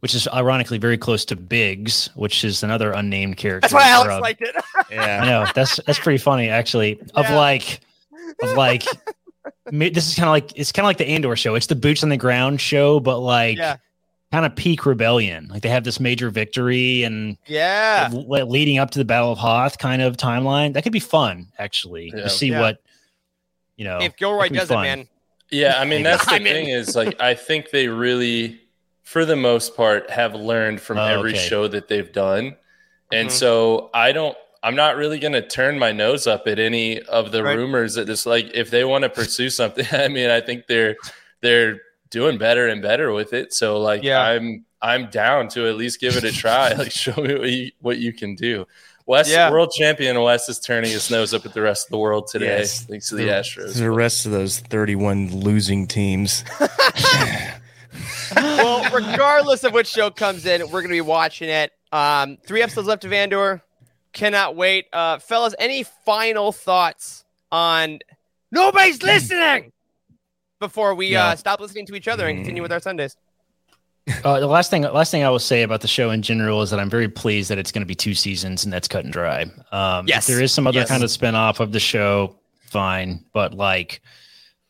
which 0.00 0.14
is 0.14 0.26
ironically 0.28 0.78
very 0.78 0.96
close 0.96 1.24
to 1.26 1.36
Biggs, 1.36 2.08
which 2.14 2.42
is 2.44 2.62
another 2.62 2.92
unnamed 2.92 3.36
character. 3.36 3.60
That's 3.68 3.74
why 3.74 3.82
or 3.90 4.10
Alex 4.10 4.14
a- 4.14 4.20
liked 4.20 4.42
it. 4.42 4.56
Yeah, 4.90 5.20
I 5.22 5.26
know 5.26 5.46
that's 5.54 5.78
that's 5.86 5.98
pretty 5.98 6.18
funny 6.18 6.48
actually. 6.48 6.98
Of 7.14 7.26
Yeah. 7.26 7.36
like 7.36 7.80
of 8.42 8.56
like 8.56 8.84
this 9.70 10.08
is 10.08 10.14
kind 10.14 10.26
of 10.26 10.30
like 10.32 10.52
it's 10.58 10.72
kind 10.72 10.84
of 10.84 10.88
like 10.88 10.98
the 10.98 11.06
Andor 11.08 11.36
show. 11.36 11.54
It's 11.54 11.66
the 11.66 11.76
boots 11.76 12.02
on 12.02 12.08
the 12.08 12.16
ground 12.16 12.60
show, 12.60 12.98
but 12.98 13.18
like 13.20 13.58
Yeah. 13.58 13.76
kind 14.32 14.44
of 14.46 14.56
peak 14.56 14.86
rebellion. 14.86 15.46
Like 15.48 15.62
they 15.62 15.68
have 15.68 15.84
this 15.84 16.00
major 16.00 16.30
victory 16.30 17.04
and 17.04 17.36
yeah. 17.46 18.08
leading 18.12 18.78
up 18.78 18.90
to 18.92 18.98
the 18.98 19.04
Battle 19.04 19.30
of 19.32 19.38
Hoth 19.38 19.78
kind 19.78 20.02
of 20.02 20.16
timeline. 20.16 20.72
That 20.72 20.82
could 20.82 20.92
be 20.92 20.98
fun 21.00 21.46
actually 21.58 22.10
Yeah. 22.14 22.22
to 22.22 22.30
see 22.30 22.48
Yeah. 22.48 22.60
what 22.62 22.82
you 23.80 23.84
know. 23.86 23.98
If 24.00 24.16
Gilroy 24.16 24.44
could 24.44 24.52
be 24.52 24.58
does 24.58 24.70
it, 24.70 24.74
man. 24.74 25.08
Yeah, 25.50 25.80
I 25.80 25.84
mean 25.86 26.02
that's 26.02 26.24
the 26.30 26.38
thing 26.38 26.68
is 26.68 26.94
like 26.94 27.18
I 27.20 27.34
think 27.34 27.70
they 27.70 27.88
really, 27.88 28.60
for 29.02 29.24
the 29.24 29.36
most 29.36 29.74
part, 29.76 30.10
have 30.10 30.34
learned 30.34 30.80
from 30.82 30.98
Oh, 30.98 31.04
every 31.04 31.30
okay. 31.30 31.38
show 31.48 31.66
that 31.68 31.88
they've 31.88 32.12
done, 32.12 32.56
and 33.10 33.28
Mhm. 33.28 33.32
so 33.32 33.90
I 33.94 34.12
don't. 34.12 34.36
I'm 34.62 34.76
not 34.76 34.96
really 34.96 35.18
going 35.18 35.32
to 35.32 35.40
turn 35.40 35.78
my 35.78 35.90
nose 35.90 36.26
up 36.26 36.46
at 36.46 36.58
any 36.58 37.00
of 37.00 37.32
the 37.32 37.42
Right. 37.42 37.56
rumors 37.56 37.94
that 37.94 38.06
just 38.06 38.26
like 38.26 38.50
if 38.52 38.68
they 38.70 38.84
want 38.84 39.04
to 39.04 39.08
pursue 39.08 39.48
something. 39.60 39.86
I 39.92 40.08
mean, 40.08 40.28
I 40.28 40.42
think 40.42 40.66
they're 40.66 40.96
they're 41.40 41.80
doing 42.10 42.36
better 42.36 42.68
and 42.68 42.82
better 42.82 43.10
with 43.12 43.32
it. 43.32 43.54
So 43.54 43.78
like 43.80 44.02
Yeah. 44.02 44.20
I'm 44.20 44.66
I'm 44.82 45.08
down 45.08 45.48
to 45.48 45.66
at 45.68 45.76
least 45.76 45.98
give 46.00 46.16
it 46.16 46.24
a 46.24 46.32
try. 46.32 46.72
like 46.82 46.92
show 46.92 47.14
me 47.16 47.34
what 47.38 47.50
you 47.50 47.70
what 47.80 47.98
you 47.98 48.12
can 48.12 48.34
do. 48.34 48.66
West 49.10 49.28
Yeah. 49.28 49.50
world 49.50 49.72
champion 49.72 50.22
West 50.22 50.48
is 50.48 50.60
turning 50.60 50.92
his 50.92 51.10
nose 51.10 51.34
up 51.34 51.44
at 51.44 51.52
the 51.52 51.60
rest 51.60 51.86
of 51.88 51.90
the 51.90 51.98
world 51.98 52.28
today, 52.28 52.58
Yes. 52.60 52.82
thanks 52.84 53.08
to 53.08 53.16
the 53.16 53.24
The- 53.24 53.30
Astros. 53.30 53.74
The 53.74 53.90
rest 53.90 54.24
of 54.24 54.30
those 54.30 54.60
31 54.60 55.30
losing 55.34 55.88
teams. 55.88 56.44
well, 58.36 58.88
regardless 58.92 59.64
of 59.64 59.72
which 59.72 59.88
show 59.88 60.10
comes 60.10 60.46
in, 60.46 60.62
we're 60.62 60.80
going 60.82 60.90
to 60.90 60.94
be 60.94 61.00
watching 61.00 61.48
it. 61.48 61.72
Um, 61.90 62.38
three 62.46 62.62
episodes 62.62 62.86
left 62.86 63.04
of 63.04 63.12
Andor. 63.12 63.62
Cannot 64.12 64.54
wait. 64.54 64.86
Uh, 64.92 65.18
fellas, 65.18 65.56
any 65.58 65.82
final 65.82 66.52
thoughts 66.52 67.24
on 67.50 67.98
nobody's 68.52 69.02
listening 69.02 69.72
before 70.60 70.94
we 70.94 71.16
uh, 71.16 71.34
stop 71.34 71.58
listening 71.58 71.86
to 71.86 71.96
each 71.96 72.06
other 72.06 72.28
and 72.28 72.38
continue 72.38 72.62
with 72.62 72.70
our 72.70 72.78
Sundays? 72.80 73.16
Uh, 74.24 74.40
the 74.40 74.46
last 74.46 74.70
thing, 74.70 74.82
last 74.82 75.10
thing 75.10 75.22
I 75.24 75.30
will 75.30 75.38
say 75.38 75.62
about 75.62 75.80
the 75.80 75.88
show 75.88 76.10
in 76.10 76.22
general 76.22 76.62
is 76.62 76.70
that 76.70 76.80
I'm 76.80 76.90
very 76.90 77.08
pleased 77.08 77.50
that 77.50 77.58
it's 77.58 77.72
going 77.72 77.82
to 77.82 77.86
be 77.86 77.94
two 77.94 78.14
seasons 78.14 78.64
and 78.64 78.72
that's 78.72 78.88
cut 78.88 79.04
and 79.04 79.12
dry. 79.12 79.42
Um, 79.72 80.06
Yes. 80.06 80.28
if 80.28 80.34
there 80.34 80.42
is 80.42 80.52
some 80.52 80.66
other 80.66 80.80
Yes. 80.80 80.88
kind 80.88 81.02
of 81.02 81.10
spin 81.10 81.34
off 81.34 81.60
of 81.60 81.72
the 81.72 81.80
show, 81.80 82.36
fine. 82.66 83.24
But 83.32 83.54
like, 83.54 84.00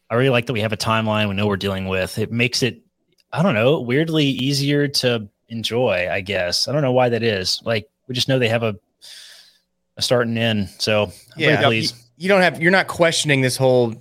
I 0.09 0.15
really 0.17 0.31
like 0.31 0.47
that 0.47 0.53
we 0.53 0.61
have 0.61 0.73
a 0.73 0.77
timeline. 0.77 1.29
We 1.29 1.35
know 1.35 1.47
we're 1.47 1.57
dealing 1.57 1.87
with. 1.89 2.19
It 2.19 2.31
makes 2.33 2.63
it, 2.63 2.81
I 3.33 3.43
don't 3.43 3.55
know, 3.55 3.81
weirdly 3.81 4.25
easier 4.27 4.89
to 4.89 5.29
enjoy. 5.49 6.09
I 6.11 6.21
guess 6.21 6.69
I 6.69 6.73
don't 6.73 6.83
know 6.83 6.93
why 6.93 7.09
that 7.09 7.23
is. 7.23 7.61
Like, 7.65 7.89
we 8.09 8.15
just 8.15 8.29
know 8.29 8.39
they 8.39 8.49
have 8.49 8.63
a 8.63 8.77
a 9.97 10.03
start 10.03 10.27
and 10.27 10.39
end. 10.39 10.69
So 10.79 11.05
I'm 11.05 11.13
Yeah. 11.37 11.47
very 11.57 11.65
pleased. 11.65 11.95
You 12.17 12.29
don't 12.29 12.41
have, 12.43 12.61
you're 12.63 12.71
not 12.71 12.87
questioning 12.87 13.41
this 13.41 13.57
whole, 13.57 13.95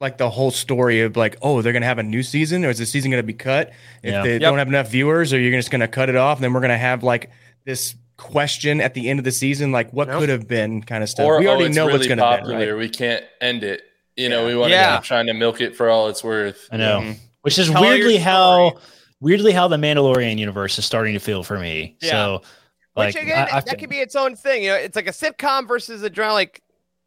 like 0.00 0.16
the 0.16 0.30
whole 0.30 0.50
story 0.50 1.02
of 1.02 1.16
like, 1.16 1.36
oh, 1.42 1.60
they're 1.62 1.72
going 1.74 1.82
to 1.82 1.86
have 1.86 1.98
a 1.98 2.02
new 2.02 2.22
season 2.22 2.64
or 2.64 2.70
is 2.70 2.78
the 2.78 2.86
season 2.86 3.10
going 3.10 3.22
to 3.22 3.26
be 3.26 3.34
cut? 3.34 3.68
If 4.02 4.12
Yeah. 4.12 4.22
they 4.22 4.32
Yep. 4.32 4.40
don't 4.40 4.58
have 4.58 4.68
enough 4.68 4.88
viewers 4.90 5.32
or 5.32 5.38
you're 5.38 5.52
just 5.58 5.70
going 5.70 5.82
to 5.82 5.88
cut 5.88 6.08
it 6.08 6.16
off 6.16 6.38
and 6.38 6.44
then 6.44 6.52
we're 6.54 6.60
going 6.60 6.70
to 6.70 6.78
have 6.78 7.02
like 7.02 7.30
this 7.66 7.94
question 8.16 8.80
at 8.80 8.94
the 8.94 9.08
end 9.10 9.18
of 9.18 9.24
the 9.24 9.30
season, 9.32 9.72
like 9.72 9.90
what 9.92 10.08
Nope. 10.08 10.20
could 10.20 10.28
have 10.30 10.48
been 10.48 10.82
kind 10.82 11.02
of 11.02 11.08
stuff. 11.10 11.26
Or 11.26 11.38
we 11.38 11.46
oh, 11.46 11.50
already 11.50 11.66
it's 11.66 11.76
know 11.76 11.86
really 11.86 11.98
what's 11.98 12.06
going 12.06 12.18
to 12.18 12.24
popular. 12.24 12.58
be. 12.58 12.70
Right? 12.70 12.78
We 12.78 12.88
can't 12.88 13.24
end 13.40 13.62
it. 13.62 13.82
You 14.16 14.28
know, 14.30 14.46
we 14.46 14.56
want 14.56 14.70
to 14.70 14.74
Yeah. 14.74 14.96
keep 14.96 15.04
trying 15.04 15.26
to 15.26 15.34
milk 15.34 15.60
it 15.60 15.76
for 15.76 15.88
all 15.90 16.08
it's 16.08 16.24
worth. 16.24 16.66
I 16.72 16.76
know, 16.78 17.00
Mhm. 17.02 17.16
which 17.42 17.58
is 17.58 17.68
Tell 17.70 17.82
weirdly 17.82 18.16
how 18.16 18.78
weirdly 19.20 19.52
how 19.52 19.68
the 19.68 19.76
Mandalorian 19.76 20.38
universe 20.38 20.78
is 20.78 20.86
starting 20.86 21.12
to 21.12 21.20
feel 21.20 21.42
for 21.42 21.58
me. 21.58 21.96
Yeah. 22.00 22.10
So. 22.10 22.42
Like, 22.96 23.14
Which 23.14 23.22
again, 23.22 23.48
I- 23.52 23.58
I 23.58 23.60
that 23.60 23.78
could 23.78 23.88
be 23.88 23.98
its 24.00 24.16
own 24.16 24.34
thing. 24.34 24.64
You 24.64 24.70
know, 24.70 24.74
it's 24.76 24.96
like 24.96 25.06
a 25.06 25.12
sitcom 25.12 25.68
versus 25.68 26.02
a 26.02 26.10
drama. 26.10 26.32
Like, 26.34 26.60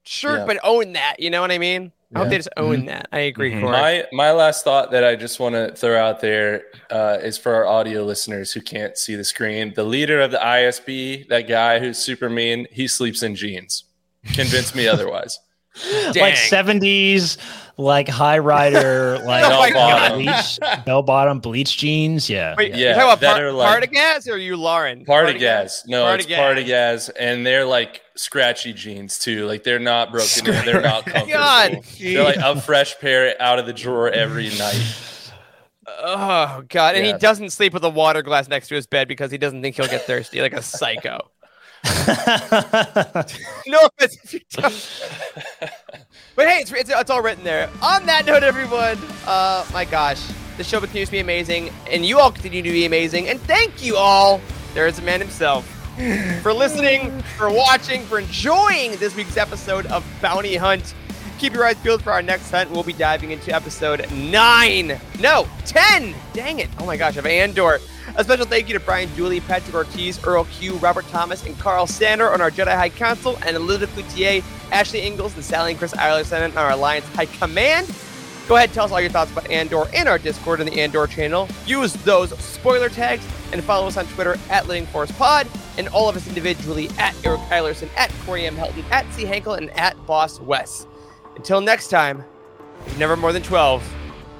sure, 0.05 0.37
Yeah. 0.37 0.45
but 0.45 0.59
own 0.63 0.93
that. 0.93 1.15
You 1.19 1.29
know 1.29 1.41
what 1.41 1.51
I 1.51 1.57
mean? 1.57 1.91
I 2.15 2.19
hope 2.19 2.29
they 2.29 2.37
just 2.37 2.49
own 2.57 2.85
that. 2.85 3.07
I 3.11 3.19
agree, 3.19 3.51
Mhm. 3.51 3.61
My 3.61 4.05
my 4.11 4.31
last 4.31 4.63
thought 4.63 4.91
that 4.91 5.03
I 5.03 5.15
just 5.15 5.39
want 5.39 5.55
to 5.55 5.73
throw 5.75 5.97
out 5.97 6.21
there 6.21 6.63
uh, 6.89 7.17
is 7.21 7.37
for 7.37 7.53
our 7.55 7.65
audio 7.65 8.03
listeners 8.03 8.51
who 8.53 8.61
can't 8.61 8.97
see 8.97 9.15
the 9.15 9.23
screen. 9.23 9.73
The 9.75 9.83
leader 9.83 10.21
of 10.21 10.31
the 10.31 10.37
ISB, 10.37 11.27
that 11.29 11.47
guy 11.47 11.79
who's 11.79 11.97
super 11.97 12.29
mean, 12.29 12.67
he 12.71 12.87
sleeps 12.87 13.23
in 13.23 13.35
jeans. 13.35 13.85
Convince 14.33 14.73
me 14.75 14.87
otherwise. 14.95 15.39
like 16.05 16.13
Dang. 16.13 16.35
70s, 17.77 17.83
like 17.83 18.07
high 18.07 18.37
rider, 18.39 19.19
like 19.25 19.43
Oh 19.45 19.59
my 19.59 19.69
God. 19.71 20.13
bleach, 20.15 20.59
bell 20.85 21.01
bottom 21.01 21.39
bleach 21.39 21.77
jeans. 21.77 22.29
Yeah. 22.29 22.55
Wait, 22.57 22.71
yeah. 22.71 22.77
Yeah, 22.77 22.89
you 22.89 22.93
talking 22.95 23.03
about 23.09 23.19
that 23.21 23.35
par- 23.35 23.45
are 23.47 23.51
like- 23.51 23.91
Partagaz 23.91 24.27
or 24.27 24.33
are 24.33 24.37
you 24.37 24.55
Lauren? 24.57 25.05
Partagas. 25.05 25.87
No, 25.87 26.11
it's 26.13 26.25
Partagaz. 26.25 26.37
Partagas. 26.65 27.09
And 27.19 27.45
they're 27.45 27.65
like 27.65 28.01
scratchy 28.15 28.73
jeans 28.73 29.17
too. 29.19 29.45
Like 29.47 29.63
they're 29.63 29.79
not 29.79 30.11
broken 30.11 30.47
in. 30.47 30.65
They're 30.65 30.81
not 30.81 31.05
comfortable. 31.07 31.31
God. 31.33 31.79
They're 31.99 32.23
like 32.23 32.35
a 32.37 32.59
fresh 32.61 32.97
pair 32.99 33.35
out 33.41 33.59
of 33.59 33.65
the 33.65 33.73
drawer 33.73 34.09
every 34.09 34.49
night. 34.57 35.19
Oh 36.05 36.63
god, 36.69 36.95
and 36.95 37.05
he 37.05 37.13
doesn't 37.13 37.49
sleep 37.51 37.73
with 37.73 37.83
a 37.83 37.89
water 37.89 38.21
glass 38.21 38.47
next 38.47 38.67
to 38.69 38.75
his 38.75 38.87
bed 38.87 39.07
because 39.07 39.31
he 39.31 39.37
doesn't 39.37 39.61
think 39.61 39.75
he'll 39.75 39.87
get 39.87 40.01
thirsty, 40.05 40.41
like 40.41 40.53
a 40.53 40.61
psycho. 40.61 41.19
no 43.67 43.79
offense 43.85 44.17
if 44.23 44.33
you 44.33 44.39
don't. 44.51 44.89
But 46.35 46.47
hey, 46.47 46.59
it's, 46.61 46.71
it's, 46.71 46.89
it's 46.89 47.09
all 47.11 47.21
written 47.21 47.43
there. 47.43 47.69
On 47.81 48.05
that 48.07 48.25
note, 48.25 48.41
everyone, 48.41 48.97
uh, 49.27 49.65
my 49.71 49.85
gosh, 49.85 50.19
the 50.57 50.63
show 50.63 50.79
continues 50.79 51.09
to 51.09 51.13
be 51.13 51.19
amazing, 51.19 51.69
and 51.91 52.03
you 52.03 52.19
all 52.19 52.31
continue 52.31 52.63
to 52.63 52.71
be 52.71 52.85
amazing. 52.85 53.29
And 53.29 53.39
thank 53.41 53.83
you 53.83 53.97
all. 53.97 54.41
There 54.73 54.87
is 54.87 54.97
a 54.97 55.03
man 55.03 55.19
himself 55.19 55.65
for 56.41 56.51
listening, 56.53 57.21
for 57.37 57.51
watching, 57.51 58.03
for 58.05 58.17
enjoying 58.17 58.95
this 58.95 59.15
week's 59.15 59.37
episode 59.37 59.85
of 59.87 60.03
Bounty 60.21 60.55
Hunt. 60.55 60.95
Keep 61.43 61.55
your 61.55 61.65
eyes 61.65 61.75
peeled 61.83 62.01
for 62.01 62.13
our 62.13 62.21
next 62.21 62.49
hunt. 62.51 62.71
We'll 62.71 62.83
be 62.83 62.93
diving 62.93 63.31
into 63.31 63.53
episode 63.53 64.09
nine. 64.13 64.97
No, 65.19 65.45
10. 65.65 66.15
Dang 66.31 66.59
it. 66.59 66.69
Oh 66.79 66.85
my 66.85 66.95
gosh, 66.95 67.17
of 67.17 67.25
Andor. 67.25 67.81
A 68.15 68.23
special 68.23 68.45
thank 68.45 68.69
you 68.69 68.73
to 68.75 68.79
Brian 68.79 69.13
Dooley, 69.17 69.41
Patrick 69.41 69.75
Ortiz, 69.75 70.25
Earl 70.25 70.45
Q, 70.45 70.75
Robert 70.75 71.05
Thomas, 71.09 71.45
and 71.45 71.59
Carl 71.59 71.85
Sander 71.85 72.31
on 72.31 72.39
our 72.39 72.49
Jedi 72.49 72.73
High 72.73 72.87
Council, 72.87 73.37
and 73.45 73.57
Elizabeth 73.57 73.93
Cloutier, 73.93 74.41
Ashley 74.71 75.05
Ingalls, 75.05 75.35
and 75.35 75.43
Sally 75.43 75.71
and 75.71 75.79
Chris 75.79 75.93
Eilerson 75.95 76.49
on 76.51 76.57
our 76.57 76.71
Alliance 76.71 77.05
High 77.07 77.25
Command. 77.25 77.93
Go 78.47 78.55
ahead 78.55 78.71
tell 78.71 78.85
us 78.85 78.93
all 78.93 79.01
your 79.01 79.09
thoughts 79.09 79.33
about 79.33 79.51
Andor 79.51 79.83
in 79.93 80.07
our 80.07 80.17
Discord 80.17 80.61
and 80.61 80.69
the 80.69 80.79
Andor 80.79 81.07
channel. 81.07 81.49
Use 81.65 81.91
those 81.91 82.29
spoiler 82.39 82.87
tags 82.87 83.27
and 83.51 83.61
follow 83.61 83.87
us 83.87 83.97
on 83.97 84.05
Twitter 84.05 84.37
at 84.49 84.69
Living 84.69 84.85
Force 84.85 85.11
Pod 85.11 85.49
and 85.77 85.89
all 85.89 86.07
of 86.07 86.15
us 86.15 86.25
individually 86.25 86.89
at 86.99 87.13
Eric 87.25 87.41
Eilerson, 87.49 87.89
at 87.97 88.13
Corey 88.25 88.45
M. 88.45 88.55
Helton, 88.55 88.89
at 88.91 89.11
C. 89.13 89.25
Hankel, 89.25 89.57
and 89.57 89.69
at 89.71 89.97
Boss 90.07 90.39
Wes. 90.39 90.87
Until 91.35 91.61
next 91.61 91.87
time, 91.89 92.23
never 92.97 93.15
more 93.15 93.33
than 93.33 93.43
12. 93.43 93.83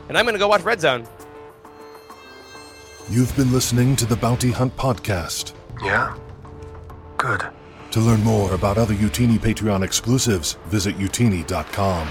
And 0.10 0.18
I'm 0.18 0.26
going 0.26 0.34
to 0.36 0.40
go 0.40 0.48
watch 0.48 0.62
Red 0.64 0.82
Zone. 0.82 1.08
You've 3.10 3.36
been 3.36 3.52
listening 3.52 3.96
to 3.98 4.06
the 4.06 4.16
Bounty 4.16 4.52
Hunt 4.52 4.76
Podcast. 4.78 5.54
Yeah? 5.84 6.16
Good. 7.18 7.44
To 7.92 8.00
learn 8.00 8.24
more 8.24 8.54
about 8.54 8.78
other 8.78 8.96
Utini 8.96 9.38
Patreon 9.38 9.84
exclusives, 9.84 10.54
visit 10.66 10.98
utini.com. 10.98 12.08